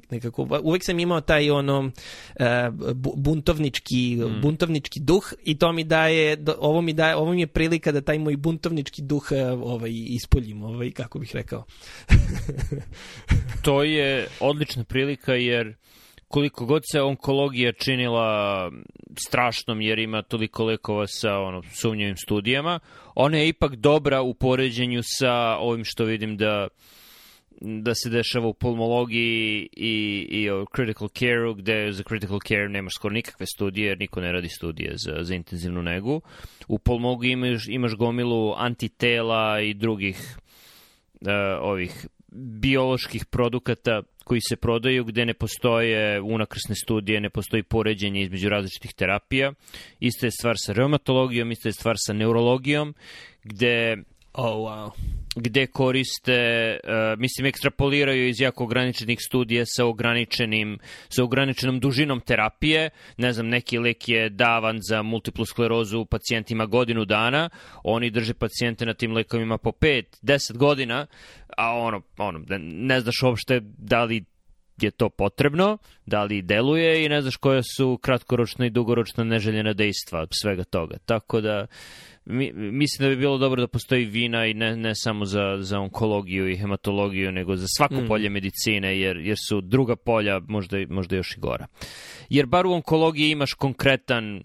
nekako, 0.09 0.59
uvek 0.63 0.83
sam 0.83 0.99
imao 0.99 1.21
taj 1.21 1.49
ono 1.51 1.79
uh, 1.79 2.45
buntovnički, 3.15 4.15
mm. 4.15 4.41
buntovnički 4.41 4.99
duh 4.99 5.33
i 5.43 5.57
to 5.57 5.71
mi 5.71 5.83
daje, 5.83 6.37
ovo 6.59 6.81
mi 6.81 6.93
daje, 6.93 7.15
ovo 7.15 7.33
mi 7.33 7.41
je 7.41 7.47
prilika 7.47 7.91
da 7.91 8.01
taj 8.01 8.19
moj 8.19 8.37
buntovnički 8.37 9.01
duh 9.01 9.27
uh, 9.31 9.61
ovaj, 9.61 9.91
ispoljim, 9.93 10.63
ovaj, 10.63 10.91
kako 10.91 11.19
bih 11.19 11.31
rekao. 11.33 11.63
to 13.63 13.83
je 13.83 14.27
odlična 14.39 14.83
prilika 14.83 15.33
jer 15.33 15.75
koliko 16.35 16.65
god 16.65 16.83
se 16.91 17.01
onkologija 17.01 17.71
činila 17.71 18.71
strašnom 19.27 19.81
jer 19.81 19.99
ima 19.99 20.21
toliko 20.21 20.63
lekova 20.63 21.07
sa 21.07 21.37
ono, 21.37 21.61
sumnjivim 21.73 22.17
studijama, 22.17 22.79
ona 23.15 23.37
je 23.37 23.47
ipak 23.47 23.75
dobra 23.75 24.21
u 24.21 24.33
poređenju 24.33 25.01
sa 25.03 25.33
ovim 25.57 25.85
što 25.85 26.03
vidim 26.03 26.37
da 26.37 26.67
da 27.61 27.95
se 27.95 28.09
dešava 28.09 28.47
u 28.47 28.53
pulmologiji 28.53 29.69
i, 29.71 30.27
i 30.29 30.49
o 30.49 30.65
critical 30.75 31.07
care-u, 31.07 31.53
gde 31.53 31.91
za 31.91 32.03
critical 32.03 32.39
care 32.47 32.69
nemaš 32.69 32.93
skoro 32.95 33.13
nikakve 33.13 33.45
studije, 33.45 33.87
jer 33.87 33.99
niko 33.99 34.21
ne 34.21 34.31
radi 34.31 34.49
studije 34.49 34.93
za, 34.95 35.23
za 35.23 35.35
intenzivnu 35.35 35.81
negu. 35.81 36.21
U 36.67 36.79
pulmologiji 36.79 37.31
imaš, 37.31 37.67
imaš 37.67 37.93
gomilu 37.93 38.53
antitela 38.57 39.61
i 39.61 39.73
drugih 39.73 40.37
uh, 41.21 41.27
ovih 41.61 42.07
bioloških 42.31 43.25
produkata 43.25 44.01
koji 44.25 44.41
se 44.49 44.55
prodaju 44.55 45.03
gde 45.03 45.25
ne 45.25 45.33
postoje 45.33 46.21
unakrsne 46.21 46.75
studije, 46.75 47.21
ne 47.21 47.29
postoji 47.29 47.63
poređenje 47.63 48.21
između 48.21 48.49
različitih 48.49 48.93
terapija. 48.93 49.53
Ista 49.99 50.25
je 50.25 50.31
stvar 50.31 50.55
sa 50.57 50.73
reumatologijom, 50.73 51.51
ista 51.51 51.69
je 51.69 51.73
stvar 51.73 51.95
sa 51.97 52.13
neurologijom, 52.13 52.93
gde 53.43 53.97
Oh, 54.37 54.67
wow. 54.67 54.91
gde 55.35 55.67
koriste, 55.67 56.79
uh, 56.83 57.19
mislim, 57.19 57.45
ekstrapoliraju 57.45 58.27
iz 58.27 58.39
jako 58.39 58.63
ograničenih 58.63 59.19
studija 59.21 59.63
sa 59.65 59.85
ograničenim, 59.85 60.79
sa 61.09 61.23
ograničenom 61.23 61.79
dužinom 61.79 62.19
terapije. 62.21 62.89
Ne 63.17 63.33
znam, 63.33 63.47
neki 63.47 63.79
lek 63.79 64.09
je 64.09 64.29
davan 64.29 64.79
za 64.81 65.01
multiplu 65.01 65.45
sklerozu 65.45 66.05
pacijentima 66.05 66.65
godinu 66.65 67.05
dana, 67.05 67.49
oni 67.83 68.09
drže 68.09 68.33
pacijente 68.33 68.85
na 68.85 68.93
tim 68.93 69.13
lekovima 69.13 69.57
po 69.57 69.71
5, 69.71 70.03
10 70.21 70.57
godina, 70.57 71.05
a 71.57 71.77
ono, 71.77 72.01
ono, 72.17 72.39
ne 72.59 73.01
znaš 73.01 73.23
uopšte 73.23 73.59
da 73.63 74.03
li 74.03 74.25
je 74.81 74.91
to 74.91 75.09
potrebno, 75.09 75.77
da 76.05 76.23
li 76.23 76.41
deluje 76.41 77.05
i 77.05 77.09
ne 77.09 77.21
znaš 77.21 77.35
koje 77.35 77.61
su 77.77 77.97
kratkoročna 78.01 78.65
i 78.65 78.69
dugoročna 78.69 79.23
neželjena 79.23 79.73
dejstva 79.73 80.27
svega 80.41 80.63
toga. 80.63 80.97
Tako 81.05 81.41
da 81.41 81.67
mi, 82.25 82.51
mislim 82.53 83.09
da 83.09 83.15
bi 83.15 83.21
bilo 83.21 83.37
dobro 83.37 83.61
da 83.61 83.67
postoji 83.67 84.05
vina 84.05 84.45
i 84.45 84.53
ne, 84.53 84.75
ne 84.77 84.95
samo 84.95 85.25
za, 85.25 85.57
za 85.59 85.79
onkologiju 85.79 86.49
i 86.49 86.57
hematologiju, 86.57 87.31
nego 87.31 87.55
za 87.55 87.65
svako 87.77 87.95
mm. 87.95 88.07
polje 88.07 88.29
medicine, 88.29 88.99
jer, 88.99 89.17
jer 89.17 89.37
su 89.49 89.61
druga 89.61 89.95
polja 89.95 90.39
možda, 90.47 90.77
možda 90.89 91.15
još 91.15 91.37
i 91.37 91.39
gora. 91.39 91.67
Jer 92.29 92.45
bar 92.45 92.65
u 92.65 92.73
onkologiji 92.73 93.29
imaš 93.29 93.53
konkretan 93.53 94.43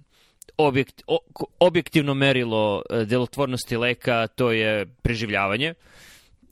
objekt, 0.56 1.02
o, 1.06 1.18
objektivno 1.60 2.14
merilo 2.14 2.82
e, 2.90 3.04
delotvornosti 3.04 3.76
leka, 3.76 4.26
to 4.26 4.52
je 4.52 4.86
preživljavanje. 5.02 5.74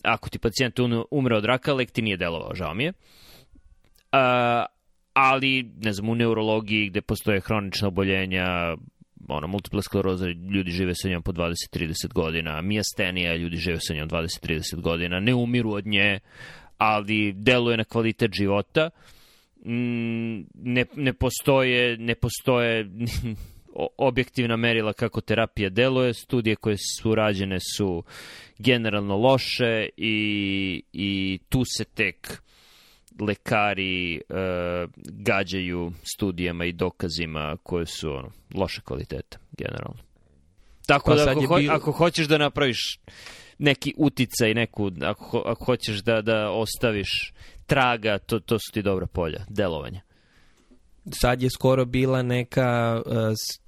Ako 0.03 0.29
ti 0.29 0.39
pacijent 0.39 0.79
umre 1.11 1.37
od 1.37 1.45
raka, 1.45 1.75
lek 1.75 1.91
ti 1.91 2.03
nije 2.03 2.17
delovao, 2.17 2.55
žao 2.55 2.75
mi 2.75 2.85
je. 2.85 2.93
Uh, 4.13 4.19
ali, 5.13 5.71
ne 5.77 5.93
znam, 5.93 6.09
u 6.09 6.15
neurologiji 6.15 6.89
gde 6.89 7.01
postoje 7.01 7.41
hronična 7.41 7.89
oboljenja, 7.89 8.77
ono, 9.29 9.47
multipla 9.47 9.83
skleroza, 9.83 10.27
ljudi 10.27 10.71
žive 10.71 10.95
sa 10.95 11.09
njom 11.09 11.23
po 11.23 11.33
20-30 11.33 12.13
godina, 12.13 12.61
mijastenija, 12.63 13.37
ljudi 13.37 13.57
žive 13.57 13.81
sa 13.81 13.95
njom 13.95 14.09
20-30 14.09 14.81
godina, 14.81 15.21
ne 15.21 15.35
umiru 15.35 15.73
od 15.73 15.87
nje, 15.87 16.21
ali 16.79 17.33
deluje 17.33 17.77
na 17.77 17.85
kvalitet 17.85 18.31
života. 18.35 18.91
Mm, 19.65 20.39
ne, 20.55 20.85
ne 20.95 21.13
postoje, 21.13 21.97
ne 21.97 22.15
postoje 22.15 22.91
objektivna 24.09 24.57
merila 24.57 24.93
kako 24.93 25.21
terapija 25.21 25.71
deluje, 25.71 26.15
studije 26.15 26.57
koje 26.57 26.77
su 27.01 27.15
rađene 27.15 27.59
su 27.77 28.03
generalno 28.59 29.17
loše 29.17 29.89
i, 29.97 30.83
i 30.93 31.39
tu 31.49 31.63
se 31.65 31.85
tek 31.85 32.43
lekari 33.21 34.21
uh, 34.29 34.91
gađaju 35.05 35.93
studijama 36.03 36.65
i 36.65 36.73
dokazima 36.73 37.57
koje 37.63 37.87
su 37.87 38.11
ono, 38.11 38.31
loše 38.55 38.81
kvalitete, 38.81 39.39
generalno. 39.59 40.03
Tako 40.87 41.11
pa 41.11 41.17
da 41.17 41.31
ako, 41.31 41.47
ho, 41.47 41.57
bio... 41.57 41.73
ako 41.73 41.93
hoćeš 41.93 42.29
da 42.29 42.39
napraviš 42.39 43.01
neki 43.59 43.95
uticaj, 43.97 44.55
neku, 44.55 44.91
ako, 45.03 45.39
ako 45.47 45.65
hoćeš 45.65 45.99
da, 45.99 46.23
da 46.23 46.51
ostaviš 46.51 47.33
traga, 47.67 48.19
to, 48.19 48.41
to 48.41 48.59
su 48.59 48.73
ti 48.73 48.83
dobra 48.83 49.07
polja, 49.07 49.45
delovanja. 49.49 50.01
Sad 51.13 51.43
je 51.43 51.51
skoro 51.51 51.85
bila 51.85 52.23
neka, 52.23 53.03
uh, 53.07 53.15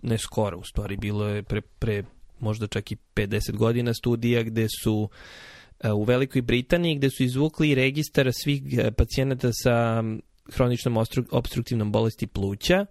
ne 0.02 0.18
skoro 0.18 0.58
u 0.58 0.64
stvari, 0.64 0.96
bilo 0.96 1.28
je 1.28 1.42
pre, 1.42 1.60
pre 1.60 2.02
možda 2.40 2.66
čak 2.66 2.92
i 2.92 2.96
50 3.14 3.56
godina 3.56 3.94
studija 3.94 4.42
gde 4.42 4.66
su 4.82 4.94
uh, 4.94 5.10
E, 5.10 5.59
u 5.88 6.04
Velikoj 6.04 6.42
Britaniji 6.42 6.94
gde 6.94 7.10
su 7.10 7.22
izvukli 7.22 7.74
registar 7.74 8.32
svih 8.32 8.62
e, 8.78 8.90
pacijenata 8.90 9.50
sa 9.52 10.04
hroničnom 10.52 11.04
obstruktivnom 11.30 11.92
bolesti 11.92 12.26
pluća 12.26 12.86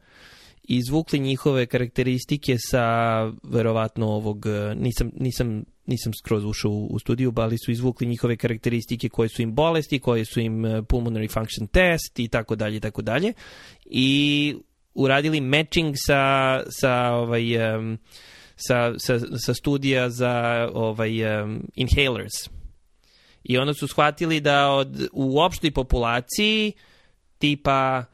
i 0.63 0.77
izvukli 0.77 1.19
njihove 1.19 1.65
karakteristike 1.65 2.55
sa 2.57 2.85
verovatno 3.43 4.07
ovog 4.07 4.45
e, 4.45 4.75
nisam, 4.75 5.11
nisam, 5.19 5.63
nisam 5.85 6.13
skroz 6.13 6.45
ušao 6.45 6.71
u 6.71 6.99
studiju, 6.99 7.33
ali 7.35 7.57
su 7.65 7.71
izvukli 7.71 8.07
njihove 8.07 8.37
karakteristike 8.37 9.09
koje 9.09 9.29
su 9.29 9.41
im 9.41 9.55
bolesti, 9.55 9.99
koje 9.99 10.25
su 10.25 10.39
im 10.39 10.63
pulmonary 10.63 11.33
function 11.33 11.67
test 11.67 12.19
i 12.19 12.27
tako 12.27 12.55
dalje 12.55 12.77
i 12.77 12.79
tako 12.79 13.01
dalje. 13.01 13.33
I 13.85 14.55
uradili 14.93 15.41
matching 15.41 15.95
sa, 15.97 16.63
sa 16.69 17.11
ovaj 17.11 17.43
sa, 18.55 18.93
sa, 18.97 19.19
sa 19.37 19.53
studija 19.53 20.09
za 20.09 20.69
ovaj 20.73 21.41
um, 21.41 21.63
inhalers 21.75 22.58
I 23.43 23.57
onda 23.57 23.73
su 23.73 23.87
shvatili 23.87 24.39
da 24.41 24.69
od, 24.69 25.07
u 25.11 25.39
opštoj 25.39 25.71
populaciji 25.71 26.73
tipa 27.37 28.05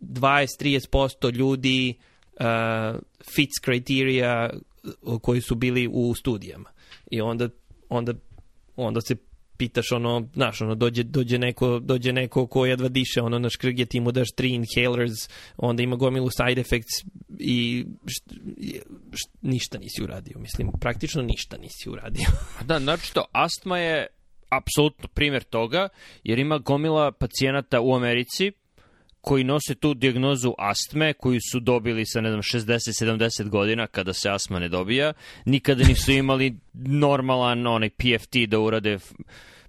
20-30% 0.00 1.34
ljudi 1.34 1.94
uh, 2.32 2.44
fits 3.34 3.60
criteria 3.64 4.50
koji 5.22 5.40
su 5.40 5.54
bili 5.54 5.88
u 5.92 6.14
studijama. 6.14 6.70
I 7.10 7.20
onda, 7.20 7.48
onda, 7.88 8.12
onda 8.76 9.00
se 9.00 9.16
pitaš 9.56 9.92
ono, 9.92 10.28
znaš, 10.34 10.60
ono, 10.60 10.74
dođe, 10.74 11.02
dođe, 11.02 11.38
neko, 11.38 11.78
dođe 11.78 12.12
neko 12.12 12.46
ko 12.46 12.66
jedva 12.66 12.88
diše, 12.88 13.20
ono, 13.22 13.38
na 13.38 13.50
škrge 13.50 13.86
ti 13.86 14.00
mu 14.00 14.12
daš 14.12 14.28
tri 14.36 14.50
inhalers, 14.50 15.28
onda 15.56 15.82
ima 15.82 15.96
gomilu 15.96 16.28
side 16.30 16.60
effects 16.60 17.04
i 17.38 17.84
št, 18.06 18.32
št, 19.12 19.30
ništa 19.42 19.78
nisi 19.78 20.02
uradio, 20.02 20.38
mislim, 20.38 20.70
praktično 20.80 21.22
ništa 21.22 21.56
nisi 21.56 21.90
uradio. 21.90 22.26
da, 22.68 22.78
znači 22.78 23.14
to, 23.14 23.24
astma 23.32 23.78
je 23.78 24.06
apsolutno 24.48 25.08
primjer 25.08 25.42
toga, 25.42 25.88
jer 26.24 26.38
ima 26.38 26.58
gomila 26.58 27.12
pacijenata 27.12 27.80
u 27.80 27.94
Americi 27.94 28.52
koji 29.20 29.44
nose 29.44 29.74
tu 29.74 29.94
diagnozu 29.94 30.54
astme, 30.58 31.12
koju 31.12 31.40
su 31.52 31.60
dobili 31.60 32.06
sa, 32.06 32.20
ne 32.20 32.30
znam, 32.30 32.42
60-70 32.42 33.48
godina 33.48 33.86
kada 33.86 34.12
se 34.12 34.30
astma 34.30 34.58
ne 34.58 34.68
dobija. 34.68 35.12
Nikada 35.44 35.84
nisu 35.84 36.12
imali 36.22 36.56
normalan 36.74 37.66
onaj 37.66 37.90
PFT 37.90 38.36
da 38.48 38.60
urade 38.60 38.98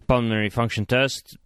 pulmonary 0.07 0.53
function 0.53 0.85
test 0.85 1.37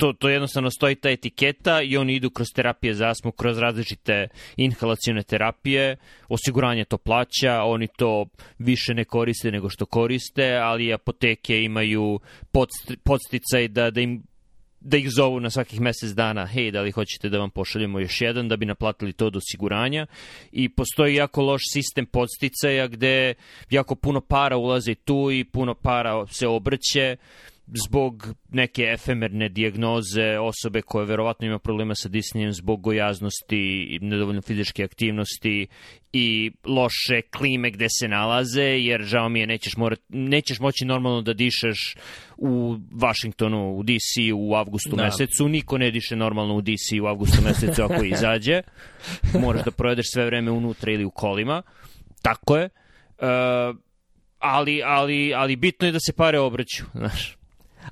to, 0.00 0.12
to 0.12 0.28
jednostavno 0.28 0.70
stoji 0.70 0.94
ta 0.94 1.10
etiketa 1.10 1.82
i 1.82 1.96
oni 1.96 2.14
idu 2.14 2.30
kroz 2.30 2.46
terapije 2.54 2.94
za 2.94 3.08
astmu, 3.08 3.32
kroz 3.32 3.58
različite 3.58 4.28
inhalacione 4.56 5.22
terapije, 5.22 5.96
osiguranje 6.28 6.84
to 6.84 6.98
plaća, 6.98 7.62
oni 7.62 7.86
to 7.98 8.26
više 8.58 8.94
ne 8.94 9.04
koriste 9.04 9.50
nego 9.50 9.68
što 9.68 9.86
koriste, 9.86 10.56
ali 10.56 10.92
apoteke 10.92 11.62
imaju 11.62 12.20
podsticaj 13.04 13.68
da, 13.68 13.90
da 13.90 14.00
im 14.00 14.22
da 14.80 14.96
ih 14.96 15.10
zovu 15.10 15.40
na 15.40 15.50
svakih 15.50 15.80
mesec 15.80 16.10
dana, 16.10 16.46
hej, 16.46 16.70
da 16.70 16.80
li 16.80 16.90
hoćete 16.90 17.28
da 17.28 17.38
vam 17.38 17.50
pošaljemo 17.50 18.00
još 18.00 18.20
jedan, 18.20 18.48
da 18.48 18.56
bi 18.56 18.66
naplatili 18.66 19.12
to 19.12 19.26
od 19.26 19.36
osiguranja. 19.36 20.06
I 20.52 20.68
postoji 20.68 21.14
jako 21.14 21.42
loš 21.42 21.60
sistem 21.72 22.06
podsticaja 22.06 22.86
gde 22.86 23.34
jako 23.70 23.94
puno 23.94 24.20
para 24.20 24.56
ulaze 24.56 24.94
tu 24.94 25.30
i 25.32 25.44
puno 25.44 25.74
para 25.74 26.26
se 26.26 26.46
obrće 26.46 27.16
zbog 27.74 28.34
neke 28.48 28.82
efemerne 28.82 29.48
dijagnoze 29.48 30.38
osobe 30.38 30.82
koja 30.82 31.04
verovatno 31.04 31.46
ima 31.46 31.58
problema 31.58 31.94
sa 31.94 32.08
disnijem 32.08 32.52
zbog 32.52 32.80
gojaznosti 32.80 33.86
i 33.90 33.98
nedovoljno 34.02 34.42
fizičke 34.42 34.84
aktivnosti 34.84 35.66
i 36.12 36.50
loše 36.64 37.22
klime 37.22 37.70
gde 37.70 37.86
se 38.00 38.08
nalaze, 38.08 38.62
jer 38.62 39.02
žao 39.02 39.28
mi 39.28 39.40
je 39.40 39.46
nećeš, 39.46 39.76
morat, 39.76 40.00
nećeš 40.08 40.60
moći 40.60 40.84
normalno 40.84 41.22
da 41.22 41.32
dišeš 41.32 41.94
u 42.36 42.76
Washingtonu, 42.92 43.76
u 43.76 43.82
DC 43.82 44.32
u 44.34 44.54
avgustu 44.54 44.96
da. 44.96 45.04
mesecu, 45.04 45.48
niko 45.48 45.78
ne 45.78 45.90
diše 45.90 46.16
normalno 46.16 46.54
u 46.54 46.60
DC 46.60 47.00
u 47.02 47.06
avgustu 47.06 47.42
mesecu 47.44 47.82
ako 47.82 48.04
izađe, 48.14 48.62
moraš 49.40 49.64
da 49.64 49.70
provedeš 49.70 50.06
sve 50.12 50.26
vreme 50.26 50.50
unutra 50.50 50.92
ili 50.92 51.04
u 51.04 51.10
kolima, 51.10 51.62
tako 52.22 52.56
je, 52.56 52.68
uh, 53.18 53.76
ali, 54.38 54.82
ali, 54.84 55.34
ali 55.34 55.56
bitno 55.56 55.86
je 55.86 55.92
da 55.92 56.00
se 56.00 56.12
pare 56.12 56.38
obraću, 56.38 56.84
znaš. 56.98 57.39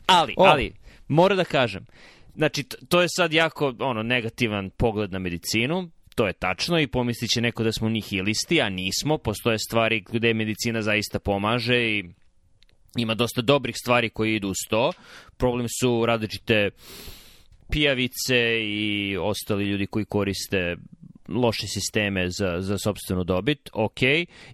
Ali, 0.07 0.34
o. 0.36 0.44
ali, 0.44 0.72
mora 1.09 1.34
da 1.34 1.44
kažem, 1.44 1.86
znači, 2.34 2.62
to 2.62 3.01
je 3.01 3.09
sad 3.16 3.32
jako 3.32 3.74
ono 3.78 4.03
negativan 4.03 4.70
pogled 4.70 5.12
na 5.12 5.18
medicinu, 5.18 5.90
to 6.14 6.26
je 6.26 6.32
tačno 6.32 6.80
i 6.80 6.86
pomislit 6.86 7.30
će 7.30 7.40
neko 7.40 7.64
da 7.64 7.72
smo 7.72 7.88
nihilisti, 7.88 8.61
a 8.61 8.68
nismo, 8.68 9.18
postoje 9.18 9.59
stvari 9.59 10.05
gde 10.12 10.34
medicina 10.34 10.82
zaista 10.82 11.18
pomaže 11.18 11.76
i 11.76 12.05
ima 12.96 13.14
dosta 13.14 13.42
dobrih 13.42 13.76
stvari 13.76 14.11
koji 14.11 14.34
idu 14.34 14.49
uz 14.49 14.57
to. 14.68 14.92
Problem 15.36 15.66
su 15.80 16.07
različite 16.07 16.70
pijavice 17.70 18.61
i 18.62 19.16
ostali 19.20 19.64
ljudi 19.64 19.86
koji 19.86 20.05
koriste 20.05 20.76
loše 21.28 21.66
sisteme 21.66 22.30
za, 22.30 22.57
za 22.61 22.78
sobstvenu 22.78 23.24
dobit, 23.24 23.70
ok, 23.72 24.03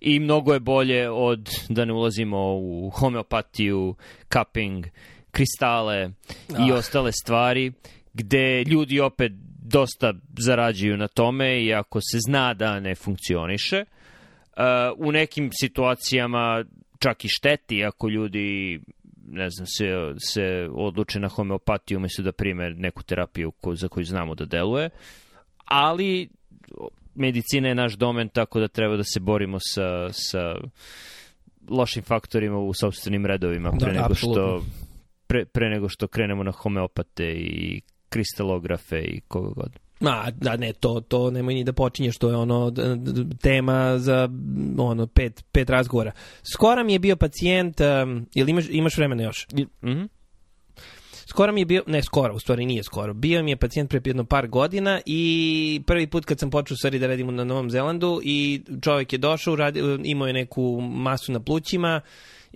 i 0.00 0.20
mnogo 0.20 0.54
je 0.54 0.60
bolje 0.60 1.10
od 1.10 1.50
da 1.68 1.84
ne 1.84 1.92
ulazimo 1.92 2.54
u 2.56 2.90
homeopatiju, 2.90 3.94
cupping, 4.32 4.86
kristale 5.34 6.02
ah. 6.04 6.66
i 6.68 6.72
ostale 6.72 7.12
stvari, 7.12 7.72
gde 8.14 8.64
ljudi 8.64 9.00
opet 9.00 9.32
dosta 9.62 10.14
zarađuju 10.38 10.96
na 10.96 11.08
tome 11.08 11.64
i 11.64 11.74
ako 11.74 12.00
se 12.00 12.18
zna 12.28 12.54
da 12.54 12.80
ne 12.80 12.94
funkcioniše, 12.94 13.84
uh, 13.84 14.62
u 14.96 15.12
nekim 15.12 15.50
situacijama 15.52 16.64
čak 16.98 17.24
i 17.24 17.28
šteti 17.28 17.84
ako 17.84 18.08
ljudi 18.08 18.80
ne 19.28 19.50
znam, 19.50 19.66
se, 19.66 19.84
se 20.18 20.68
odluče 20.72 21.20
na 21.20 21.28
homeopatiju 21.28 21.98
umesto 21.98 22.22
da 22.22 22.32
prime 22.32 22.70
neku 22.70 23.02
terapiju 23.02 23.50
ko, 23.50 23.74
za 23.74 23.88
koju 23.88 24.04
znamo 24.04 24.34
da 24.34 24.44
deluje, 24.44 24.90
ali 25.64 26.28
medicina 27.14 27.68
je 27.68 27.74
naš 27.74 27.92
domen 27.92 28.28
tako 28.28 28.60
da 28.60 28.68
treba 28.68 28.96
da 28.96 29.04
se 29.04 29.20
borimo 29.20 29.58
sa, 29.60 30.12
sa 30.12 30.54
lošim 31.68 32.02
faktorima 32.02 32.58
u 32.58 32.74
sobstvenim 32.74 33.26
redovima 33.26 33.70
pre 33.70 33.92
Da, 33.92 33.92
nego 33.92 34.12
apsolutno. 34.12 34.60
što 34.60 34.83
pre, 35.34 35.44
pre 35.44 35.68
nego 35.68 35.88
što 35.88 36.08
krenemo 36.08 36.42
na 36.42 36.52
homeopate 36.52 37.32
i 37.32 37.80
kristalografe 38.08 38.98
i 38.98 39.20
koga 39.28 39.50
god. 39.56 39.78
Ma, 40.00 40.30
da 40.30 40.56
ne, 40.56 40.72
to, 40.72 41.00
to 41.08 41.30
nemoj 41.30 41.54
ni 41.54 41.64
da 41.64 41.72
počinješ, 41.72 42.18
to 42.18 42.28
je 42.28 42.36
ono 42.36 42.72
tema 43.42 43.98
za 43.98 44.28
ono 44.78 45.06
pet, 45.06 45.44
pet 45.52 45.70
razgovora. 45.70 46.12
Skoro 46.54 46.84
mi 46.84 46.92
je 46.92 46.98
bio 46.98 47.16
pacijent, 47.16 47.80
um, 47.80 48.26
jel 48.34 48.48
imaš, 48.48 48.64
imaš 48.70 48.96
vremena 48.96 49.22
još? 49.22 49.46
Mhm. 49.84 50.02
Skoro 51.26 51.52
mi 51.52 51.60
je 51.60 51.66
bio, 51.66 51.82
ne 51.86 52.02
skoro, 52.02 52.34
u 52.34 52.38
stvari 52.38 52.66
nije 52.66 52.82
skoro, 52.82 53.14
bio 53.14 53.42
mi 53.42 53.50
je 53.50 53.56
pacijent 53.56 53.90
pre 53.90 54.00
jedno 54.04 54.24
par 54.24 54.48
godina 54.48 55.00
i 55.06 55.82
prvi 55.86 56.06
put 56.06 56.24
kad 56.24 56.38
sam 56.38 56.50
počeo 56.50 56.76
stvari 56.76 56.98
da 56.98 57.06
radim 57.06 57.34
na 57.34 57.44
Novom 57.44 57.70
Zelandu 57.70 58.20
i 58.24 58.62
čovjek 58.82 59.12
je 59.12 59.18
došao, 59.18 59.56
radi, 59.56 59.80
imao 60.04 60.26
je 60.26 60.32
neku 60.32 60.80
masu 60.80 61.32
na 61.32 61.40
plućima 61.40 62.00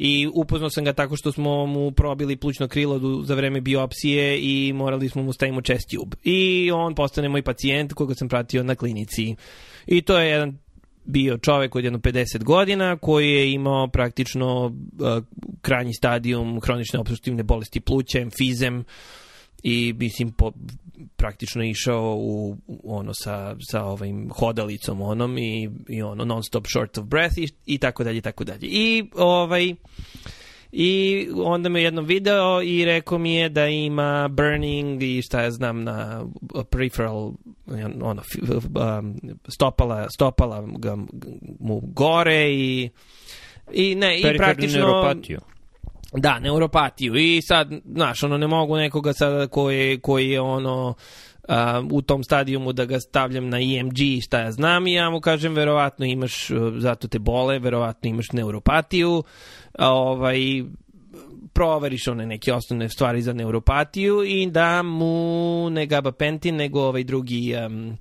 i 0.00 0.28
upoznao 0.34 0.70
sam 0.70 0.84
ga 0.84 0.92
tako 0.92 1.16
što 1.16 1.32
smo 1.32 1.66
mu 1.66 1.90
probili 1.90 2.36
plućno 2.36 2.68
krilo 2.68 3.22
za 3.24 3.34
vreme 3.34 3.60
biopsije 3.60 4.38
i 4.40 4.72
morali 4.72 5.08
smo 5.08 5.22
mu 5.22 5.32
stavimo 5.32 5.60
chest 5.60 5.90
tube. 5.90 6.16
I 6.24 6.70
on 6.74 6.94
postane 6.94 7.28
moj 7.28 7.42
pacijent 7.42 7.92
koga 7.92 8.14
sam 8.14 8.28
pratio 8.28 8.62
na 8.62 8.74
klinici. 8.74 9.36
I 9.86 10.02
to 10.02 10.18
je 10.18 10.30
jedan 10.30 10.58
bio 11.04 11.38
čovek 11.38 11.74
od 11.74 11.84
jedno 11.84 11.98
50 11.98 12.44
godina 12.44 12.96
koji 12.96 13.30
je 13.30 13.52
imao 13.52 13.88
praktično 13.88 14.66
uh, 14.66 14.72
krajnji 15.60 15.94
stadijum 15.94 16.60
hronične 16.60 17.00
obstruktivne 17.00 17.42
bolesti 17.42 17.80
pluća, 17.80 18.18
emfizem 18.18 18.84
i 19.62 19.94
mislim 19.98 20.32
po, 20.32 20.52
praktično 21.16 21.64
išao 21.64 22.14
u, 22.14 22.56
u 22.66 22.96
ono 22.96 23.14
sa, 23.14 23.56
sa 23.70 23.84
ovim 23.84 24.30
hodalicom 24.30 25.02
onom 25.02 25.38
i, 25.38 25.70
i 25.88 26.02
ono 26.02 26.24
non 26.24 26.42
stop 26.42 26.66
short 26.66 26.98
of 26.98 27.04
breath 27.04 27.38
i, 27.38 27.48
i 27.66 27.78
tako 27.78 28.04
dalje 28.04 28.18
i 28.18 28.22
tako 28.22 28.44
dalje. 28.44 28.60
I 28.62 29.04
ovaj 29.14 29.74
I 30.72 31.28
onda 31.34 31.68
me 31.68 31.82
jednom 31.82 32.04
video 32.04 32.62
i 32.62 32.84
rekao 32.84 33.18
mi 33.18 33.34
je 33.34 33.48
da 33.48 33.66
ima 33.66 34.28
burning 34.28 35.02
i 35.02 35.22
šta 35.22 35.42
ja 35.42 35.50
znam 35.50 35.84
na 35.84 36.24
peripheral 36.70 37.32
ono, 38.02 38.22
stopala, 39.48 40.10
stopala 40.10 40.68
ga, 40.78 40.96
mu 41.60 41.80
gore 41.80 42.50
i 42.50 42.90
i 43.72 43.94
ne, 43.94 44.18
i 44.20 44.36
praktično 44.36 44.78
neuropatiju. 44.78 45.40
Da, 46.12 46.38
neuropatiju 46.38 47.16
i 47.16 47.42
sad, 47.42 47.68
znaš, 47.94 48.22
ono, 48.22 48.38
ne 48.38 48.46
mogu 48.46 48.76
nekoga 48.76 49.12
sada 49.12 49.46
koji, 49.46 50.00
koji 50.00 50.30
je 50.30 50.40
ono 50.40 50.94
a, 51.48 51.82
u 51.90 52.02
tom 52.02 52.24
stadijumu 52.24 52.72
da 52.72 52.84
ga 52.84 53.00
stavljam 53.00 53.48
na 53.48 53.58
EMG 53.60 54.00
i 54.00 54.20
šta 54.20 54.40
ja 54.40 54.52
znam 54.52 54.86
i 54.86 54.92
ja 54.92 55.10
mu 55.10 55.20
kažem 55.20 55.54
verovatno 55.54 56.06
imaš, 56.06 56.50
uh, 56.50 56.72
zato 56.78 57.08
te 57.08 57.18
bole, 57.18 57.58
verovatno 57.58 58.10
imaš 58.10 58.32
neuropatiju, 58.32 59.22
ovaj, 59.78 60.38
proveriš 61.52 62.08
one 62.08 62.26
neke 62.26 62.52
osnovne 62.52 62.88
stvari 62.88 63.22
za 63.22 63.32
neuropatiju 63.32 64.24
i 64.24 64.50
da 64.50 64.82
mu 64.82 65.70
ne 65.70 65.86
gabapentin, 65.86 66.56
nego 66.56 66.80
ovaj 66.80 67.04
drugi 67.04 67.54
um, 67.66 67.98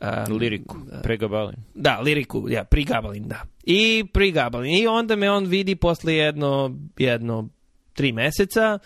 um, 0.00 0.36
Liriku, 0.38 0.76
pregabalin. 1.02 1.56
da, 1.74 2.00
liriku, 2.00 2.46
ja, 2.50 2.64
prigabalin, 2.64 3.28
da. 3.28 3.53
I 3.66 4.04
prigabalin. 4.12 4.76
I 4.76 4.86
onda 4.86 5.16
me 5.16 5.30
on 5.30 5.46
vidi 5.46 5.76
posle 5.76 6.14
jedno, 6.14 6.76
jedno 6.98 7.48
tri 7.92 8.12
meseca 8.12 8.78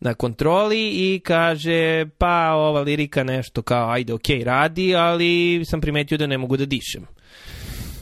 na 0.00 0.14
kontroli 0.14 0.88
i 0.88 1.20
kaže 1.24 2.06
pa 2.18 2.52
ova 2.54 2.80
lirika 2.80 3.24
nešto 3.24 3.62
kao 3.62 3.90
ajde 3.90 4.12
okej 4.12 4.44
radi, 4.44 4.96
ali 4.96 5.62
sam 5.64 5.80
primetio 5.80 6.18
da 6.18 6.26
ne 6.26 6.38
mogu 6.38 6.56
da 6.56 6.64
dišem. 6.64 7.06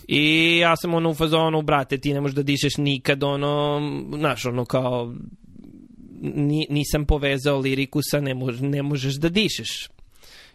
I 0.08 0.56
ja 0.58 0.76
sam 0.76 0.94
ono 0.94 1.10
u 1.10 1.14
fazonu, 1.14 1.62
brate, 1.62 1.98
ti 1.98 2.12
ne 2.14 2.20
možeš 2.20 2.34
da 2.34 2.42
dišeš 2.42 2.76
nikad, 2.76 3.22
ono, 3.22 3.80
znaš, 4.18 4.46
ono 4.46 4.64
kao, 4.64 5.14
ni, 6.20 6.66
nisam 6.70 7.04
povezao 7.04 7.58
liriku 7.58 8.00
sa 8.02 8.20
ne, 8.20 8.34
mož, 8.34 8.60
ne 8.60 8.82
možeš 8.82 9.14
da 9.14 9.28
dišeš 9.28 9.88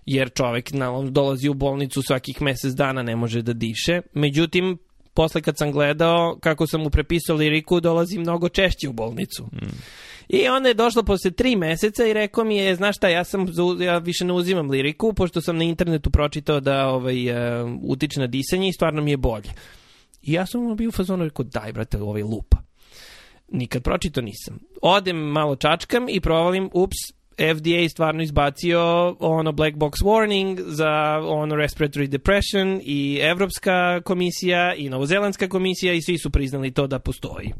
jer 0.06 0.30
čovek 0.34 0.72
naravno 0.74 1.12
dolazi 1.12 1.50
u 1.50 1.54
bolnicu 1.54 2.02
svakih 2.02 2.42
mesec 2.42 2.74
dana 2.74 3.04
ne 3.04 3.16
može 3.16 3.42
da 3.42 3.54
diše. 3.54 4.02
Međutim, 4.14 4.78
posle 5.14 5.42
kad 5.42 5.58
sam 5.58 5.72
gledao 5.72 6.38
kako 6.40 6.68
sam 6.68 6.82
mu 6.82 6.90
prepisao 6.90 7.36
liriku, 7.36 7.80
dolazi 7.80 8.20
mnogo 8.20 8.50
češće 8.50 8.90
u 8.90 8.94
bolnicu. 8.94 9.48
I 10.30 10.48
onda 10.48 10.70
je 10.70 10.74
došlo 10.74 11.04
posle 11.04 11.32
tri 11.32 11.56
meseca 11.56 12.06
i 12.06 12.14
rekao 12.14 12.44
mi 12.44 12.58
je, 12.58 12.76
znaš 12.76 12.98
šta, 12.98 13.10
ja, 13.10 13.24
sam, 13.24 13.48
ja 13.80 13.98
više 13.98 14.26
ne 14.26 14.34
uzimam 14.34 14.70
liriku, 14.70 15.14
pošto 15.14 15.42
sam 15.42 15.58
na 15.58 15.64
internetu 15.64 16.10
pročitao 16.10 16.60
da 16.60 16.88
ovaj, 16.88 17.30
uh, 17.30 17.72
utiče 17.82 18.20
na 18.20 18.28
disanje 18.28 18.70
i 18.70 18.74
stvarno 18.74 19.02
mi 19.02 19.12
je 19.12 19.18
bolje. 19.18 19.50
I 20.22 20.34
ja 20.34 20.46
sam 20.46 20.64
mu 20.64 20.76
bio 20.76 20.90
u 20.90 20.92
fazonu, 20.92 21.24
rekao, 21.24 21.46
daj 21.46 21.74
brate, 21.74 22.02
ovaj 22.02 22.24
lupa. 22.24 22.58
Nikad 23.52 23.84
pročito 23.84 24.22
nisam. 24.22 24.60
Odem 24.82 25.18
malo 25.18 25.56
čačkam 25.56 26.10
i 26.10 26.20
provalim, 26.20 26.70
ups, 26.74 26.98
FDA 27.38 27.90
stvarno 27.90 28.24
izbacio 28.24 29.16
ono 29.20 29.52
black 29.52 29.76
box 29.76 29.92
warning 30.04 30.62
za 30.68 31.20
ono 31.24 31.56
respiratory 31.56 32.08
depression 32.08 32.82
i 32.84 33.20
Evropska 33.22 34.02
komisija 34.02 34.76
i 34.76 34.90
Novozelandska 34.90 35.50
komisija 35.50 35.94
i 35.94 36.02
svi 36.02 36.18
su 36.18 36.30
priznali 36.30 36.72
to 36.72 36.88
da 36.88 37.00
postoji. 37.00 37.54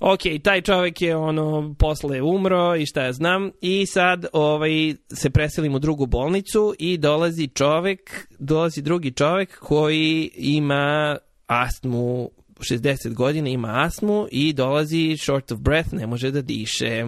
Ok, 0.00 0.20
taj 0.42 0.60
čovek 0.60 1.02
je 1.02 1.16
ono 1.16 1.74
posle 1.78 2.22
umro 2.22 2.76
i 2.76 2.86
šta 2.86 3.04
ja 3.04 3.12
znam 3.12 3.50
i 3.60 3.86
sad 3.86 4.26
ovaj 4.32 4.94
se 5.12 5.30
preselim 5.30 5.74
u 5.74 5.78
drugu 5.78 6.06
bolnicu 6.06 6.74
i 6.78 6.98
dolazi 6.98 7.48
čovek, 7.48 8.28
dolazi 8.38 8.82
drugi 8.82 9.10
čovek 9.10 9.58
koji 9.58 10.30
ima 10.34 11.16
astmu 11.46 12.30
60 12.58 13.14
godina 13.14 13.48
ima 13.48 13.68
astmu 13.72 14.26
i 14.30 14.52
dolazi 14.52 15.16
short 15.16 15.52
of 15.52 15.58
breath, 15.58 15.94
ne 15.94 16.06
može 16.06 16.30
da 16.30 16.42
diše. 16.42 17.06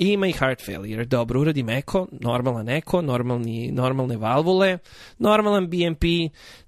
I 0.00 0.12
ima 0.12 0.26
i 0.26 0.32
heart 0.32 0.62
failure. 0.64 1.04
Dobro, 1.04 1.40
uradim 1.40 1.68
eko, 1.68 2.06
normalan 2.20 2.68
eko, 2.68 3.02
normalni, 3.02 3.70
normalne 3.72 4.16
valvule, 4.16 4.78
normalan 5.18 5.68
BMP, 5.70 6.04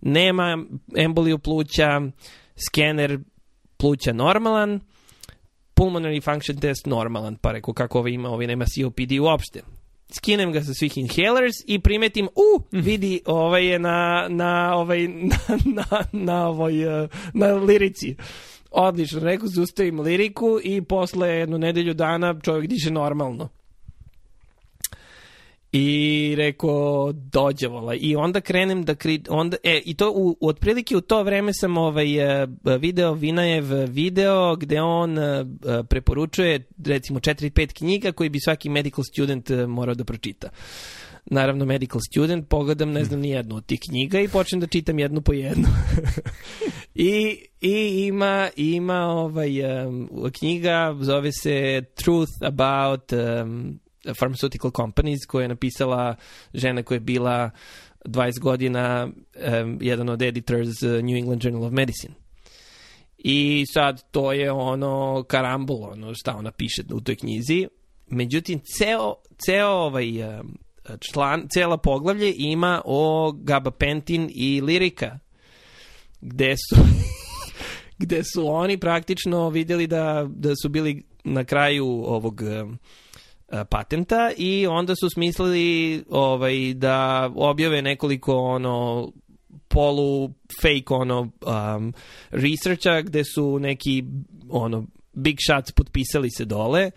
nema 0.00 0.64
emboliju 0.96 1.38
pluća, 1.38 2.00
skener 2.68 3.18
pluća 3.76 4.12
normalan, 4.12 4.80
pulmonary 5.74 6.24
function 6.24 6.60
test 6.60 6.86
normalan, 6.86 7.36
pa 7.36 7.52
rekao 7.52 7.74
kako 7.74 7.98
ovaj 7.98 8.12
ima, 8.12 8.28
ovaj 8.28 8.46
nema 8.46 8.64
COPD 8.64 9.12
uopšte. 9.20 9.62
Skinem 10.16 10.52
ga 10.52 10.60
sa 10.62 10.74
svih 10.74 10.98
inhalers 10.98 11.54
i 11.66 11.78
primetim, 11.78 12.26
u, 12.26 12.62
vidi, 12.72 13.20
ovaj 13.26 13.66
je 13.66 13.78
na, 13.78 14.26
na, 14.28 14.74
ovaj, 14.74 15.08
na, 15.32 15.36
na, 15.64 16.04
na, 16.12 16.48
ovoj, 16.48 17.04
eh, 17.04 17.08
na 17.34 17.46
lirici. 17.46 18.16
Odlično, 18.74 19.20
rekao, 19.20 19.48
zustavim 19.48 20.00
liriku 20.00 20.58
i 20.64 20.82
posle 20.82 21.28
jednu 21.28 21.58
nedelju 21.58 21.94
dana 21.94 22.40
čovjek 22.42 22.66
diše 22.66 22.90
normalno. 22.90 23.48
I 25.72 26.34
rekao, 26.38 27.12
dođe 27.12 27.68
vola. 27.68 27.94
I 27.94 28.16
onda 28.16 28.40
krenem 28.40 28.84
da 28.84 28.94
kri... 28.94 29.22
Onda, 29.28 29.56
e, 29.62 29.80
i 29.84 29.94
to 29.94 30.10
u, 30.10 30.36
u, 30.40 30.48
otprilike 30.48 30.96
u 30.96 31.00
to 31.00 31.22
vreme 31.22 31.52
sam 31.54 31.76
ovaj, 31.78 32.42
e, 32.42 32.46
video 32.78 33.14
Vinajev 33.14 33.64
video 33.88 34.56
gde 34.56 34.80
on 34.80 35.18
e, 35.18 35.44
preporučuje 35.88 36.66
recimo 36.84 37.20
4-5 37.20 37.72
knjiga 37.72 38.12
koji 38.12 38.28
bi 38.28 38.40
svaki 38.40 38.68
medical 38.68 39.04
student 39.04 39.50
e, 39.50 39.66
morao 39.66 39.94
da 39.94 40.04
pročita. 40.04 40.48
Naravno, 41.24 41.64
medical 41.64 42.00
student, 42.10 42.48
pogledam, 42.48 42.92
ne 42.92 43.04
znam 43.04 43.20
ni 43.20 43.30
jednu 43.30 43.56
od 43.56 43.66
tih 43.66 43.80
knjiga 43.88 44.20
i 44.20 44.28
počnem 44.28 44.60
da 44.60 44.66
čitam 44.66 44.98
jednu 44.98 45.20
po 45.20 45.32
jednu. 45.32 45.68
I, 46.94 47.38
I 47.60 48.06
ima, 48.06 48.48
ima 48.56 49.00
ovaj, 49.00 49.84
um, 49.86 50.10
knjiga, 50.38 50.96
zove 51.00 51.32
se 51.32 51.82
Truth 51.94 52.32
About 52.40 53.12
um, 53.12 53.80
Pharmaceutical 54.18 54.70
Companies, 54.70 55.26
koja 55.26 55.42
je 55.42 55.48
napisala 55.48 56.16
žena 56.54 56.82
koja 56.82 56.96
je 56.96 57.00
bila 57.00 57.50
20 58.04 58.40
godina 58.40 59.08
um, 59.62 59.78
jedan 59.80 60.08
od 60.08 60.22
editors 60.22 60.82
uh, 60.82 60.90
New 60.90 61.16
England 61.16 61.44
Journal 61.44 61.64
of 61.64 61.72
Medicine. 61.72 62.14
I 63.18 63.64
sad 63.72 64.10
to 64.10 64.32
je 64.32 64.52
ono 64.52 65.24
karambol, 65.28 65.84
ono 65.92 66.14
šta 66.14 66.36
ona 66.36 66.50
piše 66.50 66.82
u 66.92 67.00
toj 67.00 67.16
knjizi. 67.16 67.66
Međutim, 68.06 68.60
ceo, 68.78 69.14
ceo 69.46 69.68
ovaj 69.68 70.22
um, 70.22 70.58
član, 71.00 71.48
cela 71.54 71.76
poglavlje 71.76 72.34
ima 72.36 72.82
o 72.84 73.32
gabapentin 73.32 74.30
i 74.34 74.60
lirika, 74.60 75.18
gde 76.20 76.54
su 76.56 76.76
gde 78.02 78.24
su 78.24 78.48
oni 78.48 78.78
praktično 78.78 79.50
vidjeli 79.50 79.86
da, 79.86 80.26
da 80.28 80.56
su 80.62 80.68
bili 80.68 81.02
na 81.24 81.44
kraju 81.44 81.86
ovog 81.86 82.42
um, 82.62 82.78
patenta 83.70 84.30
i 84.36 84.66
onda 84.66 84.94
su 84.96 85.10
smislili 85.10 86.04
ovaj 86.10 86.74
da 86.74 87.30
objave 87.36 87.82
nekoliko 87.82 88.36
ono 88.36 89.08
polu 89.68 90.30
fake 90.62 90.94
ono 90.94 91.20
um, 91.20 91.92
researcha 92.30 93.00
gde 93.00 93.24
su 93.24 93.58
neki 93.58 94.04
ono 94.50 94.86
big 95.12 95.36
shots 95.48 95.72
potpisali 95.72 96.30
se 96.30 96.44
dole 96.44 96.90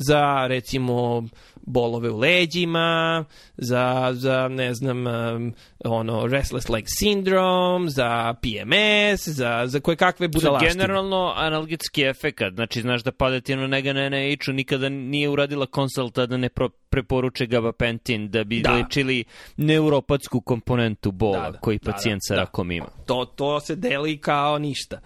za 0.00 0.46
recimo 0.46 1.24
bolove 1.62 2.10
u 2.10 2.18
leđima, 2.18 3.24
za, 3.56 4.10
za 4.12 4.48
ne 4.48 4.74
znam, 4.74 5.06
um, 5.06 5.54
ono, 5.84 6.26
restless 6.26 6.68
leg 6.68 6.84
syndrome, 6.84 7.88
za 7.88 8.34
PMS, 8.42 9.28
za, 9.28 9.62
za 9.66 9.80
koje 9.80 9.96
kakve 9.96 10.28
budalaštine. 10.28 10.72
Generalno 10.72 11.32
analgetski 11.36 12.02
efekat, 12.02 12.54
znači 12.54 12.80
znaš 12.80 13.02
da 13.02 13.12
padatina 13.12 13.66
nega 13.66 13.92
na 13.92 14.08
NIH-u 14.08 14.52
nikada 14.52 14.88
nije 14.88 15.28
uradila 15.28 15.66
konsulta 15.66 16.26
da 16.26 16.36
ne 16.36 16.48
pro, 16.48 16.68
preporuče 16.68 17.46
gabapentin 17.46 18.30
da 18.30 18.44
bi 18.44 18.60
da. 18.60 18.72
lečili 18.72 19.24
neuropatsku 19.56 20.40
komponentu 20.40 21.12
bola 21.12 21.40
da, 21.40 21.50
da, 21.50 21.58
koji 21.58 21.78
pacijent 21.78 22.20
da, 22.28 22.34
da, 22.34 22.38
sa 22.38 22.44
rakom 22.44 22.68
da. 22.68 22.74
ima. 22.74 22.88
To, 23.06 23.24
to 23.24 23.60
se 23.60 23.76
deli 23.76 24.18
kao 24.18 24.58
ništa. 24.58 25.00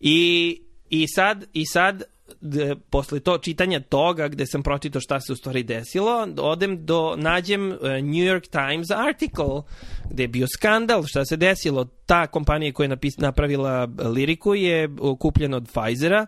I, 0.00 0.60
i 0.90 1.08
sad, 1.08 1.44
i 1.52 1.66
sad 1.66 2.02
de, 2.42 2.76
posle 2.90 3.20
to 3.20 3.38
čitanja 3.38 3.80
toga 3.80 4.28
gde 4.28 4.46
sam 4.46 4.62
pročitao 4.62 5.00
šta 5.00 5.20
se 5.20 5.32
u 5.32 5.36
stvari 5.36 5.62
desilo, 5.62 6.28
odem 6.38 6.86
do, 6.86 7.14
nađem 7.16 7.68
uh, 7.68 7.78
New 7.82 8.24
York 8.24 8.48
Times 8.50 8.90
article 8.90 9.62
gde 10.10 10.22
je 10.22 10.28
bio 10.28 10.46
skandal 10.46 11.04
šta 11.06 11.24
se 11.24 11.36
desilo. 11.36 11.84
Ta 11.84 12.26
kompanija 12.26 12.72
koja 12.72 12.84
je 12.84 12.88
napis, 12.88 13.16
napravila 13.18 13.88
liriku 14.14 14.54
je 14.54 14.88
kupljena 15.18 15.56
od 15.56 15.68
Pfizera 15.68 16.26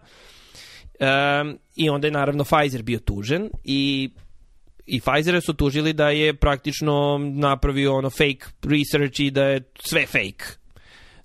um, 1.00 1.58
i 1.76 1.88
onda 1.90 2.06
je 2.06 2.12
naravno 2.12 2.44
Pfizer 2.44 2.82
bio 2.82 2.98
tužen 2.98 3.50
i 3.64 4.10
i 4.86 5.00
Pfizer 5.00 5.40
su 5.42 5.54
tužili 5.54 5.92
da 5.92 6.08
je 6.08 6.34
praktično 6.34 7.18
napravio 7.18 7.96
ono 7.96 8.10
fake 8.10 8.46
research 8.62 9.20
i 9.20 9.30
da 9.30 9.44
je 9.44 9.62
sve 9.78 10.06
fake 10.06 10.63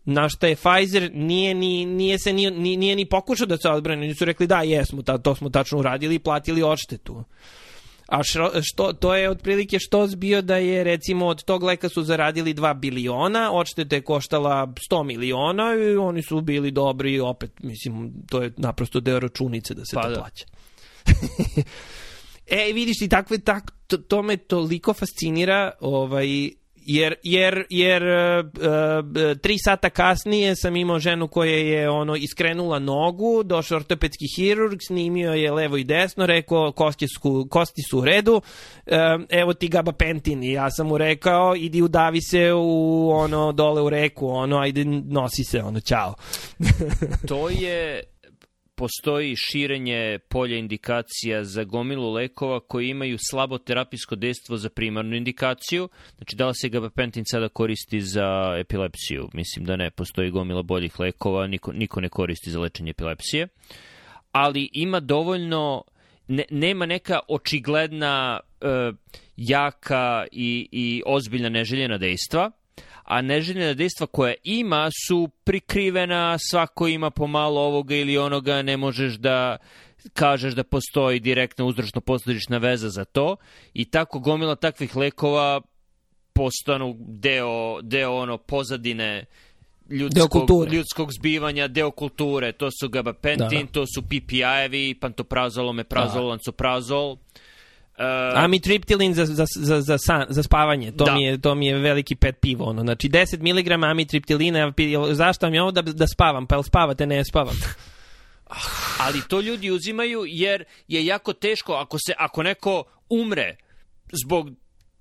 na 0.06 0.30
što 0.30 0.48
je 0.48 0.56
Pfizer 0.56 1.12
nije, 1.14 1.54
ni, 1.54 1.86
nije, 1.86 2.20
se 2.20 2.34
ni, 2.34 2.52
nije, 2.52 2.78
nije 2.78 2.96
ni 2.96 3.06
pokušao 3.06 3.48
da 3.48 3.58
se 3.58 3.70
odbrane. 3.70 4.06
Oni 4.06 4.16
su 4.16 4.26
rekli 4.26 4.48
da, 4.48 4.62
jesmo, 4.62 5.02
ta, 5.02 5.18
to 5.18 5.36
smo 5.36 5.50
tačno 5.50 5.80
uradili 5.80 6.16
i 6.16 6.20
platili 6.20 6.64
odštetu. 6.64 7.24
A 8.10 8.24
što, 8.24 8.52
što, 8.62 8.94
to 8.94 9.16
je 9.16 9.30
otprilike 9.30 9.80
što 9.80 10.08
bio 10.08 10.42
da 10.42 10.58
je 10.58 10.84
recimo 10.84 11.28
od 11.28 11.44
tog 11.44 11.64
leka 11.64 11.90
su 11.90 12.04
zaradili 12.04 12.54
2 12.54 12.74
biliona, 12.80 13.52
odšteta 13.52 13.96
je 13.96 14.02
koštala 14.02 14.68
100 14.92 15.04
miliona 15.04 15.76
i 15.76 15.96
oni 15.96 16.22
su 16.22 16.42
bili 16.42 16.72
dobri 16.72 17.14
i 17.14 17.20
opet, 17.20 17.52
mislim, 17.64 18.14
to 18.30 18.42
je 18.42 18.54
naprosto 18.58 19.00
deo 19.00 19.20
računice 19.20 19.74
da 19.74 19.86
se 19.86 19.96
pa 19.96 20.02
to 20.02 20.10
da. 20.10 20.16
plaća. 20.16 20.46
e, 22.58 22.74
vidiš, 22.74 23.02
i 23.02 23.10
takve, 23.10 23.38
tak, 23.38 23.72
to, 23.88 23.98
to 23.98 24.22
me 24.22 24.38
toliko 24.38 24.94
fascinira, 24.94 25.72
ovaj, 25.80 26.50
jer, 26.90 27.16
jer, 27.24 27.66
jer 27.70 28.04
uh, 28.04 28.46
uh, 28.46 29.38
tri 29.42 29.56
sata 29.58 29.90
kasnije 29.90 30.56
sam 30.56 30.76
imao 30.76 31.00
ženu 31.00 31.28
koja 31.28 31.56
je 31.56 31.90
ono 31.90 32.16
iskrenula 32.16 32.80
nogu, 32.80 33.44
došao 33.44 33.76
ortopedski 33.76 34.26
hirurg, 34.36 34.80
snimio 34.88 35.34
je 35.34 35.52
levo 35.52 35.78
i 35.78 35.84
desno, 35.84 36.26
rekao 36.26 36.72
kosti 36.72 37.08
su, 37.08 37.48
kosti 37.50 37.82
su 37.90 38.00
u 38.00 38.06
redu, 38.06 38.36
uh, 38.36 38.44
evo 39.30 39.54
ti 39.54 39.68
gabapentin 39.68 40.44
i 40.44 40.52
ja 40.52 40.72
sam 40.72 40.88
mu 40.88 40.98
rekao 40.98 41.56
idi 41.56 41.82
udavi 41.82 42.22
se 42.22 42.54
u 42.54 43.10
ono 43.12 43.52
dole 43.52 43.82
u 43.82 43.90
reku, 43.90 44.28
ono 44.28 44.58
ajde 44.58 44.86
nosi 44.86 45.44
se, 45.44 45.64
ono 45.64 45.80
čao. 45.80 46.14
to 47.28 47.50
je 47.50 48.04
postoji 48.80 49.36
širenje 49.36 50.20
polja 50.30 50.58
indikacija 50.58 51.44
za 51.44 51.64
gomilu 51.64 52.14
lekova 52.14 52.60
koji 52.60 52.90
imaju 52.90 53.18
slabo 53.30 53.58
terapijsko 53.58 54.16
dejstvo 54.16 54.58
za 54.58 54.70
primarnu 54.70 55.16
indikaciju. 55.16 55.90
Znači, 56.18 56.36
da 56.36 56.48
li 56.48 56.56
se 56.56 56.70
gabapentin 56.70 57.24
sada 57.26 57.50
koristi 57.50 58.02
za 58.02 58.56
epilepsiju? 58.60 59.30
Mislim 59.34 59.66
da 59.66 59.76
ne, 59.76 59.92
postoji 59.92 60.32
gomila 60.32 60.62
boljih 60.62 61.00
lekova, 61.00 61.48
niko, 61.48 61.72
niko 61.72 62.02
ne 62.02 62.10
koristi 62.10 62.52
za 62.52 62.60
lečenje 62.60 62.90
epilepsije. 62.90 63.48
Ali 64.32 64.70
ima 64.74 65.00
dovoljno, 65.00 65.84
ne, 66.28 66.44
nema 66.50 66.86
neka 66.86 67.20
očigledna 67.28 68.40
e, 68.62 68.92
jaka 69.38 70.26
i, 70.32 70.70
i 70.72 71.04
ozbiljna 71.06 71.50
neželjena 71.50 71.98
dejstva, 71.98 72.52
a 73.10 73.22
neželjena 73.22 73.74
dejstva 73.74 74.08
koja 74.08 74.34
ima 74.44 74.90
su 75.08 75.30
prikrivena, 75.44 76.38
svako 76.50 76.88
ima 76.88 77.10
pomalo 77.10 77.62
ovoga 77.62 77.96
ili 77.96 78.18
onoga, 78.18 78.62
ne 78.62 78.78
možeš 78.78 79.14
da 79.14 79.58
kažeš 80.14 80.54
da 80.54 80.64
postoji 80.64 81.20
direktna 81.20 81.66
uzročno 81.66 82.02
posledična 82.02 82.58
veza 82.58 82.90
za 82.90 83.06
to 83.06 83.36
i 83.74 83.86
tako 83.86 84.20
gomila 84.20 84.56
takvih 84.56 84.96
lekova 84.96 85.62
postanu 86.34 86.96
deo, 87.00 87.82
deo 87.82 88.14
ono 88.14 88.38
pozadine 88.38 89.26
ljudskog, 89.90 90.68
ljudskog 90.72 91.14
zbivanja, 91.14 91.68
deo 91.68 91.92
kulture. 91.92 92.52
To 92.52 92.70
su 92.72 92.90
gabapentin, 92.90 93.66
da. 93.66 93.72
to 93.72 93.86
su 93.96 94.02
PPI-evi, 94.02 95.00
pantoprazol, 95.00 95.70
omeprazol, 95.70 96.22
da. 96.22 96.30
lansoprazol. 96.30 97.18
Uh, 98.00 98.44
amitriptilin 98.44 99.14
za, 99.14 99.26
za, 99.26 99.46
za, 99.56 99.82
za, 99.82 99.98
san, 99.98 100.26
za 100.30 100.44
spavanje, 100.44 100.92
to, 100.92 101.06
da. 101.06 101.14
mi 101.14 101.24
je, 101.24 101.38
to 101.38 101.56
mi 101.56 101.68
je 101.68 101.78
veliki 101.78 102.16
pet 102.16 102.36
pivo. 102.42 102.66
Ono. 102.66 102.82
Znači 102.82 103.10
10 103.10 103.40
mg 103.42 103.84
amitriptilina, 103.84 104.74
zašto 105.12 105.50
mi 105.50 105.58
je 105.58 105.62
ovo 105.62 105.72
da, 105.72 105.82
da 105.82 106.08
spavam? 106.08 106.48
Pa 106.48 106.56
jel 106.56 106.64
spavate? 106.64 107.06
Ne, 107.06 107.26
spavam. 107.26 107.56
Ali 109.06 109.22
to 109.28 109.42
ljudi 109.42 109.72
uzimaju 109.72 110.24
jer 110.28 110.64
je 110.88 111.06
jako 111.06 111.34
teško 111.34 111.74
ako 111.74 111.98
se 111.98 112.14
ako 112.18 112.44
neko 112.44 112.84
umre 113.10 113.56
zbog 114.26 114.50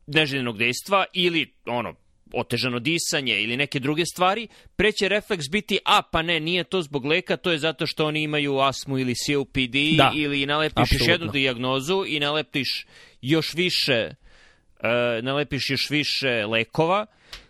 neželjenog 0.06 0.58
dejstva 0.58 1.04
ili 1.12 1.54
ono 1.66 1.94
otežano 2.32 2.78
disanje 2.78 3.42
ili 3.42 3.56
neke 3.56 3.80
druge 3.80 4.06
stvari, 4.06 4.48
preće 4.76 5.08
refleks 5.08 5.44
biti, 5.50 5.78
a 5.84 6.02
pa 6.02 6.22
ne, 6.22 6.40
nije 6.40 6.64
to 6.64 6.82
zbog 6.82 7.04
leka, 7.04 7.36
to 7.36 7.50
je 7.50 7.58
zato 7.58 7.86
što 7.86 8.06
oni 8.06 8.22
imaju 8.22 8.58
astmu 8.58 8.98
ili 8.98 9.14
COPD 9.14 9.96
da, 9.96 10.12
ili 10.14 10.46
nalepiš 10.46 10.82
absolutno. 10.82 11.04
još 11.04 11.08
jednu 11.08 11.32
dijagnozu 11.32 12.04
i 12.06 12.20
nalepiš 12.20 12.86
još 13.22 13.54
više 13.54 14.14
uh, 14.76 15.24
nalepiš 15.24 15.70
još 15.70 15.90
više 15.90 16.46
lekova 16.46 17.06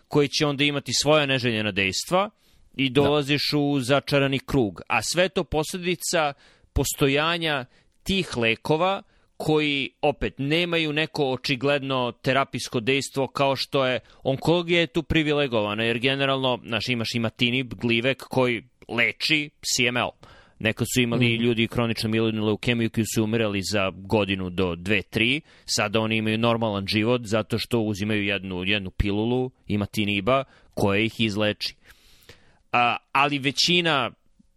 koji 0.07 0.27
će 0.27 0.45
onda 0.45 0.63
imati 0.63 0.91
svoja 0.93 1.25
neželjena 1.25 1.71
dejstva 1.71 2.29
i 2.75 2.89
da. 2.89 3.01
dolaziš 3.01 3.51
da. 3.51 3.57
u 3.57 3.79
začarani 3.79 4.39
krug. 4.39 4.81
A 4.87 5.01
sve 5.01 5.29
to 5.29 5.43
posledica 5.43 6.33
postojanja 6.73 7.65
tih 8.03 8.37
lekova 8.37 9.01
koji 9.43 9.89
opet 10.01 10.33
nemaju 10.37 10.93
neko 10.93 11.31
očigledno 11.31 12.11
terapijsko 12.11 12.79
dejstvo 12.79 13.27
kao 13.27 13.55
što 13.55 13.85
je 13.85 13.99
onkologija 14.23 14.79
je 14.79 14.87
tu 14.87 15.03
privilegovana 15.03 15.83
jer 15.83 15.99
generalno 15.99 16.59
znaš, 16.65 16.89
imaš 16.89 17.15
imatinib, 17.15 17.73
glivek 17.73 18.23
koji 18.23 18.63
leči 18.87 19.49
CML. 19.75 20.09
Neko 20.59 20.85
su 20.85 21.01
imali 21.01 21.37
mm. 21.37 21.41
ljudi 21.41 21.67
kroničnu 21.67 22.09
milinu 22.09 22.45
leukemiju 22.45 22.89
koji 22.89 23.05
su 23.15 23.23
umirali 23.23 23.61
za 23.71 23.91
godinu 23.95 24.49
do 24.49 24.75
dve, 24.75 25.01
tri. 25.01 25.41
Sada 25.65 25.99
oni 25.99 26.17
imaju 26.17 26.37
normalan 26.37 26.87
život 26.87 27.21
zato 27.23 27.57
što 27.59 27.79
uzimaju 27.79 28.23
jednu, 28.23 28.63
jednu 28.63 28.91
pilulu 28.91 29.51
imatiniba 29.67 30.43
koja 30.73 30.99
ih 30.99 31.19
izleči. 31.19 31.75
A, 32.71 32.97
ali 33.11 33.39
većina 33.39 34.11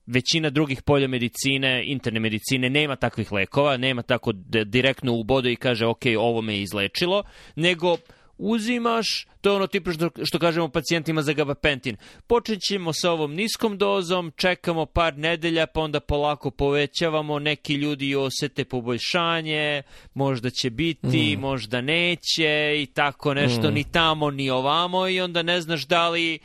većina 0.07 0.51
drugih 0.51 0.83
polja 0.83 1.09
medicine, 1.09 1.83
interne 1.87 2.21
medicine, 2.21 2.71
nema 2.71 2.97
takvih 2.97 3.33
lekova, 3.33 3.77
nema 3.77 4.03
tako 4.03 4.33
direktno 4.67 5.13
u 5.13 5.25
bodu 5.25 5.49
i 5.49 5.57
kaže 5.57 5.87
ok, 5.87 6.03
ovo 6.19 6.41
me 6.43 6.55
je 6.55 6.63
izlečilo, 6.63 7.23
nego 7.57 7.97
uzimaš, 8.39 9.27
to 9.41 9.51
je 9.51 9.57
ono 9.57 9.67
tipu 9.67 9.93
što, 9.93 10.11
što 10.25 10.39
kažemo 10.39 10.69
pacijentima 10.69 11.23
za 11.23 11.33
gabapentin. 11.33 11.97
Počet 12.27 12.59
ćemo 12.69 12.93
sa 12.93 13.11
ovom 13.11 13.35
niskom 13.35 13.79
dozom, 13.79 14.33
čekamo 14.37 14.87
par 14.87 15.19
nedelja, 15.19 15.67
pa 15.67 15.81
onda 15.81 16.01
polako 16.01 16.51
povećavamo, 16.51 17.39
neki 17.39 17.75
ljudi 17.75 18.15
osete 18.15 18.65
poboljšanje, 18.65 19.83
možda 20.15 20.51
će 20.51 20.71
biti, 20.71 21.37
mm. 21.37 21.41
možda 21.41 21.81
neće 21.81 22.83
i 22.83 22.87
tako 22.95 23.35
nešto, 23.35 23.71
mm. 23.71 23.75
ni 23.75 23.85
tamo, 23.85 24.31
ni 24.31 24.51
ovamo 24.51 25.09
i 25.09 25.21
onda 25.21 25.43
ne 25.43 25.61
znaš 25.61 25.87
da 25.87 26.09
li 26.09 26.39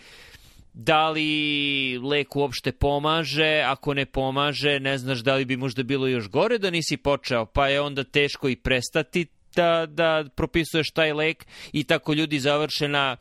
da 0.80 1.09
li 1.09 1.97
lek 1.97 2.36
uopšte 2.36 2.71
pomaže, 2.71 3.63
ako 3.65 3.93
ne 3.93 4.05
pomaže, 4.05 4.80
ne 4.80 4.97
znaš 4.97 5.19
da 5.19 5.36
li 5.36 5.45
bi 5.45 5.57
možda 5.57 5.84
bilo 5.84 6.07
još 6.07 6.30
gore 6.30 6.57
da 6.57 6.69
nisi 6.69 6.97
počeo, 6.97 7.45
pa 7.45 7.67
je 7.67 7.82
onda 7.82 8.03
teško 8.03 8.49
i 8.49 8.55
prestati 8.55 9.25
da, 9.55 9.86
da 9.89 10.25
propisuješ 10.36 10.91
taj 10.91 11.13
lek 11.13 11.45
i 11.73 11.84
tako 11.84 12.13
ljudi 12.13 12.39
završe 12.39 12.88
na 12.88 13.17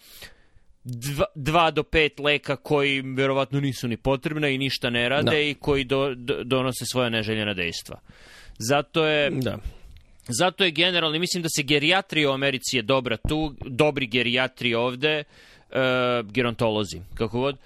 dva, 0.85 1.25
dva 1.35 1.71
do 1.71 1.83
pet 1.83 2.19
leka 2.19 2.57
koji 2.57 3.01
verovatno 3.01 3.61
nisu 3.61 3.89
ni 3.89 3.97
potrebne 3.97 4.55
i 4.55 4.59
ništa 4.59 4.91
ne 4.91 5.09
rade 5.09 5.31
da. 5.31 5.41
i 5.41 5.55
koji 5.55 5.85
do, 5.85 6.15
do, 6.15 6.45
donose 6.45 6.85
svoja 6.85 7.09
neželjena 7.09 7.55
dejstva. 7.55 8.01
Zato 8.59 9.07
je... 9.07 9.31
Da. 9.31 9.59
Zato 10.29 10.65
je 10.65 10.71
generalno, 10.71 11.19
mislim 11.19 11.43
da 11.43 11.49
se 11.57 11.63
gerijatrija 11.63 12.31
u 12.31 12.33
Americi 12.33 12.77
je 12.77 12.83
dobra 12.83 13.17
tu, 13.17 13.55
dobri 13.67 14.07
gerijatri 14.07 14.75
ovde, 14.75 15.21
uh, 15.21 15.56
gerontolozi, 16.33 17.01
kako 17.15 17.41
god, 17.41 17.57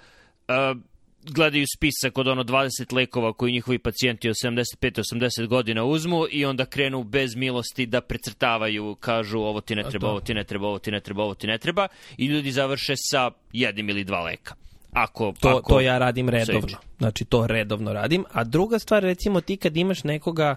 uh, 0.47 0.81
gledaju 1.23 1.65
spisak 1.77 2.17
od 2.17 2.27
ono 2.27 2.43
20 2.43 2.93
lekova 2.93 3.33
koji 3.33 3.51
njihovi 3.51 3.79
pacijenti 3.79 4.29
od 4.29 4.35
75-80 4.43 5.47
godina 5.47 5.83
uzmu 5.83 6.25
i 6.31 6.45
onda 6.45 6.65
krenu 6.65 7.03
bez 7.03 7.35
milosti 7.35 7.85
da 7.85 8.01
precrtavaju, 8.01 8.95
kažu 8.99 9.39
ovo 9.39 9.61
ti 9.61 9.75
ne 9.75 9.83
treba, 9.83 10.09
ovo 10.09 10.19
ti 10.19 10.33
ne 10.33 10.43
treba, 10.43 10.67
ovo 10.67 10.79
ti 10.79 10.91
ne 10.91 10.99
treba, 10.99 11.23
ovo 11.23 11.33
ti 11.33 11.47
ne 11.47 11.57
treba 11.57 11.87
i 12.17 12.25
ljudi 12.25 12.51
završe 12.51 12.93
sa 12.97 13.31
jednim 13.53 13.89
ili 13.89 14.03
dva 14.03 14.21
leka. 14.23 14.55
Ako, 14.91 15.33
to, 15.39 15.49
ako 15.49 15.73
to 15.73 15.79
ja 15.79 15.97
radim 15.97 16.29
redovno. 16.29 16.77
Znači 16.97 17.25
to 17.25 17.47
redovno 17.47 17.93
radim. 17.93 18.25
A 18.31 18.43
druga 18.43 18.79
stvar, 18.79 19.03
recimo 19.03 19.41
ti 19.41 19.57
kad 19.57 19.77
imaš 19.77 20.03
nekoga 20.03 20.55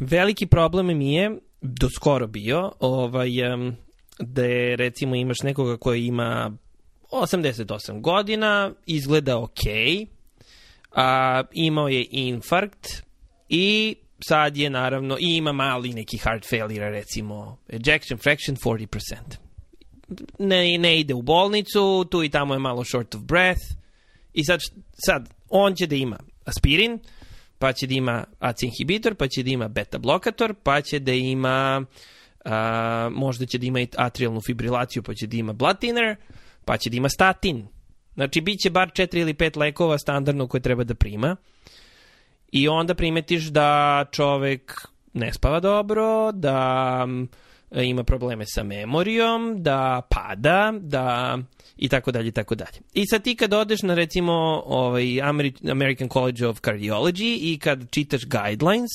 veliki 0.00 0.46
problem 0.46 0.98
mi 0.98 1.14
je, 1.14 1.38
do 1.60 1.88
skoro 1.90 2.26
bio, 2.26 2.72
ovaj, 2.80 3.52
um, 3.54 3.76
da 4.18 4.44
je, 4.44 4.76
recimo 4.76 5.14
imaš 5.14 5.42
nekoga 5.42 5.76
koji 5.76 6.06
ima 6.06 6.56
88 7.10 8.00
godina, 8.00 8.72
izgleda 8.86 9.38
ok, 9.38 9.60
a, 10.92 11.42
imao 11.52 11.88
je 11.88 12.06
infarkt 12.10 12.86
i 13.48 13.96
sad 14.28 14.56
je 14.56 14.70
naravno, 14.70 15.16
i 15.20 15.36
ima 15.36 15.52
mali 15.52 15.92
neki 15.92 16.18
heart 16.18 16.48
failure, 16.50 16.90
recimo 16.90 17.58
ejection 17.68 18.18
fraction 18.18 18.56
40%. 18.56 19.14
Ne, 20.38 20.78
ne 20.78 21.00
ide 21.00 21.14
u 21.14 21.22
bolnicu, 21.22 22.04
tu 22.10 22.24
i 22.24 22.28
tamo 22.28 22.54
je 22.54 22.58
malo 22.58 22.84
short 22.84 23.14
of 23.14 23.22
breath 23.22 23.62
i 24.32 24.44
sad, 24.44 24.60
sad 25.06 25.28
on 25.48 25.74
će 25.74 25.86
da 25.86 25.94
ima 25.94 26.18
aspirin, 26.44 26.98
pa 27.58 27.72
će 27.72 27.86
da 27.86 27.94
ima 27.94 28.24
ACE 28.38 28.66
inhibitor, 28.66 29.14
pa 29.14 29.28
će 29.28 29.42
da 29.42 29.50
ima 29.50 29.68
beta 29.68 29.98
blokator, 29.98 30.54
pa 30.62 30.80
će 30.80 30.98
da 30.98 31.12
ima 31.12 31.84
a, 32.46 33.08
možda 33.12 33.46
će 33.46 33.58
da 33.58 33.66
ima 33.66 33.80
i 33.80 33.88
atrialnu 33.96 34.40
fibrilaciju, 34.40 35.02
pa 35.02 35.14
će 35.14 35.26
da 35.26 35.36
ima 35.36 35.52
blood 35.52 35.78
thinner, 35.78 36.16
pa 36.64 36.76
će 36.76 36.90
da 36.90 36.96
ima 36.96 37.08
statin. 37.08 37.66
Znači, 38.14 38.40
bit 38.40 38.60
će 38.60 38.70
bar 38.70 38.90
4 38.90 39.18
ili 39.20 39.34
5 39.34 39.58
lekova 39.58 39.98
standardno 39.98 40.46
koje 40.46 40.60
treba 40.60 40.84
da 40.84 40.94
prima. 40.94 41.36
I 42.52 42.68
onda 42.68 42.94
primetiš 42.94 43.44
da 43.44 44.04
čovek 44.12 44.88
ne 45.12 45.32
spava 45.32 45.60
dobro, 45.60 46.32
da 46.32 47.06
ima 47.70 48.04
probleme 48.04 48.44
sa 48.46 48.62
memorijom, 48.62 49.62
da 49.62 50.02
pada, 50.10 50.72
da 50.80 51.38
i 51.76 51.88
tako 51.88 52.12
dalje 52.12 52.28
i 52.28 52.32
tako 52.32 52.54
dalje. 52.54 52.78
I 52.94 53.06
sad 53.06 53.22
ti 53.22 53.36
kad 53.36 53.52
odeš 53.52 53.82
na 53.82 53.94
recimo 53.94 54.62
ovaj 54.66 55.20
American 55.70 56.08
College 56.08 56.46
of 56.46 56.60
Cardiology 56.60 57.38
i 57.40 57.58
kad 57.58 57.90
čitaš 57.90 58.20
guidelines, 58.24 58.90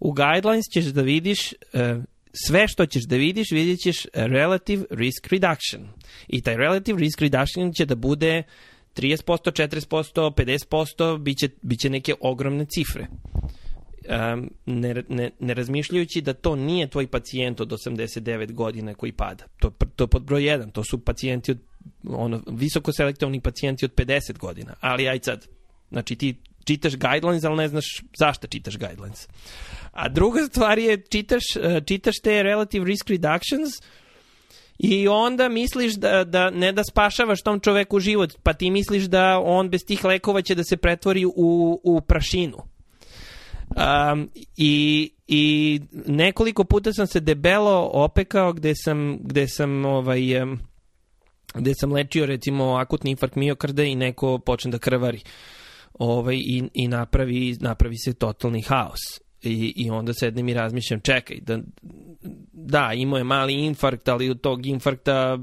u 0.00 0.12
guidelines 0.12 0.64
ćeš 0.72 0.84
da 0.84 1.02
vidiš 1.02 1.52
uh, 1.52 2.04
sve 2.46 2.68
što 2.68 2.86
ćeš 2.86 3.04
da 3.04 3.16
vidiš, 3.16 3.50
vidjet 3.50 3.80
ćeš 3.80 4.06
relative 4.14 4.84
risk 4.90 5.26
reduction. 5.26 5.88
I 6.28 6.42
taj 6.42 6.56
relative 6.56 6.98
risk 6.98 7.20
reduction 7.20 7.72
će 7.72 7.84
da 7.84 7.94
bude 7.94 8.42
30%, 8.96 9.18
40%, 9.26 10.30
50%, 10.70 11.18
bit 11.18 11.38
će, 11.38 11.48
bit 11.62 11.80
će 11.80 11.90
neke 11.90 12.14
ogromne 12.20 12.64
cifre. 12.64 13.06
Um, 14.08 14.50
ne, 14.66 15.02
ne, 15.08 15.30
ne 15.40 15.54
razmišljajući 15.54 16.20
da 16.20 16.32
to 16.32 16.56
nije 16.56 16.88
tvoj 16.88 17.06
pacijent 17.06 17.60
od 17.60 17.68
89 17.68 18.52
godina 18.52 18.94
koji 18.94 19.12
pada. 19.12 19.44
To, 19.58 19.70
to 19.96 20.04
je 20.04 20.08
pod 20.08 20.22
broj 20.22 20.42
1, 20.42 20.72
to 20.72 20.84
su 20.84 20.98
pacijenti 20.98 21.50
od 21.50 21.58
ono, 22.08 22.42
visoko 22.46 22.92
selektovni 22.92 23.40
pacijenti 23.40 23.84
od 23.84 23.94
50 23.94 24.38
godina. 24.38 24.74
Ali 24.80 25.08
aj 25.08 25.18
sad, 25.22 25.46
znači 25.90 26.16
ti 26.16 26.34
čitaš 26.68 26.96
guidelines, 26.96 27.44
ali 27.44 27.56
ne 27.56 27.68
znaš 27.68 27.84
zašto 28.18 28.46
čitaš 28.46 28.78
guidelines. 28.78 29.28
A 29.92 30.08
druga 30.08 30.46
stvar 30.46 30.78
je, 30.78 31.02
čitaš, 31.10 31.44
e, 31.56 31.80
čitaš 31.86 32.20
te 32.22 32.42
relative 32.42 32.84
risk 32.84 33.10
reductions 33.10 33.80
i 34.78 35.08
onda 35.08 35.48
misliš 35.48 35.94
da, 35.94 36.24
da 36.24 36.50
ne 36.50 36.72
da 36.72 36.84
spašavaš 36.84 37.42
tom 37.42 37.60
čoveku 37.60 38.00
život, 38.00 38.34
pa 38.42 38.52
ti 38.52 38.70
misliš 38.70 39.04
da 39.04 39.40
on 39.44 39.68
bez 39.68 39.80
tih 39.86 40.04
lekova 40.04 40.42
će 40.42 40.54
da 40.54 40.64
se 40.64 40.76
pretvori 40.76 41.24
u, 41.26 41.80
u 41.84 42.00
prašinu. 42.00 42.58
Um, 43.68 44.30
i, 44.56 45.10
I 45.26 45.80
nekoliko 46.06 46.64
puta 46.64 46.92
sam 46.92 47.06
se 47.06 47.20
debelo 47.20 47.90
opekao 47.92 48.52
gde 48.52 48.72
sam, 48.74 49.18
gde 49.20 49.48
sam 49.48 49.84
ovaj, 49.84 50.42
um, 50.42 50.60
gde 51.54 51.72
sam 51.80 51.92
lečio 51.92 52.26
recimo 52.26 52.74
akutni 52.74 53.10
infarkt 53.10 53.36
miokarda 53.36 53.82
i 53.82 53.94
neko 53.94 54.38
počne 54.38 54.70
da 54.70 54.78
krvari 54.78 55.20
ovaj, 55.98 56.36
i, 56.36 56.62
i 56.74 56.88
napravi, 56.88 57.56
napravi 57.60 57.96
se 57.96 58.14
totalni 58.14 58.62
haos. 58.62 59.00
I, 59.42 59.72
I 59.76 59.90
onda 59.90 60.12
sednem 60.12 60.48
i 60.48 60.54
razmišljam, 60.54 61.00
čekaj, 61.00 61.38
da, 61.40 61.58
da, 62.52 62.92
imao 62.94 63.18
je 63.18 63.24
mali 63.24 63.54
infarkt, 63.54 64.08
ali 64.08 64.30
od 64.30 64.40
tog 64.40 64.66
infarkta 64.66 65.38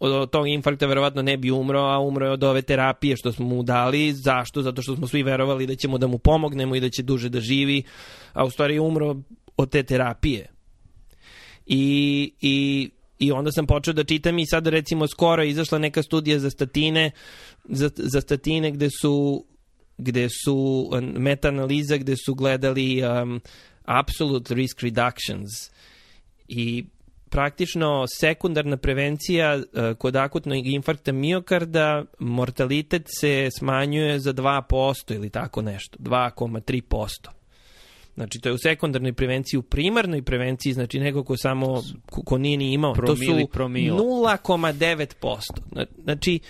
od 0.00 0.30
tog 0.30 0.48
infarkta 0.48 0.86
verovatno 0.86 1.22
ne 1.22 1.36
bi 1.36 1.50
umro, 1.50 1.80
a 1.80 1.98
umro 1.98 2.26
je 2.26 2.32
od 2.32 2.44
ove 2.44 2.62
terapije 2.62 3.16
što 3.16 3.32
smo 3.32 3.46
mu 3.46 3.62
dali. 3.62 4.12
Zašto? 4.12 4.62
Zato 4.62 4.82
što 4.82 4.96
smo 4.96 5.06
svi 5.06 5.22
verovali 5.22 5.66
da 5.66 5.74
ćemo 5.74 5.98
da 5.98 6.06
mu 6.06 6.18
pomognemo 6.18 6.76
i 6.76 6.80
da 6.80 6.88
će 6.88 7.02
duže 7.02 7.28
da 7.28 7.40
živi, 7.40 7.82
a 8.32 8.44
u 8.44 8.50
stvari 8.50 8.74
je 8.74 8.80
umro 8.80 9.16
od 9.56 9.70
te 9.70 9.82
terapije. 9.82 10.46
I, 11.66 12.32
i 12.40 12.90
I 13.20 13.32
onda 13.32 13.52
sam 13.52 13.66
počeo 13.66 13.94
da 13.94 14.04
čitam 14.04 14.38
i 14.38 14.46
sad 14.46 14.66
recimo 14.66 15.06
skoro 15.06 15.44
izašla 15.44 15.78
neka 15.78 16.02
studija 16.02 16.38
za 16.38 16.50
statine, 16.50 17.10
za, 17.64 17.90
za 17.96 18.20
statine 18.20 18.70
gde 18.70 18.88
su 19.00 19.44
gde 19.98 20.28
su 20.44 20.88
meta-analiza 21.02 21.96
gde 21.96 22.16
su 22.16 22.34
gledali 22.34 23.02
um, 23.02 23.40
absolute 23.84 24.54
risk 24.54 24.80
reductions 24.82 25.50
i 26.48 26.84
praktično 27.30 28.04
sekundarna 28.20 28.76
prevencija 28.76 29.56
uh, 29.56 29.96
kod 29.98 30.16
akutnog 30.16 30.66
infarkta 30.66 31.12
miokarda 31.12 32.04
mortalitet 32.18 33.06
se 33.20 33.48
smanjuje 33.58 34.18
za 34.18 34.32
2% 34.32 35.14
ili 35.14 35.30
tako 35.30 35.62
nešto, 35.62 35.98
2,3%. 35.98 37.39
Znači, 38.20 38.40
to 38.40 38.48
je 38.48 38.52
u 38.52 38.58
sekundarnoj 38.58 39.12
prevenciji, 39.12 39.58
u 39.58 39.62
primarnoj 39.62 40.22
prevenciji, 40.22 40.72
znači 40.72 41.00
neko 41.00 41.24
ko 41.24 41.36
samo, 41.36 41.82
ko, 42.10 42.22
ko 42.22 42.38
nije 42.38 42.56
ni 42.56 42.72
imao, 42.72 42.92
Promili, 42.92 43.46
to 43.46 43.48
su 43.48 43.64
0,9%. 43.64 45.38
Znači, 46.02 46.40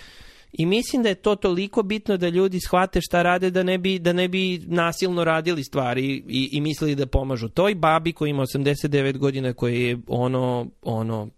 I 0.53 0.67
mislim 0.67 1.03
da 1.03 1.09
je 1.09 1.15
to 1.15 1.37
toliko 1.37 1.83
bitno 1.83 2.17
da 2.17 2.29
ljudi 2.29 2.61
shvate 2.61 3.01
šta 3.01 3.23
rade 3.23 3.51
da 3.51 3.63
ne 3.63 3.79
bi, 3.79 3.99
da 3.99 4.13
ne 4.13 4.29
bi 4.29 4.59
nasilno 4.67 5.25
radili 5.25 5.65
stvari 5.65 6.23
i, 6.29 6.49
i 6.53 6.61
mislili 6.61 6.95
da 6.95 7.07
pomažu. 7.07 7.49
Toj 7.49 7.75
babi 7.75 8.13
koja 8.13 8.31
ima 8.31 8.43
89 8.43 9.19
godina 9.19 9.53
koja 9.53 9.75
je 9.75 9.99
ono, 10.07 10.67
ono 10.83 11.29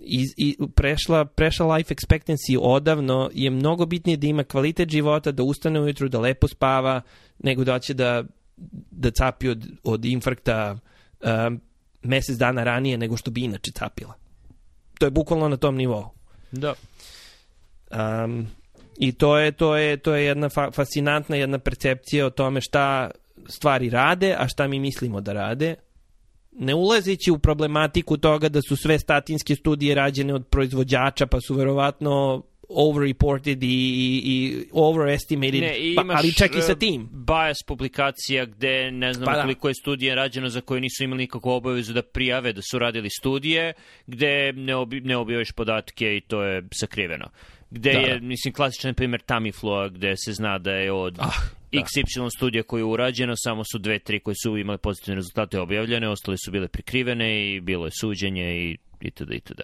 i, 0.00 0.24
i 0.36 0.56
prešla, 0.74 1.24
prešla 1.24 1.74
life 1.74 1.94
expectancy 1.94 2.58
odavno 2.60 3.30
je 3.34 3.50
mnogo 3.50 3.86
bitnije 3.86 4.16
da 4.16 4.26
ima 4.26 4.44
kvalitet 4.44 4.88
života, 4.88 5.32
da 5.32 5.42
ustane 5.42 5.80
ujutru, 5.80 6.08
da 6.08 6.20
lepo 6.20 6.48
spava, 6.48 7.00
nego 7.38 7.64
da 7.64 7.78
će 7.78 7.94
da 7.94 8.24
da 8.90 9.10
capi 9.10 9.48
od, 9.48 9.66
od 9.84 10.04
infarkta 10.04 10.78
um, 11.20 11.60
mesec 12.02 12.36
dana 12.36 12.64
ranije 12.64 12.98
nego 12.98 13.16
što 13.16 13.30
bi 13.30 13.40
inače 13.40 13.72
capila. 13.72 14.14
To 14.98 15.06
je 15.06 15.10
bukvalno 15.10 15.48
na 15.48 15.56
tom 15.56 15.76
nivou. 15.76 16.10
Da. 16.52 16.74
Um, 17.90 18.46
I 18.98 19.12
to 19.12 19.38
je, 19.38 19.52
to 19.52 19.76
je, 19.76 19.96
to 19.96 20.14
je 20.14 20.24
jedna 20.24 20.48
fa 20.48 20.70
fascinantna 20.70 21.36
jedna 21.36 21.58
percepcija 21.58 22.26
o 22.26 22.30
tome 22.30 22.60
šta 22.60 23.10
stvari 23.48 23.90
rade, 23.90 24.36
a 24.38 24.48
šta 24.48 24.68
mi 24.68 24.78
mislimo 24.80 25.20
da 25.20 25.32
rade. 25.32 25.74
Ne 26.52 26.74
ulazeći 26.74 27.30
u 27.30 27.38
problematiku 27.38 28.16
toga 28.16 28.48
da 28.48 28.62
su 28.62 28.76
sve 28.76 28.98
statinske 28.98 29.56
studije 29.56 29.94
rađene 29.94 30.34
od 30.34 30.46
proizvođača, 30.46 31.26
pa 31.26 31.40
su 31.40 31.54
verovatno 31.54 32.42
overreported 32.70 33.62
i, 33.62 33.66
i, 33.66 34.22
i 34.24 34.64
overestimated, 34.72 35.60
ne, 35.60 35.78
i 35.78 35.94
pa, 35.94 36.04
ali 36.08 36.32
čak 36.32 36.56
i 36.56 36.62
sa 36.62 36.72
e, 36.72 36.78
tim. 36.78 37.08
Bias 37.12 37.58
publikacija 37.66 38.44
gde 38.44 38.90
ne 38.90 39.12
znam 39.12 39.26
Pa 39.26 39.32
da. 39.32 39.42
koliko 39.42 39.68
je 39.68 39.74
studija 39.74 40.14
rađeno 40.14 40.48
za 40.48 40.60
koje 40.60 40.80
nisu 40.80 41.04
imali 41.04 41.18
nikakvu 41.22 41.50
obavezu 41.50 41.92
da 41.92 42.02
prijave 42.02 42.52
da 42.52 42.62
su 42.70 42.78
radili 42.78 43.10
studije, 43.10 43.72
gde 44.06 44.52
ne, 44.52 44.76
obi, 44.76 45.00
ne 45.00 45.16
objaviš 45.16 45.52
podatke 45.52 46.16
i 46.16 46.20
to 46.20 46.42
je 46.42 46.62
sakriveno. 46.72 47.28
Gde 47.70 47.92
Da, 47.92 47.98
je, 47.98 48.18
da. 48.18 48.26
mislim, 48.26 48.54
klasičan 48.54 48.94
primjer 48.94 49.20
Tamiflua, 49.20 49.88
gde 49.88 50.16
se 50.16 50.32
zna 50.32 50.58
da 50.58 50.70
je 50.70 50.92
od 50.92 51.18
Ah, 51.18 51.30
da. 51.72 51.78
XY 51.78 52.36
studija 52.36 52.62
koje 52.62 52.80
je 52.80 52.84
urađeno, 52.84 53.34
samo 53.36 53.62
su 53.72 53.78
dve, 53.78 53.98
tri 53.98 54.20
koje 54.20 54.34
su 54.42 54.56
imale 54.58 54.78
pozitivne 54.78 55.16
rezultate 55.16 55.60
objavljene, 55.60 56.08
ostale 56.08 56.36
su 56.44 56.50
bile 56.50 56.68
prikrivene 56.68 57.54
i 57.54 57.60
bilo 57.60 57.84
je 57.84 57.90
suđenje 58.00 58.56
i 58.56 58.76
itd. 59.00 59.32
itd. 59.32 59.60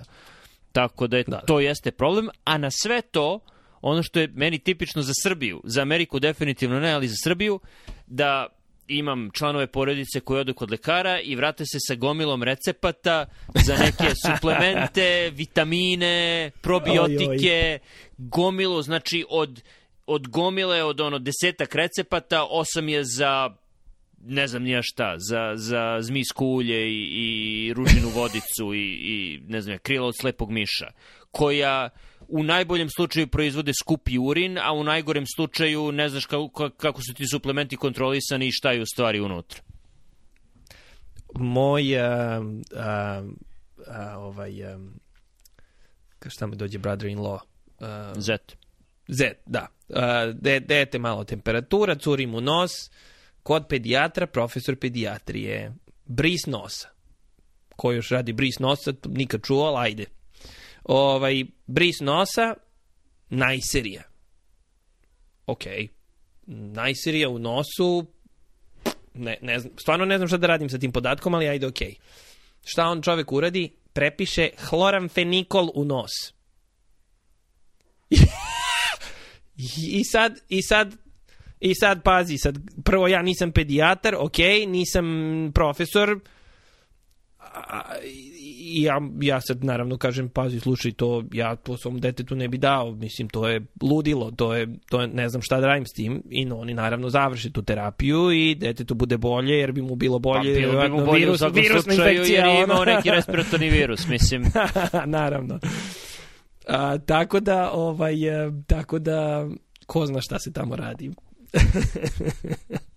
Tako 0.77 1.07
da, 1.07 1.17
je, 1.17 1.25
Da, 1.25 1.37
da. 1.37 1.47
to 1.47 1.61
jeste 1.61 1.91
problem, 1.91 2.29
a 2.45 2.59
na 2.59 2.71
sve 2.71 3.03
to, 3.03 3.41
ono 3.81 4.03
što 4.03 4.21
je 4.21 4.29
meni 4.35 4.59
tipično 4.59 5.03
za 5.03 5.13
Srbiju, 5.23 5.61
za 5.65 5.83
Ameriku 5.83 6.19
definitivno 6.19 6.81
ne, 6.81 6.93
ali 6.93 7.09
za 7.09 7.17
Srbiju, 7.25 7.61
da 8.07 8.47
imam 8.89 9.31
članove 9.35 9.67
porodice 9.67 10.21
koji 10.21 10.41
odu 10.41 10.55
kod 10.55 10.71
lekara 10.71 11.21
i 11.21 11.37
vrate 11.37 11.65
se 11.67 11.79
sa 11.81 11.95
gomilom 11.95 12.43
recepata 12.43 13.27
za 13.55 13.77
neke 13.77 14.15
suplemente, 14.27 15.31
vitamine, 15.35 16.51
probiotike, 16.61 17.79
gomilu, 18.19 18.83
znači 18.83 19.25
od, 19.29 19.63
od 20.07 20.29
gomile, 20.29 20.83
od 20.85 21.01
ono 21.01 21.19
desetak 21.19 21.75
recepata, 21.75 22.45
osam 22.51 22.89
je 22.89 23.05
za 23.05 23.51
ne 24.19 24.47
znam 24.49 24.63
nija 24.63 24.81
šta, 24.83 25.15
za, 25.19 25.53
za 25.55 25.99
zmijsko 26.01 26.45
ulje 26.45 26.91
i, 26.91 27.09
i 27.13 27.73
ružinu 27.73 28.09
vodicu 28.09 28.75
i, 28.75 28.93
i 28.93 29.41
ne 29.49 29.61
znam, 29.61 29.79
krila 29.79 30.07
od 30.07 30.15
slepog 30.21 30.51
miša, 30.51 30.91
koja 31.31 31.89
u 32.29 32.43
najboljem 32.43 32.89
slučaju 32.97 33.27
proizvode 33.27 33.73
skupi 33.75 34.19
urin, 34.19 34.59
a 34.59 34.73
u 34.73 34.85
najgorem 34.85 35.25
slučaju 35.37 35.93
ne 35.93 36.09
znaš 36.09 36.27
kako, 36.27 36.71
kako 36.77 37.03
su 37.03 37.15
ti 37.15 37.27
suplementi 37.27 37.77
kontrolisani 37.77 38.47
i 38.47 38.53
šta 38.53 38.73
je 38.73 38.83
u 38.83 38.87
stvari 38.87 39.21
unutra. 39.21 39.61
Moj 41.35 41.99
a, 42.01 42.43
a, 42.77 43.23
a, 43.87 44.19
ovaj 44.19 44.53
ka 46.19 46.31
šta 46.31 46.47
mi 46.47 46.57
dođe 46.57 46.79
brother-in-law 46.79 47.39
a, 47.81 48.13
Zet. 48.17 48.57
Z, 49.09 49.33
da. 49.47 49.67
Uh, 49.89 49.97
de, 50.35 50.61
dete 50.61 50.99
malo 50.99 51.25
temperatura, 51.25 51.95
curi 51.95 52.27
mu 52.27 52.41
nos, 52.41 52.91
kod 53.47 53.69
pedijatra, 53.69 54.27
profesor 54.27 54.77
pedijatrije, 54.77 55.73
bris 56.05 56.47
nosa. 56.47 56.89
Ko 57.77 57.93
još 57.93 58.09
radi 58.09 58.33
bris 58.33 58.59
nosa, 58.59 58.93
nikad 59.05 59.41
čuo, 59.45 59.65
ali 59.65 59.87
ajde. 59.87 60.05
Ovaj, 60.85 61.45
bris 61.67 62.01
nosa, 62.01 62.55
najserija. 63.29 64.03
Ok. 65.47 65.63
Najserija 66.47 67.29
u 67.29 67.39
nosu, 67.39 68.07
ne, 69.15 69.39
ne 69.43 69.59
znam, 69.59 69.73
stvarno 69.79 70.05
ne 70.05 70.17
znam 70.17 70.29
šta 70.29 70.37
da 70.37 70.47
radim 70.47 70.69
sa 70.69 70.79
tim 70.79 70.93
podatkom, 70.93 71.35
ali 71.35 71.49
ajde 71.49 71.67
ok. 71.67 71.81
Šta 72.65 72.85
on 72.85 73.03
čovek 73.03 73.33
uradi? 73.33 73.73
Prepiše 73.93 74.51
hloramfenikol 74.59 75.71
u 75.75 75.85
nos. 75.85 76.13
I 79.99 80.05
sad, 80.05 80.41
i 80.49 80.63
sad, 80.63 81.06
i 81.71 81.75
sad 81.75 82.03
pazi, 82.03 82.39
sad 82.39 82.59
prvo 82.85 83.09
ja 83.09 83.23
nisam 83.23 83.53
pedijatar, 83.53 84.15
ok, 84.15 84.39
nisam 84.67 85.07
profesor, 85.55 86.21
i 88.59 88.83
ja, 88.83 89.01
ja 89.21 89.41
sad 89.41 89.65
naravno 89.65 89.97
kažem, 89.97 90.29
pazi, 90.29 90.61
slušaj, 90.61 90.93
to 90.93 91.25
ja 91.33 91.57
to 91.57 91.77
svom 91.77 92.01
detetu 92.01 92.35
ne 92.35 92.49
bi 92.49 92.59
dao, 92.59 92.93
mislim, 92.93 93.29
to 93.29 93.49
je 93.49 93.67
ludilo, 93.83 94.31
to 94.31 94.55
je, 94.55 94.69
to 94.91 95.01
je 95.01 95.09
ne 95.09 95.29
znam 95.29 95.43
šta 95.43 95.61
da 95.61 95.67
radim 95.67 95.87
s 95.87 95.93
tim, 95.93 96.23
i 96.31 96.45
no, 96.45 96.59
oni 96.59 96.75
naravno 96.75 97.11
završe 97.11 97.53
tu 97.53 97.63
terapiju 97.63 98.33
i 98.33 98.55
detetu 98.55 98.95
bude 98.95 99.19
bolje, 99.19 99.59
jer 99.59 99.73
bi 99.73 99.83
mu 99.83 99.95
bilo 99.97 100.19
bolje, 100.19 100.55
pa, 100.55 100.61
bilo 100.61 100.83
bi 100.83 100.89
mu 100.89 101.05
bolje 101.05 101.19
virus, 101.19 101.43
u 101.43 101.49
virusna 101.55 101.95
infekcija. 101.95 102.47
jer 102.47 102.57
je 102.57 102.63
imao 102.63 102.85
neki 102.85 103.11
respiratorni 103.11 103.71
virus, 103.71 104.09
mislim. 104.09 104.45
naravno. 105.07 105.59
A, 106.69 106.99
tako 106.99 107.41
da, 107.41 107.71
ovaj, 107.71 108.47
e, 108.47 108.51
tako 108.67 108.99
da, 108.99 109.49
ko 109.87 110.07
zna 110.07 110.21
šta 110.21 110.39
se 110.39 110.53
tamo 110.53 110.77
radi. 110.77 111.11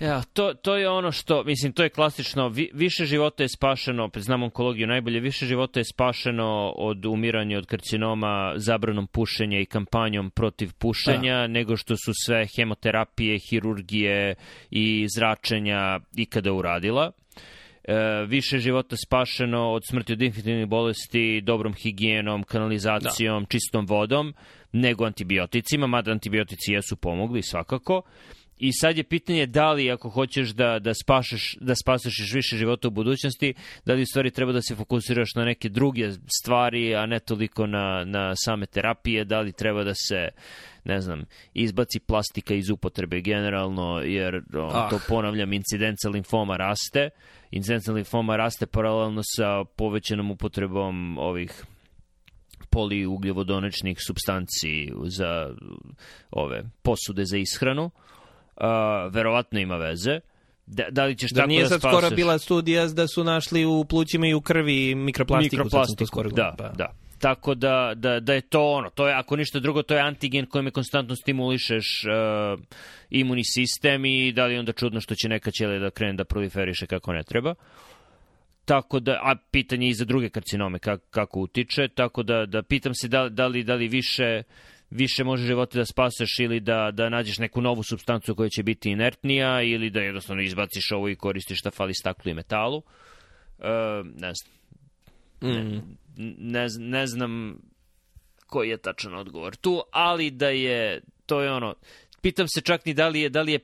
Ja, 0.00 0.22
to, 0.32 0.54
to 0.54 0.76
je 0.76 0.88
ono 0.88 1.12
što, 1.12 1.44
mislim, 1.44 1.72
to 1.72 1.82
je 1.82 1.88
klasično, 1.88 2.48
vi, 2.48 2.70
više 2.74 3.04
života 3.04 3.42
je 3.42 3.48
spašeno, 3.48 4.10
znam 4.16 4.42
onkologiju 4.42 4.86
najbolje, 4.86 5.20
više 5.20 5.46
života 5.46 5.80
je 5.80 5.84
spašeno 5.84 6.72
od 6.76 7.06
umiranja 7.06 7.58
od 7.58 7.66
karcinoma 7.66 8.52
zabranom 8.56 9.06
pušenja 9.06 9.60
i 9.60 9.66
kampanjom 9.66 10.30
protiv 10.30 10.72
pušenja, 10.78 11.34
Da. 11.34 11.46
nego 11.46 11.76
što 11.76 11.96
su 11.96 12.12
sve 12.26 12.46
hemoterapije, 12.56 13.38
hirurgije 13.50 14.34
i 14.70 15.06
zračenja 15.16 16.00
ikada 16.16 16.52
uradila. 16.52 17.12
E, 17.84 18.24
više 18.26 18.58
života 18.58 18.96
spašeno 19.06 19.72
od 19.72 19.82
smrti 19.90 20.12
od 20.12 20.22
infektivnih 20.22 20.66
bolesti, 20.66 21.40
dobrom 21.40 21.74
higijenom, 21.74 22.42
kanalizacijom, 22.42 23.46
čistom 23.46 23.86
vodom, 23.86 24.34
nego 24.72 25.04
antibioticima, 25.04 25.86
mada 25.86 26.10
antibiotici 26.10 26.72
jesu 26.72 26.96
pomogli 26.96 27.42
svakako. 27.42 28.02
I 28.60 28.72
sad 28.72 28.96
je 28.96 29.04
pitanje 29.04 29.46
da 29.46 29.72
li 29.72 29.90
ako 29.90 30.08
hoćeš 30.08 30.50
da, 30.50 30.78
da, 30.78 30.94
spašeš, 30.94 31.56
da 31.60 31.74
spasaš 31.74 32.32
više 32.34 32.56
života 32.56 32.88
u 32.88 32.90
budućnosti, 32.90 33.54
da 33.86 33.94
li 33.94 34.02
u 34.02 34.06
stvari 34.06 34.30
treba 34.30 34.52
da 34.52 34.62
se 34.62 34.74
fokusiraš 34.74 35.34
na 35.34 35.44
neke 35.44 35.68
druge 35.68 36.10
stvari, 36.40 36.94
a 36.94 37.06
ne 37.06 37.20
toliko 37.20 37.66
na, 37.66 38.04
na 38.04 38.32
same 38.36 38.66
terapije, 38.66 39.24
da 39.24 39.40
li 39.40 39.52
treba 39.52 39.84
da 39.84 39.94
se 39.94 40.28
ne 40.84 41.00
znam, 41.00 41.24
izbaci 41.54 42.00
plastika 42.00 42.54
iz 42.54 42.70
upotrebe 42.70 43.20
generalno, 43.20 43.98
jer 43.98 44.42
on, 44.54 44.70
Ah. 44.74 44.88
to 44.90 45.00
ponavljam, 45.08 45.52
incidenca 45.52 46.08
limfoma 46.08 46.56
raste, 46.56 47.10
incidenca 47.50 47.92
limfoma 47.92 48.36
raste 48.36 48.66
paralelno 48.66 49.20
sa 49.24 49.64
povećanom 49.76 50.30
upotrebom 50.30 51.18
ovih 51.18 51.64
poliugljovodonečnih 52.70 53.98
substanci 54.06 54.92
za 55.04 55.54
ove 56.30 56.62
posude 56.82 57.24
za 57.24 57.36
ishranu. 57.36 57.84
Uh, 57.84 58.64
verovatno 59.12 59.60
ima 59.60 59.76
veze. 59.76 60.20
Da, 60.66 60.84
da 60.90 61.04
li 61.04 61.16
ćeš 61.16 61.30
Da 61.30 61.40
tako 61.40 61.48
nije 61.48 61.62
da 61.62 61.68
sad 61.68 61.80
spasaš? 61.80 61.98
skoro 61.98 62.16
bila 62.16 62.38
studija 62.38 62.86
da 62.86 63.08
su 63.08 63.24
našli 63.24 63.64
u 63.64 63.84
plućima 63.84 64.26
i 64.26 64.34
u 64.34 64.40
krvi 64.40 64.94
mikroplastiku. 64.94 65.56
mikroplastiku, 65.56 66.06
skoro 66.06 66.30
da, 66.30 66.54
pa. 66.58 66.68
da. 66.68 66.94
Tako 67.18 67.54
da, 67.54 67.92
da, 67.96 68.20
da 68.20 68.34
je 68.34 68.40
to 68.40 68.72
ono, 68.72 68.90
to 68.90 69.08
je, 69.08 69.14
ako 69.14 69.36
ništa 69.36 69.58
drugo, 69.58 69.82
to 69.82 69.94
je 69.94 70.00
antigen 70.00 70.46
kojim 70.46 70.70
konstantno 70.70 71.16
stimulišeš 71.16 72.04
uh, 72.04 72.60
imunni 73.10 73.44
sistem 73.44 74.04
i 74.04 74.32
da 74.32 74.46
li 74.46 74.54
je 74.54 74.58
onda 74.58 74.72
čudno 74.72 75.00
što 75.00 75.14
će 75.14 75.28
neka 75.28 75.50
ćelija 75.50 75.78
da 75.78 75.90
krene 75.90 76.12
da 76.12 76.24
proliferiše 76.24 76.86
kako 76.86 77.12
ne 77.12 77.22
treba. 77.22 77.54
Tako 78.68 79.00
da, 79.00 79.12
a 79.22 79.36
pitanje 79.50 79.86
je 79.86 79.90
i 79.90 79.94
za 79.94 80.04
druge 80.04 80.28
karcinome 80.28 80.78
kako, 80.78 81.04
kako 81.10 81.40
utiče, 81.40 81.88
tako 81.88 82.22
da, 82.22 82.46
da 82.46 82.62
pitam 82.62 82.94
se 82.94 83.08
da, 83.08 83.28
da, 83.28 83.46
li, 83.46 83.64
da 83.64 83.74
li 83.74 83.88
više 83.88 84.42
više 84.90 85.24
može 85.24 85.46
živote 85.46 85.78
da 85.78 85.84
spaseš 85.84 86.38
ili 86.38 86.60
da, 86.60 86.90
da 86.92 87.08
nađeš 87.08 87.38
neku 87.38 87.60
novu 87.60 87.82
substancu 87.82 88.34
koja 88.34 88.48
će 88.48 88.62
biti 88.62 88.90
inertnija 88.90 89.62
ili 89.62 89.90
da 89.90 90.00
jednostavno 90.00 90.42
izbaciš 90.42 90.92
ovo 90.92 91.08
i 91.08 91.16
koristiš 91.16 91.58
šta 91.58 91.70
fali 91.70 91.94
staklu 91.94 92.30
i 92.30 92.34
metalu. 92.34 92.82
E, 93.58 93.68
ne 94.04 94.32
znam 94.34 94.58
Mm. 95.42 95.80
ne, 96.38 96.68
z- 96.68 96.78
ne 96.80 97.06
znam 97.06 97.58
koji 98.46 98.68
je 98.68 98.76
tačan 98.76 99.14
odgovor 99.14 99.56
tu, 99.56 99.82
ali 99.92 100.30
da 100.30 100.48
je, 100.48 101.00
to 101.26 101.40
je 101.40 101.52
ono, 101.52 101.74
pitam 102.22 102.46
se 102.48 102.60
čak 102.60 102.86
ni 102.86 102.94
da 102.94 103.08
li 103.08 103.20
je, 103.20 103.28
da 103.28 103.42
li 103.42 103.52
je, 103.52 103.58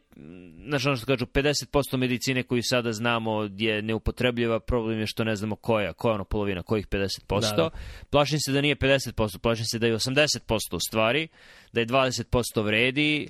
znaš 0.67 0.87
ono 0.87 0.97
što 0.97 1.07
kažu, 1.07 1.27
50% 1.27 1.97
medicine 1.97 2.43
koju 2.43 2.63
sada 2.63 2.93
znamo 2.93 3.49
je 3.57 3.83
neupotrebljiva, 3.83 4.61
problem 4.61 5.01
je 5.01 5.07
što 5.07 5.25
ne 5.25 5.37
znamo 5.37 5.57
koja, 5.57 5.93
koja 5.93 6.11
je 6.11 6.15
ono 6.15 6.25
polovina, 6.25 6.63
kojih 6.63 6.89
50%. 6.89 7.41
Da, 7.41 7.57
da. 7.57 7.71
Plašim 8.11 8.39
se 8.41 8.53
da 8.53 8.61
nije 8.61 8.77
50%, 8.77 9.39
plašim 9.39 9.65
se 9.65 9.79
da 9.79 9.87
je 9.87 9.95
80% 9.95 10.77
u 10.77 10.81
stvari, 10.81 11.29
da 11.73 11.81
je 11.81 11.87
20% 11.87 12.65
vredi, 12.65 13.29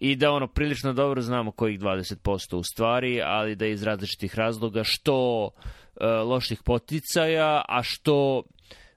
i 0.00 0.16
da 0.16 0.32
ono 0.32 0.46
prilično 0.46 0.92
dobro 0.92 1.22
znamo 1.22 1.50
kojih 1.50 1.80
20% 1.80 2.56
u 2.56 2.62
stvari, 2.62 3.22
ali 3.22 3.56
da 3.56 3.64
je 3.64 3.72
iz 3.72 3.82
različitih 3.82 4.34
razloga 4.34 4.82
što 4.84 5.50
e, 5.50 6.06
loših 6.06 6.62
poticaja, 6.64 7.64
a 7.68 7.82
što 7.82 8.42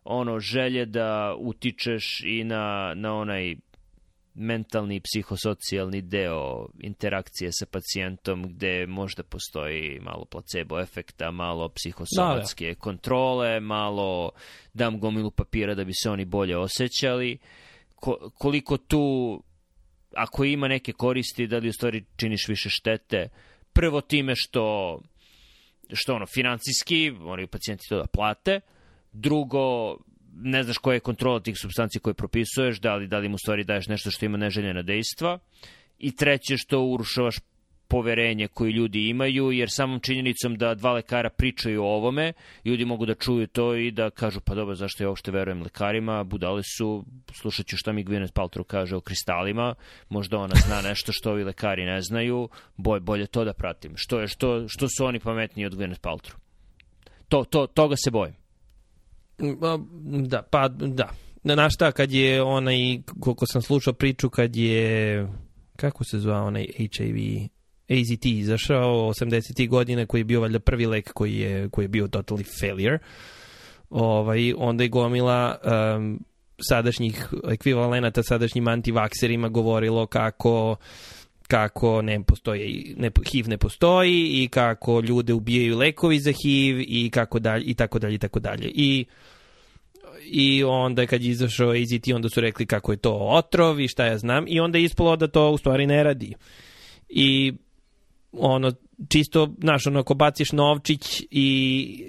ono 0.03 0.39
želje 0.39 0.85
da 0.85 1.35
utičeš 1.39 2.21
i 2.25 2.43
na, 2.43 2.93
na 2.95 3.15
onaj 3.15 3.55
mentalni 4.35 4.95
i 4.95 4.99
psihosocijalni 5.01 6.01
deo 6.01 6.67
interakcije 6.79 7.49
sa 7.51 7.65
pacijentom 7.65 8.43
gde 8.43 8.85
možda 8.87 9.23
postoji 9.23 9.99
malo 9.99 10.25
placebo 10.25 10.79
efekta, 10.79 11.31
malo 11.31 11.69
psihosomatske 11.69 12.75
kontrole, 12.75 13.59
malo 13.59 14.31
dam 14.73 14.99
gomilu 14.99 15.31
papira 15.31 15.75
da 15.75 15.83
bi 15.83 15.93
se 15.93 16.09
oni 16.09 16.25
bolje 16.25 16.57
osjećali. 16.57 17.37
Ko, 17.95 18.31
koliko 18.37 18.77
tu 18.77 19.43
ako 20.15 20.43
ima 20.43 20.67
neke 20.67 20.91
koristi, 20.91 21.47
da 21.47 21.57
li 21.57 21.69
u 21.69 21.73
stvari 21.73 22.03
činiš 22.15 22.47
više 22.47 22.69
štete. 22.69 23.29
Prvo 23.73 24.01
time 24.01 24.33
što, 24.35 24.99
što 25.93 26.15
ono, 26.15 26.25
financijski, 26.25 27.11
moraju 27.11 27.47
pacijenti 27.47 27.89
to 27.89 27.97
da 27.97 28.05
plate. 28.05 28.59
Drugo, 29.11 29.97
ne 30.35 30.63
znaš 30.63 30.77
koja 30.77 30.93
je 30.93 30.99
kontrola 30.99 31.39
tih 31.39 31.57
substanci 31.57 31.99
koje 31.99 32.13
propisuješ, 32.13 32.79
da 32.79 32.95
li, 32.95 33.07
da 33.07 33.17
li 33.17 33.29
mu 33.29 33.37
stvari 33.37 33.63
daješ 33.63 33.87
nešto 33.87 34.11
što 34.11 34.25
ima 34.25 34.37
neželjena 34.37 34.81
dejstva. 34.81 35.39
I 35.99 36.15
treće, 36.15 36.57
što 36.57 36.81
urušavaš 36.81 37.35
poverenje 37.87 38.47
koje 38.47 38.71
ljudi 38.71 39.09
imaju, 39.09 39.51
jer 39.51 39.69
samom 39.71 39.99
činjenicom 39.99 40.55
da 40.55 40.75
dva 40.75 40.91
lekara 40.91 41.29
pričaju 41.29 41.83
o 41.83 41.87
ovome, 41.87 42.33
ljudi 42.65 42.85
mogu 42.85 43.05
da 43.05 43.15
čuju 43.15 43.47
to 43.47 43.75
i 43.75 43.91
da 43.91 44.09
kažu, 44.09 44.39
pa 44.39 44.55
dobro, 44.55 44.75
zašto 44.75 45.03
ja 45.03 45.09
uopšte 45.09 45.31
verujem 45.31 45.61
lekarima, 45.61 46.23
budale 46.23 46.61
su, 46.77 47.05
slušat 47.33 47.65
ću 47.65 47.77
šta 47.77 47.91
mi 47.91 48.05
Gwyneth 48.05 48.33
Paltrow 48.33 48.63
kaže 48.63 48.95
o 48.95 49.01
kristalima, 49.01 49.75
možda 50.09 50.37
ona 50.37 50.55
zna 50.55 50.81
nešto 50.89 51.11
što 51.11 51.31
ovi 51.31 51.43
lekari 51.43 51.85
ne 51.85 52.01
znaju, 52.01 52.49
bolje, 52.77 53.01
bolje 53.01 53.27
to 53.27 53.45
da 53.45 53.53
pratim. 53.53 53.93
Što 53.95 54.19
je, 54.19 54.27
što, 54.27 54.67
što 54.67 54.87
su 54.97 55.05
oni 55.05 55.19
pametniji 55.19 55.65
od 55.65 55.73
Gwyneth 55.73 56.01
Paltrow? 56.01 56.35
To, 57.29 57.43
to, 57.43 57.67
toga 57.67 57.95
se 57.95 58.11
bojim. 58.11 58.42
Ma, 59.37 59.79
Da, 60.27 60.41
pa 60.41 60.67
da. 60.67 61.09
Na 61.43 61.69
šta, 61.69 61.91
kad 61.91 62.11
je 62.11 62.43
onaj, 62.43 63.01
koliko 63.19 63.45
sam 63.45 63.61
slušao 63.61 63.93
priču, 63.93 64.29
kad 64.29 64.55
je, 64.55 65.27
kako 65.75 66.03
se 66.03 66.19
zvao 66.19 66.45
onaj 66.45 66.67
HIV, 66.77 67.47
AZT 67.89 68.25
izašao 68.25 69.09
80. 69.09 69.69
godine 69.69 70.05
koji 70.05 70.21
je 70.21 70.25
bio 70.25 70.41
valjda 70.41 70.59
prvi 70.59 70.85
lek 70.85 71.13
koji 71.13 71.35
je, 71.35 71.69
koji 71.69 71.85
je 71.85 71.89
bio 71.89 72.07
totally 72.07 72.59
failure. 72.59 72.99
Ovaj, 73.89 74.53
onda 74.57 74.83
je 74.83 74.89
gomila 74.89 75.57
um, 75.95 76.19
sadašnjih 76.69 77.27
ekvivalenata 77.51 78.23
sadašnjim 78.23 78.67
antivakserima 78.67 79.49
govorilo 79.49 80.07
kako 80.07 80.75
kako 81.53 82.01
ne 82.01 82.23
postoji 82.23 82.95
ne, 82.97 83.11
HIV 83.31 83.47
ne 83.47 83.57
postoji 83.57 84.43
i 84.43 84.47
kako 84.47 84.99
ljude 84.99 85.33
ubijaju 85.33 85.77
lekovi 85.77 86.19
za 86.19 86.31
HIV 86.31 86.79
i 86.79 87.09
kako 87.13 87.39
dalje 87.39 87.63
i 87.65 87.73
tako 87.73 87.99
dalje 87.99 88.15
i 88.15 88.17
tako 88.17 88.39
dalje. 88.39 88.71
I 88.75 89.05
i 90.25 90.63
onda 90.63 91.05
kad 91.05 91.21
je 91.21 91.29
izašao 91.29 91.69
AZT 91.69 92.07
onda 92.15 92.29
su 92.29 92.41
rekli 92.41 92.65
kako 92.65 92.91
je 92.91 92.97
to 92.97 93.13
otrov 93.13 93.79
i 93.79 93.87
šta 93.87 94.05
ja 94.05 94.17
znam 94.17 94.45
i 94.47 94.59
onda 94.59 94.77
je 94.77 94.83
ispalo 94.83 95.15
da 95.15 95.27
to 95.27 95.51
u 95.51 95.57
stvari 95.57 95.87
ne 95.87 96.03
radi. 96.03 96.33
I 97.09 97.53
ono 98.31 98.71
čisto, 99.09 99.53
znaš, 99.61 99.87
ono, 99.87 99.99
ako 99.99 100.13
baciš 100.13 100.51
novčić 100.51 101.21
i 101.31 102.05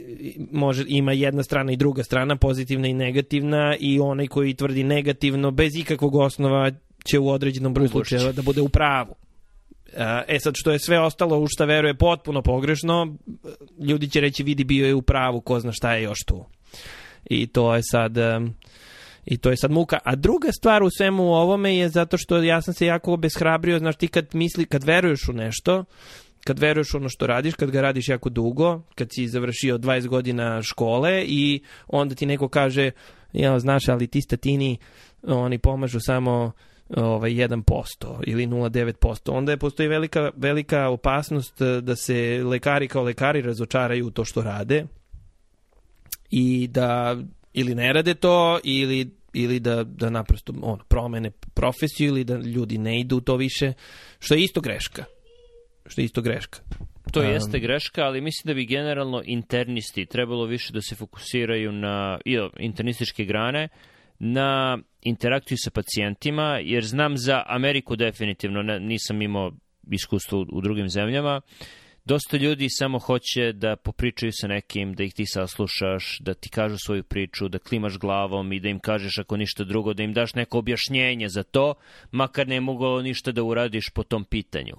može, 0.53 0.84
ima 0.88 1.12
jedna 1.12 1.42
strana 1.42 1.72
i 1.72 1.76
druga 1.76 2.03
strana, 2.03 2.36
pozitivna 2.36 2.88
i 2.88 2.95
negativna 2.95 3.76
i 3.80 4.01
onaj 4.01 4.26
koji 4.26 4.55
tvrdi 4.55 4.84
negativno, 4.84 5.51
bez 5.51 5.76
ikakvog 5.76 6.14
osnova 6.14 6.70
će 7.05 7.18
u 7.18 7.28
određenom 7.28 7.74
broju 7.74 7.88
slučajeva 7.88 8.32
da 8.32 8.42
bude 8.42 8.61
u 8.61 8.68
pravu. 8.68 9.14
E 10.28 10.38
sad, 10.38 10.55
što 10.57 10.70
je 10.70 10.78
sve 10.78 11.01
ostalo 11.01 11.38
u 11.38 11.47
šta 11.49 11.64
veruje 11.64 11.95
potpuno 11.95 12.42
pogrešno, 12.42 13.16
ljudi 13.80 14.11
će 14.11 14.20
reći 14.20 14.42
vidi 14.42 14.64
bio 14.64 14.86
je 14.86 14.95
u 14.95 15.03
pravu, 15.03 15.40
ko 15.40 15.61
zna 15.61 15.72
šta 15.72 15.95
je 15.95 16.03
još 16.03 16.18
tu. 16.26 16.45
I 17.24 17.47
to 17.47 17.74
je 17.74 17.82
sad... 17.82 18.16
I 19.26 19.36
to 19.36 19.51
je 19.51 19.57
sad 19.57 19.70
muka. 19.70 19.99
A 20.05 20.16
druga 20.16 20.53
stvar 20.53 20.82
u 20.82 20.90
svemu 20.90 21.22
ovome 21.22 21.76
je 21.76 21.88
zato 21.88 22.18
što 22.18 22.42
ja 22.42 22.62
sam 22.62 22.74
se 22.74 22.86
jako 22.86 23.12
obeshrabrio, 23.12 23.78
znaš 23.78 23.97
ti 23.97 24.09
kad 24.09 24.26
misli, 24.32 24.66
kad 24.66 24.84
veruješ 24.84 25.28
u 25.28 25.32
nešto, 25.32 25.84
kad 26.45 26.59
veruješ 26.59 26.95
ono 26.95 27.09
što 27.09 27.26
radiš, 27.26 27.55
kad 27.55 27.70
ga 27.70 27.80
radiš 27.80 28.09
jako 28.09 28.28
dugo, 28.28 28.82
kad 28.95 29.09
si 29.12 29.28
završio 29.28 29.78
20 29.78 30.07
godina 30.07 30.62
škole 30.62 31.24
i 31.26 31.62
onda 31.86 32.14
ti 32.14 32.26
neko 32.26 32.49
kaže, 32.49 32.90
ja 33.32 33.59
znaš, 33.59 33.88
ali 33.88 34.07
ti 34.07 34.20
statini, 34.20 34.78
oni 35.22 35.59
pomažu 35.59 35.99
samo 36.01 36.53
ovaj 36.97 37.30
1% 37.30 38.20
ili 38.26 38.47
0,9%. 38.47 39.32
Onda 39.32 39.53
je 39.53 39.59
postoji 39.59 39.89
velika, 39.89 40.30
velika 40.37 40.89
opasnost 40.89 41.61
eh, 41.61 41.80
da 41.80 41.97
se 41.97 42.43
lekari 42.45 42.89
kao 42.89 43.03
lekari 43.03 43.43
razočaraju 43.43 44.07
u 44.07 44.11
to 44.11 44.24
što 44.24 44.43
rade 44.43 44.85
i 46.30 46.68
da 46.68 47.16
ili 47.53 47.74
ne 47.74 47.93
rade 47.93 48.14
to 48.14 48.59
ili 48.64 49.11
ili 49.35 49.61
da, 49.61 49.85
da 49.85 50.11
naprosto 50.11 50.53
on, 50.62 50.78
promene 50.89 51.30
profesiju 51.30 52.09
ili 52.09 52.24
da 52.24 52.37
ljudi 52.37 52.78
ne 52.78 53.01
idu 53.01 53.16
u 53.16 53.20
to 53.20 53.37
više, 53.37 53.72
što 54.18 54.35
je 54.35 54.43
isto 54.43 54.61
greška. 54.61 55.05
Što 55.87 56.01
je 56.01 56.05
isto 56.05 56.22
greška. 56.22 56.59
To 57.12 57.20
um, 57.20 57.26
jeste 57.26 57.59
greška, 57.59 58.03
ali 58.03 58.20
mislim 58.20 58.51
da 58.51 58.55
bi 58.55 58.66
generalno 58.66 59.22
internisti 59.24 60.07
trebalo 60.07 60.47
više 60.47 60.72
da 60.72 60.80
se 60.80 60.95
fokusiraju 60.95 61.72
na 61.72 62.18
i, 62.24 62.39
internističke 62.59 63.24
grane, 63.24 63.68
na 64.18 64.78
interakciju 65.02 65.56
sa 65.60 65.70
pacijentima, 65.70 66.58
jer 66.62 66.84
znam 66.84 67.16
za 67.16 67.42
Ameriku 67.46 67.96
definitivno, 67.96 68.62
nisam 68.62 69.22
imao 69.22 69.52
iskustvo 69.90 70.46
u 70.52 70.60
drugim 70.60 70.88
zemljama, 70.88 71.40
dosta 72.04 72.36
ljudi 72.36 72.66
samo 72.70 72.98
hoće 72.98 73.52
da 73.52 73.76
popričaju 73.76 74.32
sa 74.34 74.48
nekim, 74.48 74.94
da 74.94 75.04
ih 75.04 75.14
ti 75.14 75.26
saslušaš, 75.26 76.18
da 76.20 76.34
ti 76.34 76.48
kažu 76.48 76.76
svoju 76.78 77.02
priču, 77.02 77.48
da 77.48 77.58
klimaš 77.58 77.98
glavom 77.98 78.52
i 78.52 78.60
da 78.60 78.68
im 78.68 78.78
kažeš 78.78 79.18
ako 79.18 79.36
ništa 79.36 79.64
drugo, 79.64 79.94
da 79.94 80.02
im 80.02 80.12
daš 80.12 80.34
neko 80.34 80.58
objašnjenje 80.58 81.28
za 81.28 81.42
to, 81.42 81.74
makar 82.10 82.48
ne 82.48 82.60
mogu 82.60 83.02
ništa 83.02 83.32
da 83.32 83.42
uradiš 83.42 83.90
po 83.94 84.02
tom 84.02 84.24
pitanju. 84.24 84.76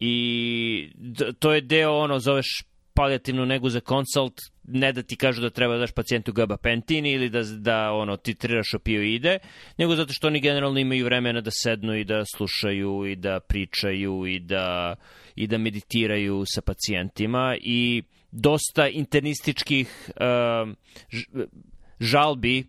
I 0.00 0.90
to 1.38 1.52
je 1.52 1.60
deo, 1.60 1.92
ono, 1.92 2.18
zoveš 2.18 2.64
palijativnu 2.94 3.46
negu 3.46 3.68
za 3.68 3.80
konsult, 3.80 4.40
ne 4.68 4.92
da 4.92 5.02
ti 5.02 5.16
kažu 5.16 5.42
da 5.42 5.50
treba 5.50 5.74
da 5.74 5.80
daš 5.80 5.92
pacijentu 5.92 6.32
gabapentin 6.32 7.06
ili 7.06 7.28
da, 7.28 7.42
da 7.42 7.92
ono, 7.92 8.16
titriraš 8.16 8.74
opioide, 8.74 9.38
nego 9.78 9.96
zato 9.96 10.12
što 10.12 10.26
oni 10.26 10.40
generalno 10.40 10.78
imaju 10.78 11.04
vremena 11.04 11.40
da 11.40 11.50
sednu 11.50 11.94
i 11.94 12.04
da 12.04 12.22
slušaju 12.36 13.06
i 13.06 13.16
da 13.16 13.40
pričaju 13.40 14.26
i 14.26 14.38
da, 14.40 14.96
i 15.36 15.46
da 15.46 15.58
meditiraju 15.58 16.42
sa 16.46 16.62
pacijentima 16.62 17.56
i 17.60 18.02
dosta 18.30 18.88
internističkih 18.88 20.10
uh, 20.10 20.74
žalbi 22.00 22.64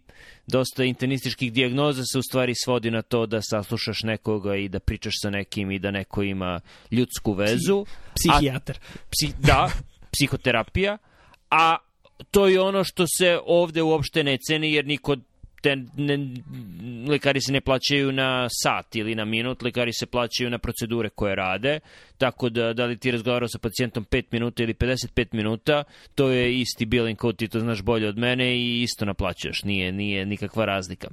dosta 0.48 0.84
internističkih 0.84 1.54
dijagnoza 1.54 2.04
se 2.04 2.20
u 2.20 2.22
stvari 2.22 2.54
svodi 2.64 2.92
na 2.92 3.02
to 3.02 3.26
da 3.26 3.42
saslušaš 3.42 4.04
nekoga 4.04 4.56
i 4.56 4.70
da 4.70 4.80
pričaš 4.80 5.14
sa 5.22 5.30
nekim 5.30 5.72
i 5.72 5.80
da 5.80 5.92
neko 5.92 6.24
ima 6.24 6.60
ljudsku 6.92 7.34
vezu. 7.34 7.86
Psihijatar. 8.16 8.78
A, 8.78 8.98
psi, 9.10 9.34
da, 9.40 9.70
psihoterapija, 10.12 10.98
a 11.56 11.78
to 12.32 12.48
je 12.48 12.62
ono 12.62 12.84
što 12.84 13.06
se 13.18 13.40
ovde 13.46 13.82
uopšte 13.82 14.24
ne 14.24 14.38
ceni 14.38 14.74
jer 14.74 14.86
niko 14.86 15.16
te 15.62 15.76
ne, 15.98 16.18
lekari 17.08 17.42
se 17.42 17.52
ne 17.52 17.62
plaćaju 17.62 18.12
na 18.12 18.48
sat 18.50 18.96
ili 18.96 19.16
na 19.16 19.26
minut, 19.26 19.62
lekari 19.62 19.94
se 19.94 20.06
plaćaju 20.06 20.50
na 20.50 20.58
procedure 20.58 21.10
koje 21.10 21.36
rade, 21.36 21.80
tako 22.18 22.50
da 22.50 22.74
da 22.74 22.86
li 22.86 22.98
ti 22.98 23.12
razgovarao 23.12 23.48
sa 23.48 23.60
pacijentom 23.60 24.06
5 24.06 24.24
minuta 24.32 24.64
ili 24.64 24.74
55 24.74 25.28
minuta, 25.32 25.84
to 26.16 26.30
je 26.30 26.60
isti 26.60 26.86
billing 26.86 27.20
code, 27.20 27.38
ti 27.38 27.48
to 27.48 27.60
znaš 27.60 27.82
bolje 27.82 28.08
od 28.08 28.18
mene 28.18 28.58
i 28.58 28.82
isto 28.82 29.06
naplaćaš, 29.06 29.64
nije, 29.64 29.92
nije 29.92 30.26
nikakva 30.26 30.66
razlika. 30.66 31.08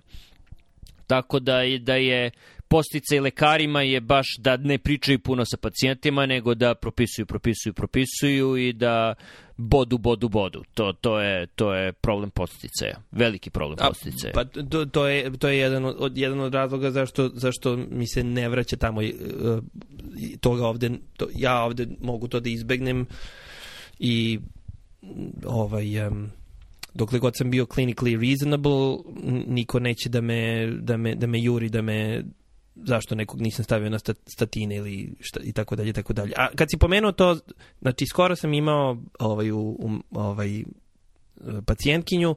Tako 1.13 1.39
da 1.39 1.61
je, 1.61 1.79
da 1.79 1.95
je 1.95 2.31
postica 2.69 3.17
i 3.17 3.21
lekarima 3.21 3.83
je 3.83 4.01
baš 4.01 4.27
da 4.39 4.57
ne 4.57 4.79
pričaju 4.79 5.19
puno 5.19 5.45
sa 5.45 5.57
pacijentima, 5.57 6.27
nego 6.27 6.55
da 6.55 6.75
propisuju, 6.75 7.27
propisuju, 7.27 7.73
propisuju 7.73 8.57
i 8.57 8.73
da 8.73 9.15
bodu, 9.57 9.99
bodu, 9.99 10.29
bodu. 10.29 10.63
To, 10.75 10.93
to, 10.93 11.21
je, 11.21 11.47
to 11.47 11.75
je 11.75 11.93
problem 11.93 12.31
posticaja. 12.31 12.97
Veliki 13.11 13.51
problem 13.51 13.79
posticaja. 13.89 14.33
Pa 14.35 14.45
to, 14.45 14.87
to, 14.87 15.07
je, 15.07 15.39
to 15.39 15.49
je 15.49 15.59
jedan 15.59 15.85
od, 15.85 16.19
jedan 16.19 16.41
od 16.41 16.55
razloga 16.55 16.91
zašto, 16.91 17.31
zašto 17.35 17.77
mi 17.77 18.07
se 18.07 18.25
ne 18.25 18.49
vraća 18.49 18.77
tamo 18.77 19.01
uh, 19.01 19.59
toga 20.41 20.67
ovde. 20.67 20.91
To, 21.17 21.29
ja 21.35 21.63
ovde 21.65 21.87
mogu 22.01 22.29
to 22.29 22.41
da 22.41 22.51
izbegnem 22.51 23.07
i 23.99 24.39
ovaj... 25.45 26.07
Um, 26.07 26.41
dokle 26.95 27.18
god 27.18 27.36
sam 27.36 27.51
bio 27.51 27.64
clinically 27.64 28.28
reasonable, 28.28 28.97
niko 29.47 29.78
neće 29.78 30.09
da 30.09 30.20
me, 30.20 30.66
da 30.80 30.97
me, 30.97 31.14
da 31.14 31.26
me 31.26 31.43
juri, 31.43 31.68
da 31.68 31.82
me 31.82 32.24
zašto 32.74 33.14
nekog 33.14 33.40
nisam 33.40 33.64
stavio 33.64 33.90
na 33.90 33.99
statine 34.26 34.76
ili 34.76 35.14
šta, 35.20 35.40
i 35.43 35.53
tako 35.53 35.76
dalje, 35.76 35.93
tako 35.93 36.12
dalje. 36.12 36.32
A 36.36 36.49
kad 36.57 36.68
si 36.70 36.78
pomenuo 36.78 37.12
to, 37.12 37.38
znači 37.80 38.07
skoro 38.07 38.36
sam 38.36 38.55
imao 38.55 38.97
ovaj, 39.18 39.51
u, 39.51 39.59
u, 39.59 39.90
ovaj, 40.11 40.62
pacijentkinju 41.66 42.36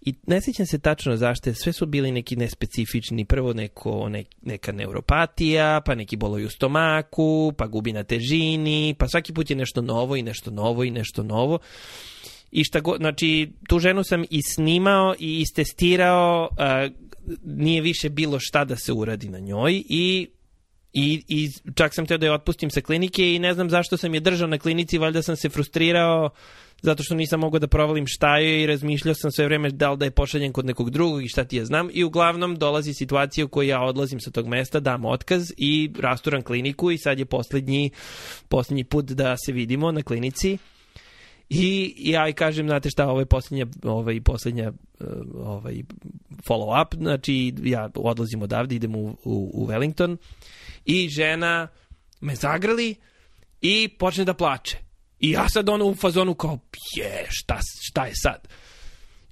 i 0.00 0.14
ne 0.26 0.40
sjećam 0.40 0.66
se 0.66 0.78
tačno 0.78 1.16
zašto, 1.16 1.54
sve 1.54 1.72
su 1.72 1.86
bili 1.86 2.12
neki 2.12 2.36
nespecifični, 2.36 3.24
prvo 3.24 3.52
neko, 3.52 4.08
ne, 4.08 4.24
neka 4.42 4.72
neuropatija, 4.72 5.80
pa 5.86 5.94
neki 5.94 6.16
bolovi 6.16 6.44
u 6.44 6.50
stomaku, 6.50 7.52
pa 7.58 7.66
gubi 7.66 7.92
na 7.92 8.04
težini, 8.04 8.94
pa 8.98 9.08
svaki 9.08 9.32
put 9.32 9.50
je 9.50 9.56
nešto 9.56 9.82
novo 9.82 10.16
i 10.16 10.22
nešto 10.22 10.50
novo 10.50 10.84
i 10.84 10.90
nešto 10.90 11.22
novo. 11.22 11.58
I 12.50 12.64
šta 12.64 12.80
go, 12.80 12.96
znači, 12.96 13.52
tu 13.68 13.78
ženu 13.78 14.04
sam 14.04 14.24
i 14.30 14.42
snimao 14.42 15.14
i 15.18 15.40
istestirao 15.40 16.48
uh, 16.50 16.92
nije 17.44 17.82
više 17.82 18.08
bilo 18.08 18.38
šta 18.40 18.64
da 18.64 18.76
se 18.76 18.92
uradi 18.92 19.28
na 19.28 19.38
njoj 19.38 19.82
i 19.88 20.28
I, 20.92 21.22
I 21.28 21.50
čak 21.74 21.94
sam 21.94 22.06
teo 22.06 22.18
da 22.18 22.26
je 22.26 22.32
otpustim 22.32 22.70
sa 22.70 22.80
klinike 22.80 23.34
i 23.34 23.38
ne 23.38 23.52
znam 23.54 23.70
zašto 23.70 23.96
sam 23.96 24.14
je 24.14 24.20
držao 24.20 24.48
na 24.48 24.58
klinici, 24.58 24.98
valjda 24.98 25.22
sam 25.22 25.36
se 25.36 25.48
frustrirao 25.48 26.30
zato 26.82 27.02
što 27.02 27.14
nisam 27.14 27.40
mogao 27.40 27.58
da 27.58 27.66
provalim 27.66 28.06
šta 28.06 28.38
je 28.38 28.62
i 28.62 28.66
razmišljao 28.66 29.14
sam 29.14 29.30
sve 29.30 29.44
vreme 29.44 29.70
da 29.70 29.90
li 29.90 29.98
da 29.98 30.04
je 30.04 30.10
pošaljen 30.10 30.52
kod 30.52 30.66
nekog 30.66 30.90
drugog 30.90 31.24
i 31.24 31.28
šta 31.28 31.44
ti 31.44 31.56
je 31.56 31.64
znam. 31.64 31.88
I 31.92 32.04
uglavnom 32.04 32.56
dolazi 32.56 32.94
situacija 32.94 33.44
u 33.44 33.48
kojoj 33.48 33.68
ja 33.68 33.82
odlazim 33.82 34.20
sa 34.20 34.30
tog 34.30 34.48
mesta, 34.48 34.80
dam 34.80 35.04
otkaz 35.04 35.52
i 35.56 35.90
rasturam 35.98 36.42
kliniku 36.42 36.90
i 36.90 36.98
sad 36.98 37.18
je 37.18 37.24
poslednji, 37.24 37.90
poslednji 38.48 38.84
put 38.84 39.04
da 39.04 39.36
se 39.36 39.52
vidimo 39.52 39.92
na 39.92 40.02
klinici 40.02 40.58
I 41.50 41.94
ja 41.98 42.28
i 42.28 42.32
kažem, 42.32 42.66
znate 42.66 42.90
šta, 42.90 43.08
ovo 43.08 43.20
je 43.20 43.26
poslednja, 43.26 43.66
ovaj, 43.82 44.20
poslednja 44.20 44.64
eh, 45.00 45.04
ovaj, 45.34 45.82
follow 46.48 46.82
up, 46.82 46.94
znači 46.94 47.54
ja 47.62 47.90
odlazim 47.94 48.42
odavde, 48.42 48.74
idem 48.74 48.96
u, 48.96 49.16
u, 49.24 49.50
u 49.54 49.66
Wellington 49.66 50.16
i 50.84 51.08
žena 51.08 51.68
me 52.20 52.34
zagrali 52.34 52.94
i 53.60 53.88
počne 53.98 54.24
da 54.24 54.34
plače. 54.34 54.78
I 55.20 55.30
ja 55.30 55.48
sad 55.48 55.68
ono 55.68 55.86
u 55.86 55.94
fazonu 55.94 56.34
kao, 56.34 56.58
je, 56.96 57.26
šta, 57.28 57.58
šta 57.80 58.06
je 58.06 58.12
sad? 58.14 58.48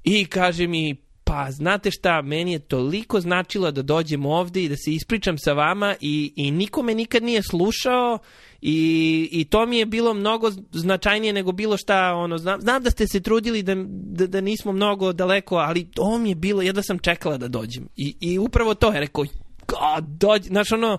I 0.04 0.24
kaže 0.24 0.66
mi, 0.66 0.96
pa 1.24 1.50
znate 1.50 1.90
šta, 1.90 2.22
meni 2.22 2.52
je 2.52 2.58
toliko 2.58 3.20
značilo 3.20 3.70
da 3.70 3.82
dođem 3.82 4.26
ovde 4.26 4.64
i 4.64 4.68
da 4.68 4.76
se 4.76 4.92
ispričam 4.92 5.38
sa 5.38 5.52
vama 5.52 5.94
i, 6.00 6.32
i 6.36 6.50
niko 6.50 6.82
me 6.82 6.94
nikad 6.94 7.22
nije 7.22 7.42
slušao 7.42 8.18
i, 8.60 9.28
i 9.32 9.44
to 9.44 9.66
mi 9.66 9.78
je 9.78 9.86
bilo 9.86 10.14
mnogo 10.14 10.50
značajnije 10.72 11.32
nego 11.32 11.52
bilo 11.52 11.76
šta, 11.76 12.14
ono, 12.14 12.38
znam, 12.38 12.60
znam 12.60 12.82
da 12.82 12.90
ste 12.90 13.06
se 13.06 13.20
trudili 13.20 13.62
da, 13.62 13.74
da, 13.88 14.26
da 14.26 14.40
nismo 14.40 14.72
mnogo 14.72 15.12
daleko, 15.12 15.56
ali 15.56 15.84
to 15.84 16.18
mi 16.18 16.28
je 16.28 16.34
bilo, 16.34 16.62
jedva 16.62 16.82
sam 16.82 16.98
čekala 16.98 17.36
da 17.36 17.48
dođem. 17.48 17.88
I, 17.96 18.16
i 18.20 18.38
upravo 18.38 18.74
to 18.74 18.92
je 18.92 19.00
rekao, 19.00 19.24
dođi, 20.00 20.48
znaš 20.48 20.72
ono, 20.72 20.98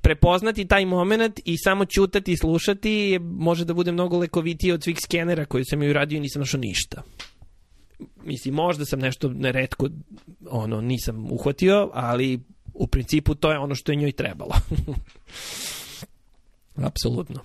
prepoznati 0.00 0.64
taj 0.64 0.86
moment 0.86 1.40
i 1.44 1.58
samo 1.58 1.84
čutati 1.84 2.32
i 2.32 2.36
slušati 2.36 3.18
može 3.22 3.64
da 3.64 3.74
bude 3.74 3.92
mnogo 3.92 4.18
lekovitije 4.18 4.74
od 4.74 4.82
svih 4.82 4.98
skenera 5.02 5.44
koji 5.44 5.64
sam 5.64 5.82
ju 5.82 5.92
radio 5.92 6.16
i 6.16 6.20
nisam 6.20 6.40
našao 6.40 6.60
ništa 6.60 7.02
mislim, 8.24 8.54
možda 8.54 8.84
sam 8.84 8.98
nešto 8.98 9.28
neretko 9.28 9.88
ono, 10.50 10.80
nisam 10.80 11.32
uhvatio, 11.32 11.90
ali 11.94 12.40
u 12.74 12.86
principu 12.86 13.34
to 13.34 13.52
je 13.52 13.58
ono 13.58 13.74
što 13.74 13.92
je 13.92 13.96
njoj 13.96 14.12
trebalo. 14.12 14.54
Apsolutno. 16.82 17.42